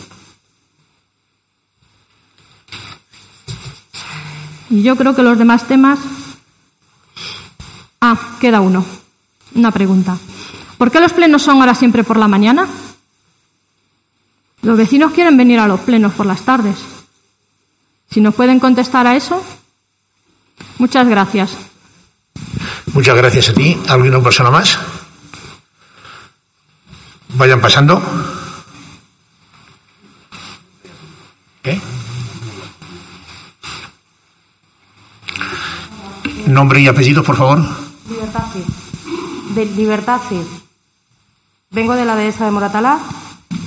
Y 4.69 4.83
yo 4.83 4.95
creo 4.95 5.15
que 5.15 5.23
los 5.23 5.39
demás 5.39 5.67
temas. 5.67 5.97
Ah, 7.99 8.37
queda 8.39 8.61
uno. 8.61 8.85
Una 9.55 9.71
pregunta. 9.71 10.19
¿Por 10.77 10.91
qué 10.91 10.99
los 10.99 11.13
plenos 11.13 11.41
son 11.41 11.59
ahora 11.59 11.73
siempre 11.73 12.03
por 12.03 12.17
la 12.17 12.27
mañana? 12.27 12.67
Los 14.63 14.77
vecinos 14.77 15.11
quieren 15.11 15.35
venir 15.35 15.59
a 15.59 15.67
los 15.67 15.81
plenos 15.81 16.13
por 16.13 16.25
las 16.25 16.41
tardes. 16.43 16.77
Si 18.09 18.21
nos 18.21 18.33
pueden 18.33 18.61
contestar 18.61 19.05
a 19.05 19.15
eso, 19.15 19.43
muchas 20.77 21.07
gracias. 21.07 21.57
Muchas 22.93 23.15
gracias 23.17 23.49
a 23.49 23.53
ti. 23.53 23.77
¿Alguna 23.89 24.23
persona 24.23 24.49
más? 24.49 24.79
Vayan 27.35 27.59
pasando. 27.59 28.01
¿Qué? 31.61 31.81
Nombre 36.47 36.79
y 36.79 36.87
apellido, 36.87 37.21
por 37.21 37.35
favor. 37.35 37.59
Libertad 38.07 38.45
De 39.55 39.65
Libertad 39.65 40.21
Vengo 41.71 41.95
de 41.95 42.05
la 42.05 42.15
dehesa 42.15 42.45
de 42.45 42.51
Moratalá 42.51 42.99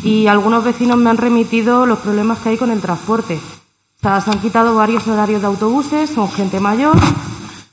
y 0.02 0.26
algunos 0.26 0.64
vecinos 0.64 0.96
me 0.96 1.10
han 1.10 1.16
remitido 1.16 1.86
los 1.86 1.98
problemas 1.98 2.38
que 2.38 2.50
hay 2.50 2.56
con 2.56 2.70
el 2.70 2.80
transporte. 2.80 3.36
O 3.36 4.00
sea, 4.00 4.20
se 4.20 4.30
han 4.30 4.40
quitado 4.40 4.74
varios 4.74 5.06
horarios 5.06 5.40
de 5.40 5.46
autobuses, 5.46 6.10
son 6.10 6.30
gente 6.30 6.60
mayor. 6.60 6.96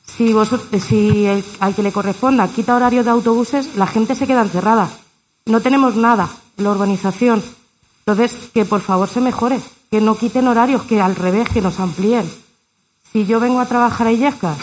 Si, 0.06 0.34
si 0.80 1.28
al 1.60 1.76
que 1.76 1.84
le 1.84 1.92
corresponda 1.92 2.48
quita 2.48 2.76
horarios 2.76 3.06
de 3.06 3.12
autobuses, 3.12 3.76
la 3.76 3.88
gente 3.88 4.16
se 4.16 4.28
queda 4.28 4.42
encerrada. 4.42 4.90
No 5.46 5.62
tenemos 5.62 5.96
nada 5.96 6.30
la 6.58 6.72
urbanización. 6.72 7.44
Entonces, 8.06 8.50
que 8.54 8.66
por 8.66 8.82
favor 8.82 9.10
se 9.10 9.22
mejore, 9.22 9.60
que 9.90 10.02
no 10.02 10.16
quiten 10.16 10.48
horarios, 10.48 10.84
que 10.84 11.02
al 11.02 11.16
revés, 11.16 11.50
que 11.50 11.62
nos 11.62 11.80
amplíen. 11.80 12.30
Si 13.12 13.26
yo 13.26 13.40
vengo 13.40 13.60
a 13.60 13.66
trabajar 13.66 14.08
a 14.08 14.12
Illescas, 14.12 14.58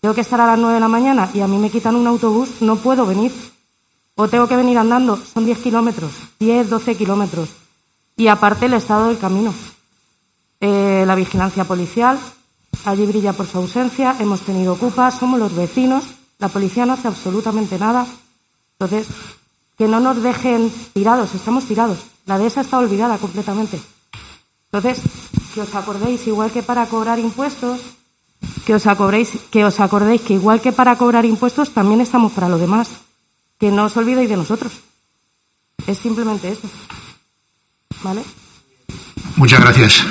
tengo 0.00 0.14
que 0.14 0.20
estar 0.20 0.40
a 0.40 0.46
las 0.46 0.58
nueve 0.58 0.74
de 0.74 0.80
la 0.80 0.88
mañana 0.88 1.28
y 1.34 1.40
a 1.40 1.48
mí 1.48 1.58
me 1.58 1.70
quitan 1.70 1.96
un 1.96 2.06
autobús, 2.06 2.60
no 2.60 2.76
puedo 2.76 3.04
venir 3.04 3.32
o 4.18 4.26
tengo 4.26 4.48
que 4.48 4.56
venir 4.56 4.76
andando, 4.76 5.14
son 5.14 5.46
10 5.46 5.62
kilómetros, 5.62 6.10
10, 6.40 6.70
12 6.70 6.96
kilómetros. 6.96 7.50
Y 8.16 8.26
aparte 8.26 8.66
el 8.66 8.74
estado 8.74 9.06
del 9.06 9.18
camino. 9.18 9.54
Eh, 10.58 11.04
la 11.06 11.14
vigilancia 11.14 11.62
policial, 11.62 12.18
allí 12.84 13.06
brilla 13.06 13.32
por 13.32 13.46
su 13.46 13.58
ausencia, 13.58 14.16
hemos 14.18 14.40
tenido 14.40 14.72
ocupas, 14.72 15.14
somos 15.14 15.38
los 15.38 15.54
vecinos, 15.54 16.02
la 16.40 16.48
policía 16.48 16.84
no 16.84 16.94
hace 16.94 17.06
absolutamente 17.06 17.78
nada. 17.78 18.08
Entonces, 18.72 19.06
que 19.78 19.86
no 19.86 20.00
nos 20.00 20.20
dejen 20.20 20.68
tirados, 20.92 21.32
estamos 21.36 21.66
tirados. 21.66 21.98
La 22.26 22.38
dehesa 22.38 22.62
está 22.62 22.78
olvidada 22.78 23.18
completamente. 23.18 23.80
Entonces, 24.72 25.00
que 25.54 25.60
os 25.60 25.72
acordéis, 25.76 26.26
igual 26.26 26.50
que 26.50 26.64
para 26.64 26.86
cobrar 26.86 27.20
impuestos, 27.20 27.78
que 28.66 28.74
os 28.74 28.84
acordéis, 28.88 29.30
que 29.52 29.64
os 29.64 29.78
acordéis 29.78 30.22
que 30.22 30.34
igual 30.34 30.60
que 30.60 30.72
para 30.72 30.98
cobrar 30.98 31.24
impuestos 31.24 31.70
también 31.70 32.00
estamos 32.00 32.32
para 32.32 32.48
lo 32.48 32.58
demás 32.58 33.06
que 33.58 33.70
no 33.70 33.84
os 33.84 33.96
olvidéis 33.96 34.28
de 34.28 34.36
nosotros. 34.36 34.72
Es 35.86 35.98
simplemente 35.98 36.48
eso. 36.48 36.68
¿Vale? 38.02 38.22
Muchas 39.36 39.60
gracias. 39.60 40.04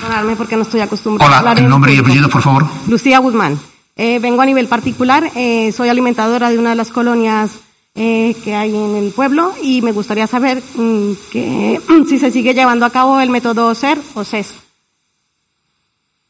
Perdonadme 0.00 0.36
porque 0.36 0.56
no 0.56 0.62
estoy 0.62 0.80
acostumbrada 0.80 1.28
Hola, 1.28 1.36
a 1.36 1.52
hablar 1.52 1.68
nombre 1.68 1.94
y 1.94 1.98
apellido, 1.98 2.28
por 2.28 2.42
favor. 2.42 2.66
Lucía 2.86 3.18
Guzmán. 3.18 3.58
Eh, 3.96 4.18
vengo 4.18 4.42
a 4.42 4.46
nivel 4.46 4.68
particular. 4.68 5.30
Eh, 5.34 5.72
soy 5.72 5.88
alimentadora 5.88 6.50
de 6.50 6.58
una 6.58 6.70
de 6.70 6.76
las 6.76 6.90
colonias 6.90 7.60
eh, 7.94 8.36
que 8.44 8.54
hay 8.54 8.76
en 8.76 8.94
el 8.94 9.10
pueblo 9.10 9.54
y 9.62 9.80
me 9.82 9.92
gustaría 9.92 10.26
saber 10.26 10.62
mm, 10.76 11.12
que, 11.32 11.80
si 12.08 12.18
se 12.18 12.30
sigue 12.30 12.54
llevando 12.54 12.86
a 12.86 12.90
cabo 12.90 13.20
el 13.20 13.30
método 13.30 13.74
SER 13.74 13.98
o 14.14 14.22
SES. 14.22 14.65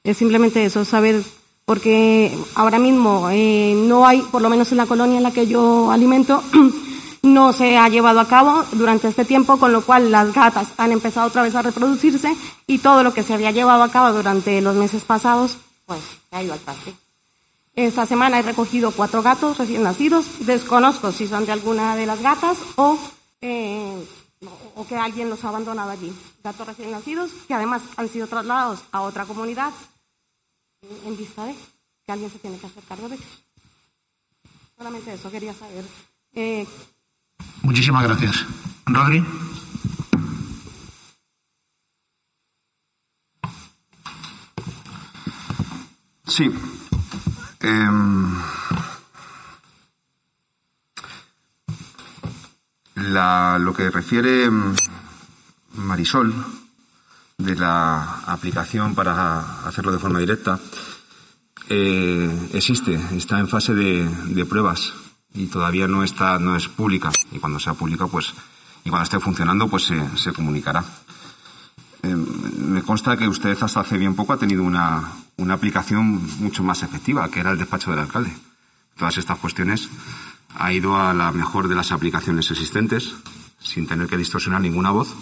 Es 0.06 0.18
simplemente 0.18 0.64
eso, 0.64 0.84
saber, 0.84 1.20
porque 1.64 2.32
ahora 2.54 2.78
mismo 2.78 3.28
eh, 3.28 3.74
no 3.74 4.06
hay, 4.06 4.20
por 4.20 4.40
lo 4.40 4.48
menos 4.48 4.70
en 4.70 4.78
la 4.78 4.86
colonia 4.86 5.16
en 5.16 5.24
la 5.24 5.32
que 5.32 5.48
yo 5.48 5.90
alimento, 5.90 6.44
no 7.24 7.52
se 7.52 7.76
ha 7.76 7.88
llevado 7.88 8.20
a 8.20 8.28
cabo 8.28 8.62
durante 8.70 9.08
este 9.08 9.24
tiempo, 9.24 9.56
con 9.56 9.72
lo 9.72 9.82
cual 9.82 10.12
las 10.12 10.32
gatas 10.32 10.68
han 10.76 10.92
empezado 10.92 11.26
otra 11.26 11.42
vez 11.42 11.56
a 11.56 11.62
reproducirse 11.62 12.36
y 12.68 12.78
todo 12.78 13.02
lo 13.02 13.12
que 13.12 13.24
se 13.24 13.34
había 13.34 13.50
llevado 13.50 13.82
a 13.82 13.90
cabo 13.90 14.16
durante 14.16 14.60
los 14.60 14.76
meses 14.76 15.02
pasados, 15.02 15.56
pues 15.86 15.98
se 16.30 16.36
ha 16.36 16.42
ido 16.44 16.52
al 16.52 16.60
traste. 16.60 16.94
Esta 17.74 18.06
semana 18.06 18.38
he 18.38 18.42
recogido 18.42 18.92
cuatro 18.92 19.24
gatos 19.24 19.58
recién 19.58 19.82
nacidos. 19.82 20.46
Desconozco 20.46 21.10
si 21.10 21.26
son 21.26 21.46
de 21.46 21.52
alguna 21.52 21.96
de 21.96 22.06
las 22.06 22.22
gatas 22.22 22.58
o, 22.76 22.96
eh, 23.40 24.06
o 24.76 24.86
que 24.86 24.96
alguien 24.96 25.28
los 25.28 25.44
ha 25.44 25.48
abandonado 25.48 25.90
allí. 25.90 26.12
Gatos 26.44 26.64
recién 26.64 26.92
nacidos 26.92 27.32
que 27.48 27.54
además 27.54 27.82
han 27.96 28.08
sido 28.08 28.28
trasladados 28.28 28.84
a 28.92 29.00
otra 29.00 29.24
comunidad 29.24 29.72
en 31.04 31.16
vista 31.16 31.44
de 31.44 31.54
que 32.04 32.12
alguien 32.12 32.30
se 32.30 32.38
tiene 32.38 32.58
que 32.58 32.66
hacer 32.66 32.82
cargo 32.84 33.08
de 33.08 33.16
ello. 33.16 33.24
Solamente 34.76 35.14
eso 35.14 35.30
quería 35.30 35.54
saber. 35.54 35.84
Eh... 36.34 36.66
Muchísimas 37.62 38.04
gracias. 38.04 38.44
Rodri. 38.86 39.24
Sí. 46.26 46.50
Em, 47.60 48.34
la, 52.94 53.58
lo 53.58 53.72
que 53.72 53.90
refiere 53.90 54.44
em, 54.44 54.74
Marisol 55.74 56.34
de 57.38 57.54
la 57.54 58.20
aplicación 58.26 58.94
para 58.94 59.66
hacerlo 59.66 59.92
de 59.92 59.98
forma 59.98 60.18
directa 60.18 60.58
eh, 61.68 62.48
existe, 62.52 62.98
está 63.12 63.38
en 63.38 63.48
fase 63.48 63.74
de, 63.74 64.46
pruebas 64.48 64.94
y 65.34 65.46
todavía 65.46 65.88
no 65.88 66.04
está, 66.04 66.38
no 66.38 66.56
es 66.56 66.68
pública. 66.68 67.10
Y 67.32 67.38
cuando 67.38 67.58
sea 67.58 67.74
pública, 67.74 68.06
pues, 68.06 68.32
y 68.84 68.90
cuando 68.90 69.04
esté 69.04 69.20
funcionando, 69.20 69.68
pues 69.68 69.84
se, 69.84 70.16
se 70.16 70.32
comunicará. 70.32 70.84
Eh, 72.02 72.14
me 72.14 72.82
consta 72.82 73.16
que 73.16 73.28
usted 73.28 73.56
hasta 73.60 73.80
hace 73.80 73.98
bien 73.98 74.14
poco 74.14 74.32
ha 74.32 74.38
tenido 74.38 74.62
una, 74.62 75.12
una 75.36 75.54
aplicación 75.54 76.22
mucho 76.40 76.62
más 76.62 76.82
efectiva, 76.82 77.28
que 77.30 77.40
era 77.40 77.50
el 77.50 77.58
despacho 77.58 77.90
del 77.90 78.00
alcalde. 78.00 78.32
Todas 78.96 79.18
estas 79.18 79.38
cuestiones 79.38 79.90
ha 80.56 80.72
ido 80.72 80.96
a 80.96 81.12
la 81.12 81.32
mejor 81.32 81.68
de 81.68 81.74
las 81.74 81.92
aplicaciones 81.92 82.50
existentes, 82.50 83.14
sin 83.58 83.86
tener 83.86 84.06
que 84.06 84.16
distorsionar 84.16 84.60
ninguna 84.60 84.90
voz, 84.90 85.14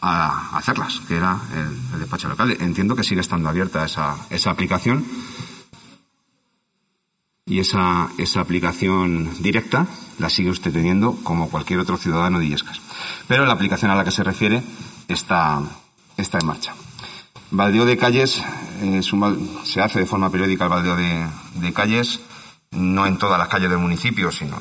a 0.00 0.56
hacerlas, 0.56 1.00
que 1.06 1.16
era 1.16 1.38
el, 1.54 2.00
despacho 2.00 2.28
del 2.28 2.32
alcalde. 2.32 2.64
Entiendo 2.64 2.96
que 2.96 3.04
sigue 3.04 3.20
estando 3.20 3.48
abierta 3.48 3.84
esa, 3.84 4.16
esa 4.30 4.50
aplicación 4.50 5.04
y 7.46 7.58
esa, 7.58 8.08
esa 8.16 8.40
aplicación 8.40 9.42
directa 9.42 9.86
la 10.18 10.30
sigue 10.30 10.50
usted 10.50 10.72
teniendo 10.72 11.16
como 11.22 11.50
cualquier 11.50 11.80
otro 11.80 11.96
ciudadano 11.96 12.38
de 12.38 12.46
Illescas. 12.46 12.80
Pero 13.26 13.44
la 13.44 13.52
aplicación 13.52 13.90
a 13.90 13.96
la 13.96 14.04
que 14.04 14.10
se 14.10 14.22
refiere 14.22 14.62
está, 15.08 15.60
está 16.16 16.38
en 16.38 16.46
marcha. 16.46 16.74
Baldeo 17.50 17.84
de 17.84 17.96
calles, 17.96 18.40
es 18.80 19.12
un, 19.12 19.60
se 19.64 19.80
hace 19.80 19.98
de 19.98 20.06
forma 20.06 20.30
periódica 20.30 20.64
el 20.64 20.70
baldeo 20.70 20.96
de, 20.96 21.26
de, 21.54 21.72
calles, 21.72 22.20
no 22.70 23.06
en 23.06 23.18
todas 23.18 23.38
las 23.38 23.48
calles 23.48 23.68
del 23.68 23.80
municipio, 23.80 24.30
sino 24.30 24.56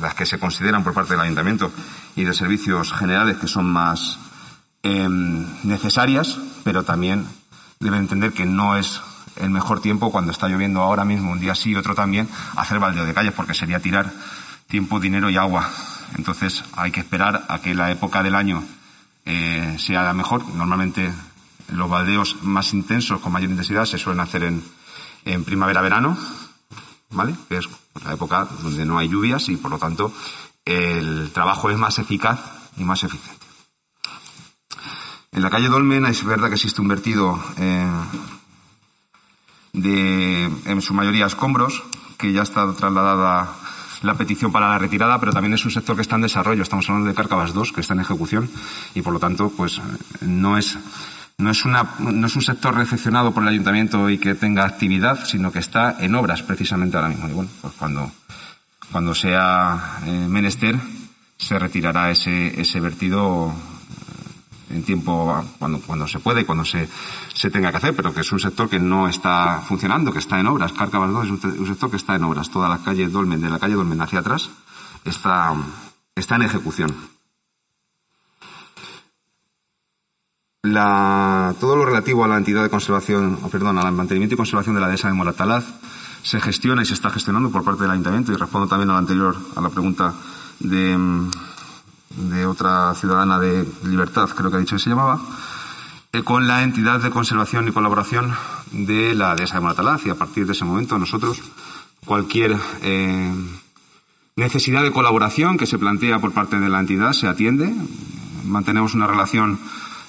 las 0.00 0.14
que 0.14 0.24
se 0.24 0.38
consideran 0.38 0.82
por 0.82 0.94
parte 0.94 1.12
del 1.12 1.20
ayuntamiento 1.20 1.70
y 2.16 2.24
de 2.24 2.32
servicios 2.32 2.92
generales 2.94 3.36
que 3.36 3.46
son 3.46 3.70
más 3.70 4.18
eh, 4.82 5.08
necesarias, 5.64 6.38
pero 6.64 6.84
también 6.84 7.26
deben 7.78 8.00
entender 8.00 8.32
que 8.32 8.46
no 8.46 8.76
es 8.76 9.00
el 9.36 9.50
mejor 9.50 9.80
tiempo 9.80 10.10
cuando 10.10 10.32
está 10.32 10.48
lloviendo 10.48 10.80
ahora 10.80 11.04
mismo, 11.04 11.32
un 11.32 11.40
día 11.40 11.54
sí 11.54 11.70
y 11.70 11.76
otro 11.76 11.94
también, 11.94 12.28
hacer 12.56 12.78
baldeo 12.78 13.04
de 13.04 13.14
calles, 13.14 13.32
porque 13.32 13.54
sería 13.54 13.80
tirar 13.80 14.12
tiempo, 14.68 15.00
dinero 15.00 15.30
y 15.30 15.36
agua. 15.36 15.68
Entonces 16.16 16.64
hay 16.76 16.90
que 16.90 17.00
esperar 17.00 17.44
a 17.48 17.60
que 17.60 17.74
la 17.74 17.90
época 17.90 18.22
del 18.22 18.34
año 18.34 18.62
eh, 19.24 19.76
sea 19.78 20.02
la 20.02 20.12
mejor. 20.12 20.46
Normalmente 20.54 21.10
los 21.68 21.88
baldeos 21.88 22.42
más 22.42 22.72
intensos, 22.74 23.20
con 23.20 23.32
mayor 23.32 23.50
intensidad, 23.50 23.84
se 23.84 23.98
suelen 23.98 24.20
hacer 24.20 24.44
en, 24.44 24.62
en 25.24 25.44
primavera-verano, 25.44 26.16
¿vale? 27.10 27.34
Que 27.48 27.58
es 27.58 27.68
la 28.04 28.14
época 28.14 28.48
donde 28.62 28.84
no 28.84 28.98
hay 28.98 29.08
lluvias 29.08 29.48
y 29.48 29.56
por 29.56 29.70
lo 29.70 29.78
tanto 29.78 30.12
el 30.64 31.30
trabajo 31.32 31.70
es 31.70 31.78
más 31.78 31.98
eficaz 31.98 32.38
y 32.76 32.84
más 32.84 33.02
eficiente. 33.02 33.39
En 35.32 35.42
la 35.42 35.50
calle 35.50 35.68
Dolmen 35.68 36.06
es 36.06 36.24
verdad 36.24 36.48
que 36.48 36.54
existe 36.54 36.80
un 36.80 36.88
vertido 36.88 37.38
eh, 37.56 37.88
de, 39.72 40.50
en 40.64 40.82
su 40.82 40.92
mayoría, 40.92 41.26
escombros, 41.26 41.84
que 42.18 42.32
ya 42.32 42.42
está 42.42 42.72
trasladada 42.74 43.54
la 44.02 44.14
petición 44.14 44.50
para 44.50 44.70
la 44.70 44.78
retirada, 44.78 45.20
pero 45.20 45.32
también 45.32 45.54
es 45.54 45.64
un 45.64 45.70
sector 45.70 45.94
que 45.94 46.02
está 46.02 46.16
en 46.16 46.22
desarrollo. 46.22 46.62
Estamos 46.62 46.88
hablando 46.88 47.08
de 47.08 47.14
Cárcavas 47.14 47.54
2, 47.54 47.72
que 47.72 47.80
está 47.80 47.94
en 47.94 48.00
ejecución, 48.00 48.50
y 48.94 49.02
por 49.02 49.12
lo 49.12 49.20
tanto, 49.20 49.50
pues 49.56 49.80
no 50.20 50.58
es, 50.58 50.76
no 51.38 51.50
es, 51.50 51.64
una, 51.64 51.86
no 52.00 52.26
es 52.26 52.34
un 52.34 52.42
sector 52.42 52.74
recepcionado 52.74 53.32
por 53.32 53.44
el 53.44 53.50
ayuntamiento 53.50 54.10
y 54.10 54.18
que 54.18 54.34
tenga 54.34 54.64
actividad, 54.64 55.24
sino 55.26 55.52
que 55.52 55.60
está 55.60 55.96
en 56.00 56.14
obras 56.16 56.42
precisamente 56.42 56.96
ahora 56.96 57.10
mismo. 57.10 57.28
Y 57.28 57.32
bueno, 57.32 57.50
pues 57.60 57.74
cuando, 57.74 58.10
cuando 58.90 59.14
sea 59.14 60.00
eh, 60.06 60.26
menester, 60.28 60.76
se 61.36 61.56
retirará 61.56 62.10
ese, 62.10 62.60
ese 62.60 62.80
vertido 62.80 63.54
en 64.70 64.82
tiempo 64.84 65.44
cuando, 65.58 66.06
se 66.06 66.20
puede 66.20 66.46
cuando 66.46 66.64
se, 66.64 66.88
tenga 67.50 67.70
que 67.70 67.76
hacer, 67.76 67.94
pero 67.94 68.14
que 68.14 68.20
es 68.20 68.32
un 68.32 68.40
sector 68.40 68.68
que 68.68 68.78
no 68.78 69.08
está 69.08 69.60
funcionando, 69.66 70.12
que 70.12 70.20
está 70.20 70.38
en 70.40 70.46
obras. 70.46 70.72
Cárcavas 70.72 71.10
2 71.10 71.24
es 71.24 71.30
un, 71.30 71.66
sector 71.66 71.90
que 71.90 71.96
está 71.96 72.14
en 72.14 72.24
obras. 72.24 72.50
Toda 72.50 72.68
la 72.68 72.78
calle 72.78 73.08
Dolmen, 73.08 73.40
de 73.40 73.50
la 73.50 73.58
calle 73.58 73.74
Dolmen 73.74 74.00
hacia 74.00 74.20
atrás, 74.20 74.50
está, 75.04 75.54
está 76.14 76.36
en 76.36 76.42
ejecución. 76.42 76.94
La, 80.62 81.54
todo 81.58 81.74
lo 81.74 81.86
relativo 81.86 82.24
a 82.24 82.28
la 82.28 82.36
entidad 82.36 82.62
de 82.62 82.70
conservación, 82.70 83.38
perdón, 83.50 83.78
al 83.78 83.92
mantenimiento 83.92 84.34
y 84.34 84.36
conservación 84.36 84.74
de 84.74 84.80
la 84.82 84.88
dehesa 84.88 85.08
de 85.08 85.14
Moratalaz 85.14 85.64
se 86.22 86.38
gestiona 86.38 86.82
y 86.82 86.84
se 86.84 86.94
está 86.94 87.10
gestionando 87.10 87.50
por 87.50 87.64
parte 87.64 87.82
del 87.82 87.92
ayuntamiento 87.92 88.30
y 88.32 88.36
respondo 88.36 88.68
también 88.68 88.90
a 88.90 88.94
la 88.94 88.98
anterior, 88.98 89.36
a 89.56 89.60
la 89.60 89.70
pregunta 89.70 90.12
de, 90.60 90.98
de 92.10 92.46
otra 92.46 92.94
ciudadana 92.94 93.38
de 93.38 93.66
Libertad, 93.84 94.28
creo 94.30 94.50
que 94.50 94.56
ha 94.56 94.60
dicho 94.60 94.76
que 94.76 94.82
se 94.82 94.90
llamaba, 94.90 95.20
eh, 96.12 96.22
con 96.22 96.48
la 96.48 96.62
entidad 96.62 97.00
de 97.00 97.10
conservación 97.10 97.68
y 97.68 97.72
colaboración 97.72 98.34
de 98.72 99.14
la 99.14 99.34
dehesa 99.36 99.54
de 99.54 99.60
Moratalaz 99.60 100.04
y 100.06 100.10
a 100.10 100.16
partir 100.16 100.44
de 100.44 100.52
ese 100.52 100.64
momento 100.64 100.98
nosotros 100.98 101.40
cualquier 102.04 102.56
eh, 102.82 103.32
necesidad 104.34 104.82
de 104.82 104.90
colaboración 104.90 105.56
que 105.56 105.66
se 105.66 105.78
plantea 105.78 106.18
por 106.18 106.32
parte 106.32 106.58
de 106.58 106.68
la 106.68 106.80
entidad 106.80 107.12
se 107.12 107.28
atiende, 107.28 107.72
mantenemos 108.44 108.94
una 108.94 109.06
relación 109.06 109.60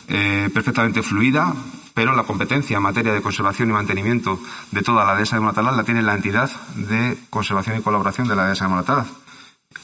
eh, 0.08 0.50
perfectamente 0.54 1.04
fluida, 1.04 1.54
pero 1.94 2.16
la 2.16 2.24
competencia 2.24 2.78
en 2.78 2.84
materia 2.84 3.14
de 3.14 3.22
conservación 3.22 3.70
y 3.70 3.74
mantenimiento 3.74 4.40
de 4.72 4.82
toda 4.82 5.06
la 5.06 5.16
dehesa 5.16 5.36
de 5.36 5.42
Moratalaz 5.42 5.76
la 5.76 5.84
tiene 5.84 6.02
la 6.02 6.16
entidad 6.16 6.50
de 6.76 7.18
conservación 7.30 7.78
y 7.78 7.82
colaboración 7.82 8.28
de 8.28 8.36
la 8.36 8.46
dehesa 8.46 8.66
de 8.66 8.72
Moratalaz. 8.72 9.08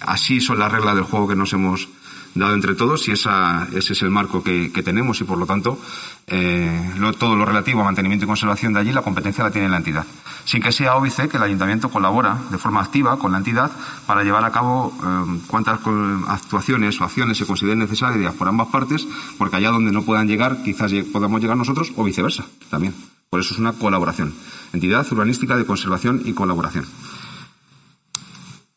Así 0.02 0.42
son 0.42 0.60
las 0.60 0.72
reglas 0.72 0.96
del 0.96 1.04
juego 1.04 1.28
que 1.28 1.36
nos 1.36 1.54
hemos 1.54 1.90
dado 2.38 2.54
entre 2.54 2.76
todos 2.76 3.08
y 3.08 3.12
ese 3.12 3.30
es 3.74 4.02
el 4.02 4.10
marco 4.10 4.44
que, 4.44 4.70
tenemos 4.84 5.20
y 5.22 5.24
por 5.24 5.38
lo 5.38 5.46
tanto 5.46 5.80
eh, 6.28 6.94
todo 7.20 7.36
lo 7.36 7.46
relativo 7.46 7.82
a 7.82 7.86
mantenimiento 7.86 8.26
y 8.26 8.28
conservación 8.28 8.74
de 8.74 8.80
allí 8.80 8.92
la 8.92 9.02
competencia 9.02 9.44
la 9.44 9.52
tiene 9.52 9.70
la 9.70 9.78
entidad. 9.78 10.06
Sin 10.46 10.62
que 10.62 10.72
sea 10.72 10.96
óbice 10.96 11.28
que 11.28 11.38
el 11.38 11.44
ayuntamiento 11.44 11.90
colabora 11.90 12.38
de 12.50 12.58
forma 12.58 12.82
activa 12.82 13.18
con 13.18 13.32
la 13.32 13.40
entidad 13.40 13.72
para 14.06 14.24
llevar 14.24 14.46
a 14.46 14.52
cabo 14.52 14.94
eh, 15.04 15.40
cuantas 15.48 15.80
actuaciones 16.28 17.00
o 17.02 17.04
acciones 17.04 17.38
se 17.38 17.46
consideren 17.46 17.80
necesarias 17.80 18.34
por 18.34 18.48
ambas 18.48 18.68
partes, 18.68 19.08
porque 19.38 19.58
allá 19.58 19.72
donde 19.72 19.92
no 19.92 20.04
puedan 20.04 20.28
llegar 20.28 20.64
quizás 20.64 20.92
podamos 21.12 21.42
llegar 21.42 21.58
nosotros 21.58 21.92
o 21.96 22.04
viceversa 22.04 22.46
también. 22.70 22.94
Por 23.30 23.42
eso 23.42 23.54
es 23.54 23.60
una 23.60 23.74
colaboración. 23.74 24.34
Entidad 24.74 25.06
urbanística 25.12 25.58
de 25.58 25.66
conservación 25.66 26.22
y 26.26 26.34
colaboración. 26.34 26.86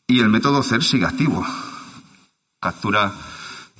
Y 0.07 0.19
el 0.19 0.29
método 0.29 0.61
CER 0.61 0.83
sigue 0.83 1.05
activo. 1.05 1.45
Captura 2.59 3.13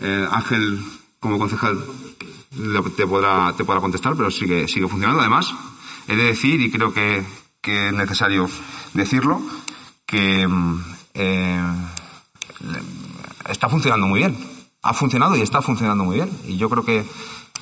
eh, 0.01 0.27
Ángel, 0.31 0.83
como 1.19 1.37
concejal, 1.37 1.79
te 2.97 3.07
podrá, 3.07 3.53
te 3.55 3.63
podrá 3.63 3.81
contestar, 3.81 4.15
pero 4.15 4.31
sigue, 4.31 4.67
sigue 4.67 4.87
funcionando. 4.87 5.21
Además, 5.21 5.53
he 6.07 6.15
de 6.15 6.23
decir, 6.23 6.59
y 6.59 6.71
creo 6.71 6.93
que, 6.93 7.23
que 7.61 7.87
es 7.87 7.93
necesario 7.93 8.49
decirlo, 8.93 9.41
que 10.05 10.47
eh, 11.13 11.61
está 13.49 13.69
funcionando 13.69 14.07
muy 14.07 14.19
bien. 14.19 14.35
Ha 14.83 14.93
funcionado 14.93 15.35
y 15.35 15.41
está 15.41 15.61
funcionando 15.61 16.03
muy 16.03 16.15
bien. 16.15 16.31
Y 16.47 16.57
yo 16.57 16.69
creo 16.69 16.83
que, 16.83 17.05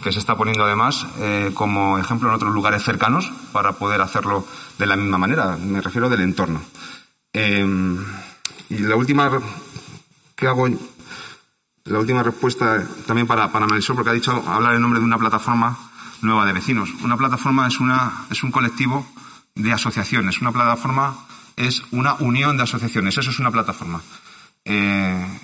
que 0.01 0.11
se 0.13 0.19
está 0.19 0.37
poniendo 0.37 0.63
además 0.63 1.05
eh, 1.19 1.51
como 1.53 1.99
ejemplo 1.99 2.29
en 2.29 2.35
otros 2.35 2.53
lugares 2.53 2.83
cercanos 2.83 3.29
para 3.51 3.73
poder 3.73 3.99
hacerlo 4.01 4.45
de 4.77 4.85
la 4.85 4.95
misma 4.95 5.17
manera. 5.17 5.57
Me 5.57 5.81
refiero 5.81 6.09
del 6.09 6.21
entorno. 6.21 6.61
Y 7.33 8.77
la 8.77 8.95
última 8.95 9.29
que 10.35 10.47
hago 10.47 10.67
la 11.89 11.99
última 11.99 12.23
respuesta 12.23 12.87
también 13.05 13.27
para, 13.27 13.51
para 13.51 13.67
Marisol, 13.67 13.95
porque 13.95 14.11
ha 14.11 14.13
dicho 14.13 14.31
hablar 14.47 14.75
en 14.75 14.81
nombre 14.81 14.99
de 14.99 15.05
una 15.05 15.17
plataforma 15.17 15.77
nueva 16.21 16.45
de 16.45 16.53
vecinos. 16.53 16.93
Una 17.03 17.17
plataforma 17.17 17.67
es, 17.67 17.79
una, 17.79 18.25
es 18.29 18.43
un 18.43 18.51
colectivo 18.51 19.07
de 19.55 19.73
asociaciones. 19.73 20.39
Una 20.41 20.51
plataforma 20.51 21.15
es 21.55 21.83
una 21.91 22.13
unión 22.15 22.57
de 22.57 22.63
asociaciones. 22.63 23.17
Eso 23.17 23.31
es 23.31 23.39
una 23.39 23.51
plataforma. 23.51 24.01
Eh, 24.65 25.39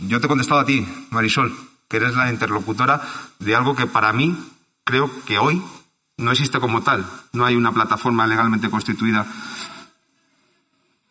yo 0.00 0.20
te 0.20 0.26
he 0.26 0.28
contestado 0.28 0.60
a 0.60 0.66
ti, 0.66 0.86
Marisol, 1.10 1.54
que 1.88 1.96
eres 1.96 2.14
la 2.14 2.30
interlocutora 2.30 3.00
de 3.38 3.56
algo 3.56 3.74
que 3.74 3.86
para 3.86 4.12
mí 4.12 4.36
creo 4.84 5.10
que 5.24 5.38
hoy 5.38 5.62
no 6.18 6.30
existe 6.30 6.60
como 6.60 6.82
tal. 6.82 7.06
No 7.32 7.44
hay 7.44 7.56
una 7.56 7.72
plataforma 7.72 8.26
legalmente 8.26 8.68
constituida 8.68 9.26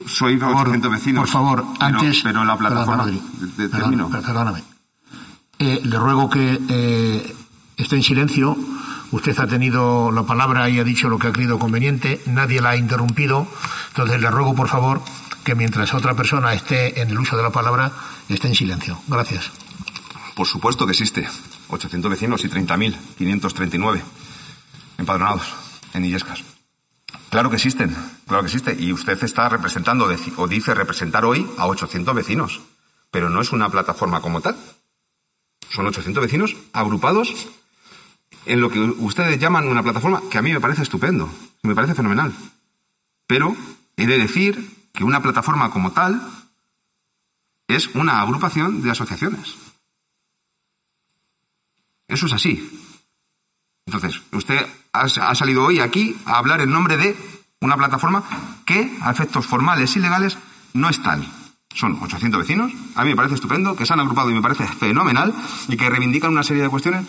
soy 0.08 0.38
por 0.38 0.50
favor, 0.50 0.68
800 0.68 0.92
vecinos. 0.92 1.22
Por 1.22 1.30
favor, 1.30 1.66
antes. 1.80 2.22
Pero, 2.24 2.40
pero 2.40 2.46
la 2.46 2.58
plataforma. 2.58 3.06
Perdón, 3.06 3.72
termino. 3.72 4.10
Perdóname. 4.10 4.64
Eh, 5.60 5.82
le 5.84 5.98
ruego 5.98 6.30
que 6.30 6.60
eh, 6.68 7.36
esté 7.78 7.96
en 7.96 8.04
silencio. 8.04 8.58
Usted 9.12 9.38
ha 9.40 9.48
tenido 9.48 10.12
la 10.12 10.24
palabra 10.24 10.70
y 10.70 10.80
ha 10.80 10.84
dicho 10.84 11.10
lo 11.10 11.20
que 11.20 11.28
ha 11.28 11.32
creído 11.32 11.60
conveniente. 11.60 12.22
Nadie 12.26 12.62
la 12.62 12.72
ha 12.72 12.78
interrumpido. 12.78 13.48
Entonces 13.90 14.20
le 14.20 14.30
ruego, 14.30 14.56
por 14.56 14.68
favor, 14.68 15.02
que 15.44 15.56
mientras 15.56 15.94
otra 15.94 16.16
persona 16.16 16.54
esté 16.54 17.02
en 17.02 17.10
el 17.10 17.20
uso 17.20 17.38
de 17.38 17.44
la 17.44 17.52
palabra, 17.52 17.92
esté 18.28 18.48
en 18.48 18.56
silencio. 18.56 19.00
Gracias. 19.08 19.52
Por 20.36 20.48
supuesto 20.48 20.86
que 20.86 20.92
existe. 20.92 21.28
800 21.70 22.12
vecinos 22.12 22.44
y 22.44 22.50
30.539 22.50 24.02
empadronados 24.98 25.54
en 25.94 26.06
Illescas. 26.06 26.55
Claro 27.30 27.50
que 27.50 27.56
existen, 27.58 27.96
claro 28.28 28.44
que 28.44 28.48
existe. 28.48 28.76
Y 28.80 28.94
usted 28.94 29.22
está 29.24 29.50
representando 29.50 30.08
o 30.38 30.48
dice 30.48 30.74
representar 30.74 31.26
hoy 31.26 31.48
a 31.58 31.68
800 31.68 32.16
vecinos. 32.16 32.62
pero 33.12 33.30
no 33.30 33.40
es 33.40 33.54
una 33.54 33.70
plataforma 33.70 34.20
como 34.20 34.42
tal. 34.42 34.58
Son 35.70 35.88
800 35.88 36.22
vecinos 36.22 36.56
agrupados 36.74 37.48
en 38.46 38.60
lo 38.60 38.70
que 38.70 38.80
ustedes 38.80 39.40
llaman 39.40 39.70
una 39.70 39.84
plataforma 39.84 40.22
que 40.30 40.38
a 40.38 40.42
mí 40.42 40.52
me 40.52 40.60
parece 40.60 40.84
estupendo, 40.84 41.30
me 41.64 41.76
parece 41.76 41.96
fenomenal. 41.96 42.34
Pero 43.26 43.56
he 43.96 44.06
de 44.06 44.18
decir 44.18 44.88
que 44.94 45.06
una 45.06 45.22
plataforma 45.22 45.72
como 45.72 45.94
tal 45.94 46.22
es 47.68 47.88
una 47.96 48.22
agrupación 48.22 48.82
de 48.82 48.92
asociaciones. 48.92 49.56
Eso 52.08 52.28
es 52.28 52.34
así. 52.34 52.85
Entonces, 53.86 54.22
usted 54.32 54.66
ha, 54.94 55.36
salido 55.36 55.64
hoy 55.64 55.80
aquí 55.80 56.16
a 56.26 56.38
hablar 56.38 56.62
en 56.62 56.72
nombre 56.72 56.98
de 56.98 57.16
una 57.62 57.78
plataforma 57.78 58.24
que, 58.66 58.98
a 59.02 59.12
efectos 59.12 59.46
formales 59.46 59.96
y 59.96 60.00
legales, 60.00 60.38
no 60.74 60.90
es 60.90 61.02
tal. 61.04 61.26
Son 61.74 61.98
800 62.02 62.40
vecinos, 62.40 62.72
a 62.96 63.04
mí 63.04 63.10
me 63.10 63.16
parece 63.16 63.36
estupendo, 63.36 63.76
que 63.76 63.86
se 63.86 63.94
han 63.94 64.00
agrupado 64.00 64.30
y 64.32 64.34
me 64.34 64.42
parece 64.42 64.66
fenomenal 64.66 65.34
y 65.68 65.78
que 65.78 65.90
reivindican 65.90 66.32
una 66.32 66.44
serie 66.44 66.64
de 66.64 66.70
cuestiones 66.70 67.06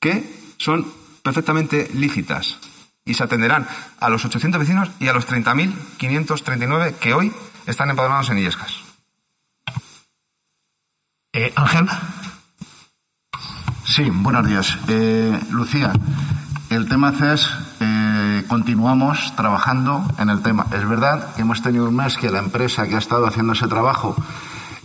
que 0.00 0.28
son 0.58 0.86
perfectamente 1.22 1.88
lícitas 1.94 2.58
y 3.04 3.14
se 3.14 3.22
atenderán 3.22 3.66
a 4.00 4.08
los 4.08 4.24
800 4.24 4.60
vecinos 4.60 4.90
y 4.98 5.08
a 5.08 5.12
los 5.12 5.26
30.539 5.26 6.94
que 6.96 7.14
hoy 7.14 7.32
están 7.66 7.90
empadronados 7.90 8.30
en 8.30 8.38
Illescas. 8.38 8.82
Eh, 11.32 11.52
Ángel. 11.56 11.88
Sí, 13.94 14.08
buenos 14.10 14.48
días. 14.48 14.78
Eh, 14.88 15.38
Lucía, 15.50 15.92
el 16.70 16.88
tema 16.88 17.12
CES, 17.12 17.46
eh, 17.78 18.42
continuamos 18.48 19.36
trabajando 19.36 20.02
en 20.18 20.30
el 20.30 20.40
tema. 20.40 20.64
Es 20.72 20.88
verdad 20.88 21.34
que 21.34 21.42
hemos 21.42 21.60
tenido 21.60 21.86
un 21.86 21.96
mes 21.96 22.16
que 22.16 22.30
la 22.30 22.38
empresa 22.38 22.88
que 22.88 22.94
ha 22.94 22.98
estado 22.98 23.26
haciendo 23.26 23.52
ese 23.52 23.68
trabajo 23.68 24.16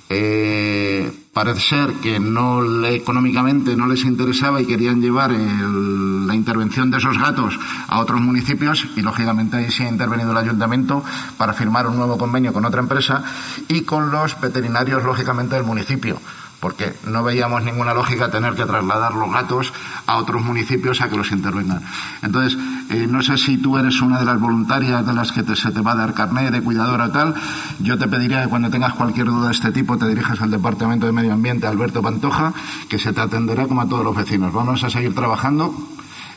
eh, 0.10 1.10
parece 1.32 1.62
ser 1.62 1.94
que 2.02 2.20
no 2.20 2.62
le, 2.62 2.96
económicamente 2.96 3.78
no 3.78 3.88
les 3.88 4.04
interesaba 4.04 4.60
y 4.60 4.66
querían 4.66 5.02
llevar 5.02 5.32
la 5.32 6.36
intervención 6.36 6.92
de 6.92 6.98
esos 6.98 7.18
gatos 7.18 7.58
a 7.88 8.02
otros 8.02 8.20
municipios 8.20 8.88
y 8.98 9.02
lógicamente 9.04 9.56
ahí 9.56 9.72
sí 9.72 9.84
ha 9.84 9.90
intervenido 9.90 10.32
el 10.32 10.38
ayuntamiento 10.38 11.02
para 11.38 11.54
firmar 11.54 11.88
un 11.88 11.96
nuevo 11.96 12.18
convenio 12.18 12.52
con 12.52 12.66
otra 12.66 12.82
empresa 12.82 13.24
y 13.70 13.84
con 13.84 14.12
los 14.12 14.38
veterinarios 14.42 15.06
lógicamente 15.06 15.56
del 15.56 15.64
municipio 15.64 16.20
porque 16.60 16.94
no 17.06 17.24
veíamos 17.24 17.64
ninguna 17.64 17.94
lógica 17.94 18.32
tener 18.32 18.56
que 18.56 18.66
trasladar 18.66 19.14
los 19.14 19.32
gatos 19.32 19.74
a 20.06 20.18
otros 20.18 20.44
municipios 20.44 21.02
a 21.02 21.10
que 21.10 21.18
los 21.18 21.32
intervengan. 21.32 21.84
Entonces, 22.24 22.58
eh, 22.90 23.08
no 23.08 23.22
sé 23.22 23.38
si 23.38 23.58
tú 23.58 23.78
eres 23.78 24.02
una 24.02 24.20
de 24.20 24.26
las 24.26 24.40
voluntarias 24.40 25.06
de 25.06 25.14
las 25.14 25.32
que 25.32 25.44
se 25.56 25.72
te 25.72 25.82
va 25.82 25.92
a 25.92 25.96
dar 25.96 26.14
carnet 26.14 26.52
de 26.52 26.62
cuidadora 26.62 27.12
tal. 27.12 27.36
Yo 27.80 27.98
te 27.98 28.08
pediría 28.08 28.44
que 28.44 28.50
cuando 28.50 28.70
tengas 28.70 28.94
cualquier 28.94 29.28
duda 29.28 29.48
de 29.48 29.54
este 29.54 29.72
tipo 29.72 29.98
te 29.98 30.08
dirijas 30.08 30.42
al 30.42 30.52
Departamento 30.52 31.06
de 31.06 31.12
Medio 31.12 31.34
Ambiente, 31.34 31.68
Alberto 31.68 32.02
Pantoja, 32.02 32.54
que 32.90 32.98
se 32.98 33.14
te 33.14 33.22
atenderá 33.22 33.68
como 33.68 33.82
a 33.82 33.88
todos 33.88 34.04
los 34.04 34.16
vecinos. 34.16 34.54
Vamos 34.54 34.84
a 34.84 34.90
seguir 34.90 35.14
trabajando. 35.14 35.74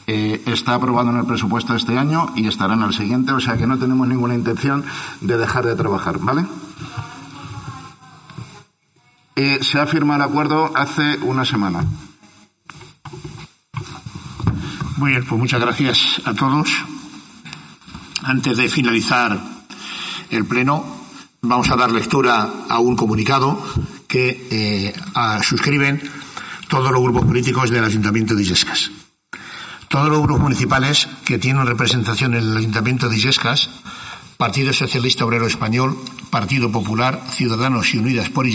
Eh, 0.06 0.42
está 0.46 0.74
aprobado 0.74 1.10
en 1.10 1.18
el 1.18 1.24
presupuesto 1.24 1.74
este 1.74 1.96
año 1.96 2.32
y 2.34 2.48
estará 2.48 2.74
en 2.74 2.82
el 2.82 2.92
siguiente, 2.92 3.32
o 3.32 3.38
sea 3.38 3.56
que 3.56 3.66
no 3.66 3.78
tenemos 3.78 4.08
ninguna 4.08 4.34
intención 4.34 4.84
de 5.20 5.36
dejar 5.36 5.64
de 5.64 5.76
trabajar, 5.76 6.18
¿vale? 6.18 6.46
Se 9.62 9.78
ha 9.78 9.86
firmado 9.86 10.22
el 10.22 10.30
acuerdo 10.30 10.72
hace 10.74 11.18
una 11.22 11.44
semana. 11.44 11.84
Muy 14.96 15.12
bien, 15.12 15.24
pues 15.24 15.40
muchas 15.40 15.60
gracias 15.60 16.20
a 16.24 16.34
todos. 16.34 16.70
Antes 18.22 18.56
de 18.56 18.68
finalizar 18.68 19.38
el 20.30 20.44
pleno, 20.44 20.84
vamos 21.40 21.70
a 21.70 21.76
dar 21.76 21.90
lectura 21.90 22.48
a 22.68 22.78
un 22.80 22.96
comunicado 22.96 23.58
que 24.06 24.46
eh, 24.50 24.92
suscriben 25.42 26.02
todos 26.68 26.92
los 26.92 27.02
grupos 27.02 27.24
políticos 27.24 27.70
del 27.70 27.84
Ayuntamiento 27.84 28.34
de 28.34 28.42
Illescas. 28.42 28.90
Todos 29.88 30.08
los 30.08 30.22
grupos 30.22 30.42
municipales 30.42 31.08
que 31.24 31.38
tienen 31.38 31.66
representación 31.66 32.34
en 32.34 32.42
el 32.42 32.56
Ayuntamiento 32.56 33.08
de 33.08 33.16
Illescas, 33.16 33.70
Partido 34.40 34.72
Socialista 34.72 35.26
Obrero 35.26 35.46
Español, 35.46 35.98
Partido 36.30 36.72
Popular, 36.72 37.20
Ciudadanos 37.28 37.92
y 37.92 37.98
Unidas 37.98 38.30
por 38.30 38.46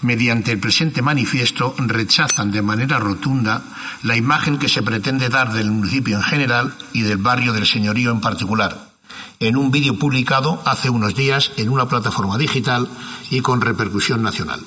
mediante 0.00 0.50
el 0.50 0.58
presente 0.58 1.02
manifiesto, 1.02 1.76
rechazan 1.78 2.50
de 2.50 2.62
manera 2.62 2.98
rotunda 2.98 3.62
la 4.02 4.16
imagen 4.16 4.58
que 4.58 4.68
se 4.68 4.82
pretende 4.82 5.28
dar 5.28 5.52
del 5.52 5.70
municipio 5.70 6.16
en 6.16 6.24
general 6.24 6.74
y 6.92 7.02
del 7.02 7.18
barrio 7.18 7.52
del 7.52 7.64
Señorío 7.64 8.10
en 8.10 8.20
particular, 8.20 8.90
en 9.38 9.56
un 9.56 9.70
vídeo 9.70 10.00
publicado 10.00 10.60
hace 10.66 10.90
unos 10.90 11.14
días 11.14 11.52
en 11.56 11.68
una 11.68 11.86
plataforma 11.86 12.36
digital 12.36 12.88
y 13.30 13.38
con 13.38 13.60
repercusión 13.60 14.20
nacional. 14.20 14.62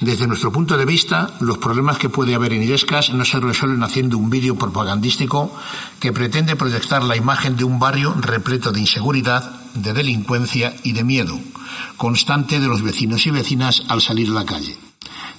Desde 0.00 0.26
nuestro 0.26 0.52
punto 0.52 0.76
de 0.76 0.84
vista, 0.84 1.34
los 1.40 1.58
problemas 1.58 1.98
que 1.98 2.08
puede 2.08 2.34
haber 2.34 2.52
en 2.52 2.62
Illescas 2.62 3.10
no 3.10 3.24
se 3.24 3.40
resuelven 3.40 3.82
haciendo 3.82 4.18
un 4.18 4.28
vídeo 4.28 4.56
propagandístico 4.56 5.54
que 6.00 6.12
pretende 6.12 6.56
proyectar 6.56 7.02
la 7.02 7.16
imagen 7.16 7.56
de 7.56 7.64
un 7.64 7.78
barrio 7.78 8.14
repleto 8.20 8.72
de 8.72 8.80
inseguridad, 8.80 9.50
de 9.74 9.92
delincuencia 9.92 10.74
y 10.82 10.92
de 10.92 11.04
miedo 11.04 11.38
constante 11.96 12.60
de 12.60 12.68
los 12.68 12.82
vecinos 12.82 13.26
y 13.26 13.30
vecinas 13.30 13.82
al 13.88 14.00
salir 14.00 14.28
a 14.30 14.32
la 14.32 14.44
calle. 14.44 14.76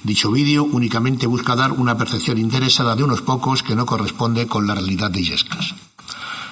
Dicho 0.03 0.31
vídeo 0.31 0.63
únicamente 0.63 1.27
busca 1.27 1.55
dar 1.55 1.71
una 1.71 1.97
percepción 1.97 2.37
interesada 2.37 2.95
de 2.95 3.03
unos 3.03 3.21
pocos 3.21 3.63
que 3.63 3.75
no 3.75 3.85
corresponde 3.85 4.47
con 4.47 4.67
la 4.67 4.75
realidad 4.75 5.09
de 5.11 5.21
Illescas. 5.21 5.73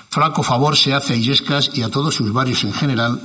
Flaco 0.09 0.43
favor 0.43 0.77
se 0.77 0.93
hace 0.93 1.13
a 1.13 1.15
Illescas 1.15 1.71
y 1.73 1.81
a 1.81 1.89
todos 1.89 2.15
sus 2.15 2.31
barrios 2.33 2.63
en 2.63 2.73
general, 2.73 3.21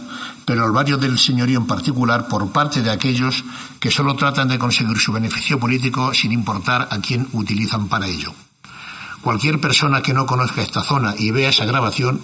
pero 0.48 0.64
al 0.64 0.72
barrio 0.72 0.96
del 0.96 1.18
señorío 1.18 1.58
en 1.58 1.66
particular 1.66 2.26
por 2.26 2.50
parte 2.52 2.80
de 2.80 2.90
aquellos 2.90 3.44
que 3.78 3.90
solo 3.90 4.16
tratan 4.16 4.48
de 4.48 4.58
conseguir 4.58 4.96
su 4.96 5.12
beneficio 5.12 5.60
político 5.60 6.14
sin 6.14 6.32
importar 6.32 6.88
a 6.90 7.00
quién 7.02 7.28
utilizan 7.34 7.88
para 7.88 8.06
ello. 8.06 8.32
Cualquier 9.20 9.60
persona 9.60 10.00
que 10.00 10.14
no 10.14 10.24
conozca 10.24 10.62
esta 10.62 10.80
zona 10.80 11.14
y 11.18 11.32
vea 11.32 11.50
esa 11.50 11.66
grabación 11.66 12.22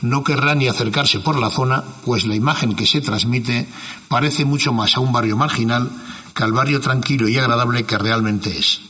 no 0.00 0.24
querrá 0.24 0.54
ni 0.54 0.68
acercarse 0.68 1.20
por 1.20 1.38
la 1.38 1.50
zona, 1.50 1.84
pues 2.06 2.24
la 2.24 2.34
imagen 2.34 2.74
que 2.74 2.86
se 2.86 3.02
transmite 3.02 3.68
parece 4.08 4.46
mucho 4.46 4.72
más 4.72 4.96
a 4.96 5.00
un 5.00 5.12
barrio 5.12 5.36
marginal 5.36 5.90
que 6.34 6.44
al 6.44 6.52
barrio 6.52 6.80
tranquilo 6.80 7.28
y 7.28 7.36
agradable 7.36 7.84
que 7.84 7.98
realmente 7.98 8.56
es. 8.56 8.80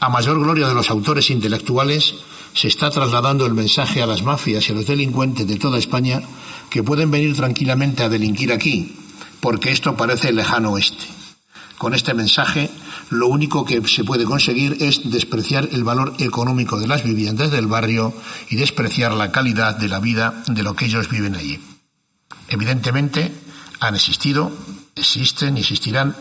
A 0.00 0.08
mayor 0.08 0.40
gloria 0.40 0.66
de 0.66 0.74
los 0.74 0.90
autores 0.90 1.30
intelectuales, 1.30 2.16
se 2.56 2.68
está 2.68 2.90
trasladando 2.90 3.44
el 3.44 3.52
mensaje 3.52 4.02
a 4.02 4.06
las 4.06 4.22
mafias 4.22 4.66
y 4.66 4.72
a 4.72 4.74
los 4.74 4.86
delincuentes 4.86 5.46
de 5.46 5.56
toda 5.56 5.78
España 5.78 6.22
que 6.70 6.82
pueden 6.82 7.10
venir 7.10 7.36
tranquilamente 7.36 8.02
a 8.02 8.08
delinquir 8.08 8.50
aquí, 8.50 8.96
porque 9.40 9.72
esto 9.72 9.94
parece 9.94 10.30
el 10.30 10.36
lejano 10.36 10.70
oeste. 10.70 11.04
Con 11.76 11.92
este 11.92 12.14
mensaje, 12.14 12.70
lo 13.10 13.28
único 13.28 13.66
que 13.66 13.86
se 13.86 14.04
puede 14.04 14.24
conseguir 14.24 14.78
es 14.80 15.10
despreciar 15.10 15.68
el 15.72 15.84
valor 15.84 16.14
económico 16.18 16.80
de 16.80 16.88
las 16.88 17.04
viviendas 17.04 17.50
del 17.50 17.66
barrio 17.66 18.14
y 18.48 18.56
despreciar 18.56 19.12
la 19.12 19.30
calidad 19.30 19.76
de 19.76 19.88
la 19.88 20.00
vida 20.00 20.42
de 20.46 20.62
lo 20.62 20.74
que 20.74 20.86
ellos 20.86 21.10
viven 21.10 21.36
allí. 21.36 21.60
Evidentemente, 22.48 23.32
han 23.80 23.94
existido, 23.94 24.50
existen 24.94 25.58
y 25.58 25.60
existirán 25.60 26.16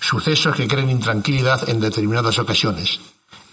sucesos 0.00 0.54
que 0.54 0.68
creen 0.68 0.90
intranquilidad 0.90 1.66
en 1.66 1.80
determinadas 1.80 2.38
ocasiones, 2.38 3.00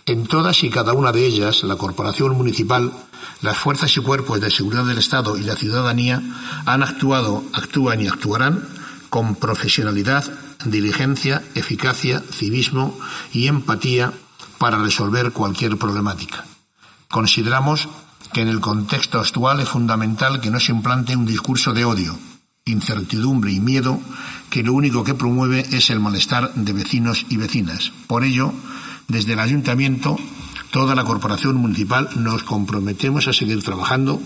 en 0.08 0.28
todas 0.28 0.64
y 0.64 0.70
cada 0.70 0.93
una 0.93 1.12
de 1.12 1.26
ellas, 1.26 1.64
la 1.64 1.78
Corporación 1.78 2.38
Municipal, 2.38 2.93
las 3.41 3.58
fuerzas 3.58 3.97
y 3.97 4.01
cuerpos 4.01 4.39
de 4.39 4.51
seguridad 4.51 4.86
del 4.86 4.99
Estado 4.99 5.36
y 5.36 5.41
la 5.41 5.56
ciudadanía 5.56 6.22
han 6.66 6.84
actuado, 6.84 7.43
actúan 7.53 8.01
y 8.01 8.08
actuarán 8.08 8.68
con 9.10 9.36
profesionalidad, 9.36 10.24
diligencia, 10.64 11.41
eficacia, 11.56 12.22
civismo 12.32 12.95
y 13.34 13.47
empatía 13.47 14.14
para 14.60 14.78
resolver 14.78 15.32
cualquier 15.32 15.78
problemática. 15.78 16.45
Consideramos 17.10 17.89
que 18.32 18.41
en 18.41 18.49
el 18.49 18.60
contexto 18.60 19.20
actual 19.20 19.60
es 19.60 19.70
fundamental 19.70 20.39
que 20.39 20.51
no 20.51 20.60
se 20.60 20.72
implante 20.72 21.16
un 21.16 21.26
discurso 21.26 21.74
de 21.74 21.86
odio, 21.86 22.16
incertidumbre 22.66 23.51
y 23.51 23.60
miedo 23.60 23.99
que 24.51 24.62
lo 24.62 24.74
único 24.74 25.03
que 25.03 25.16
promueve 25.16 25.66
es 25.72 25.89
el 25.89 25.99
malestar 25.99 26.53
de 26.53 26.74
vecinos 26.74 27.26
y 27.30 27.38
vecinas. 27.38 27.91
Por 28.08 28.24
ello, 28.24 28.53
desde 29.08 29.34
el 29.34 29.39
ayuntamiento, 29.39 30.18
toda 30.72 30.95
la 30.95 31.03
corporación 31.03 31.56
municipal 31.56 32.10
nos 32.16 32.43
comprometemos 32.43 33.28
a 33.28 33.34
seguir 33.34 33.64
trabajando, 33.64 34.22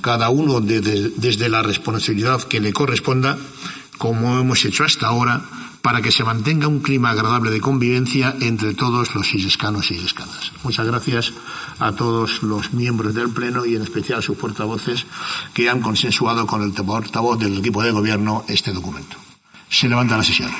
cada 0.00 0.30
uno 0.30 0.60
desde 0.60 1.48
la 1.48 1.62
responsabilidad 1.62 2.42
que 2.42 2.60
le 2.60 2.72
corresponda, 2.72 3.38
como 3.98 4.38
hemos 4.40 4.64
hecho 4.64 4.84
hasta 4.84 5.06
ahora, 5.06 5.42
para 5.82 6.00
que 6.00 6.12
se 6.12 6.24
mantenga 6.24 6.68
un 6.68 6.80
clima 6.80 7.10
agradable 7.10 7.50
de 7.50 7.60
convivencia 7.60 8.36
entre 8.40 8.72
todos 8.74 9.14
los 9.14 9.34
isescanos 9.34 9.90
y 9.90 9.94
isescanas. 9.94 10.52
Muchas 10.62 10.86
gracias 10.86 11.32
a 11.80 11.92
todos 11.92 12.42
los 12.44 12.72
miembros 12.72 13.14
del 13.14 13.30
Pleno 13.30 13.66
y 13.66 13.74
en 13.74 13.82
especial 13.82 14.20
a 14.20 14.22
sus 14.22 14.36
portavoces 14.36 15.06
que 15.52 15.68
han 15.68 15.80
consensuado 15.80 16.46
con 16.46 16.62
el 16.62 16.72
portavoz 16.72 17.38
del 17.38 17.58
equipo 17.58 17.82
de 17.82 17.90
gobierno 17.90 18.44
este 18.48 18.72
documento. 18.72 19.16
Se 19.68 19.88
levanta 19.88 20.16
la 20.16 20.22
sesión. 20.22 20.50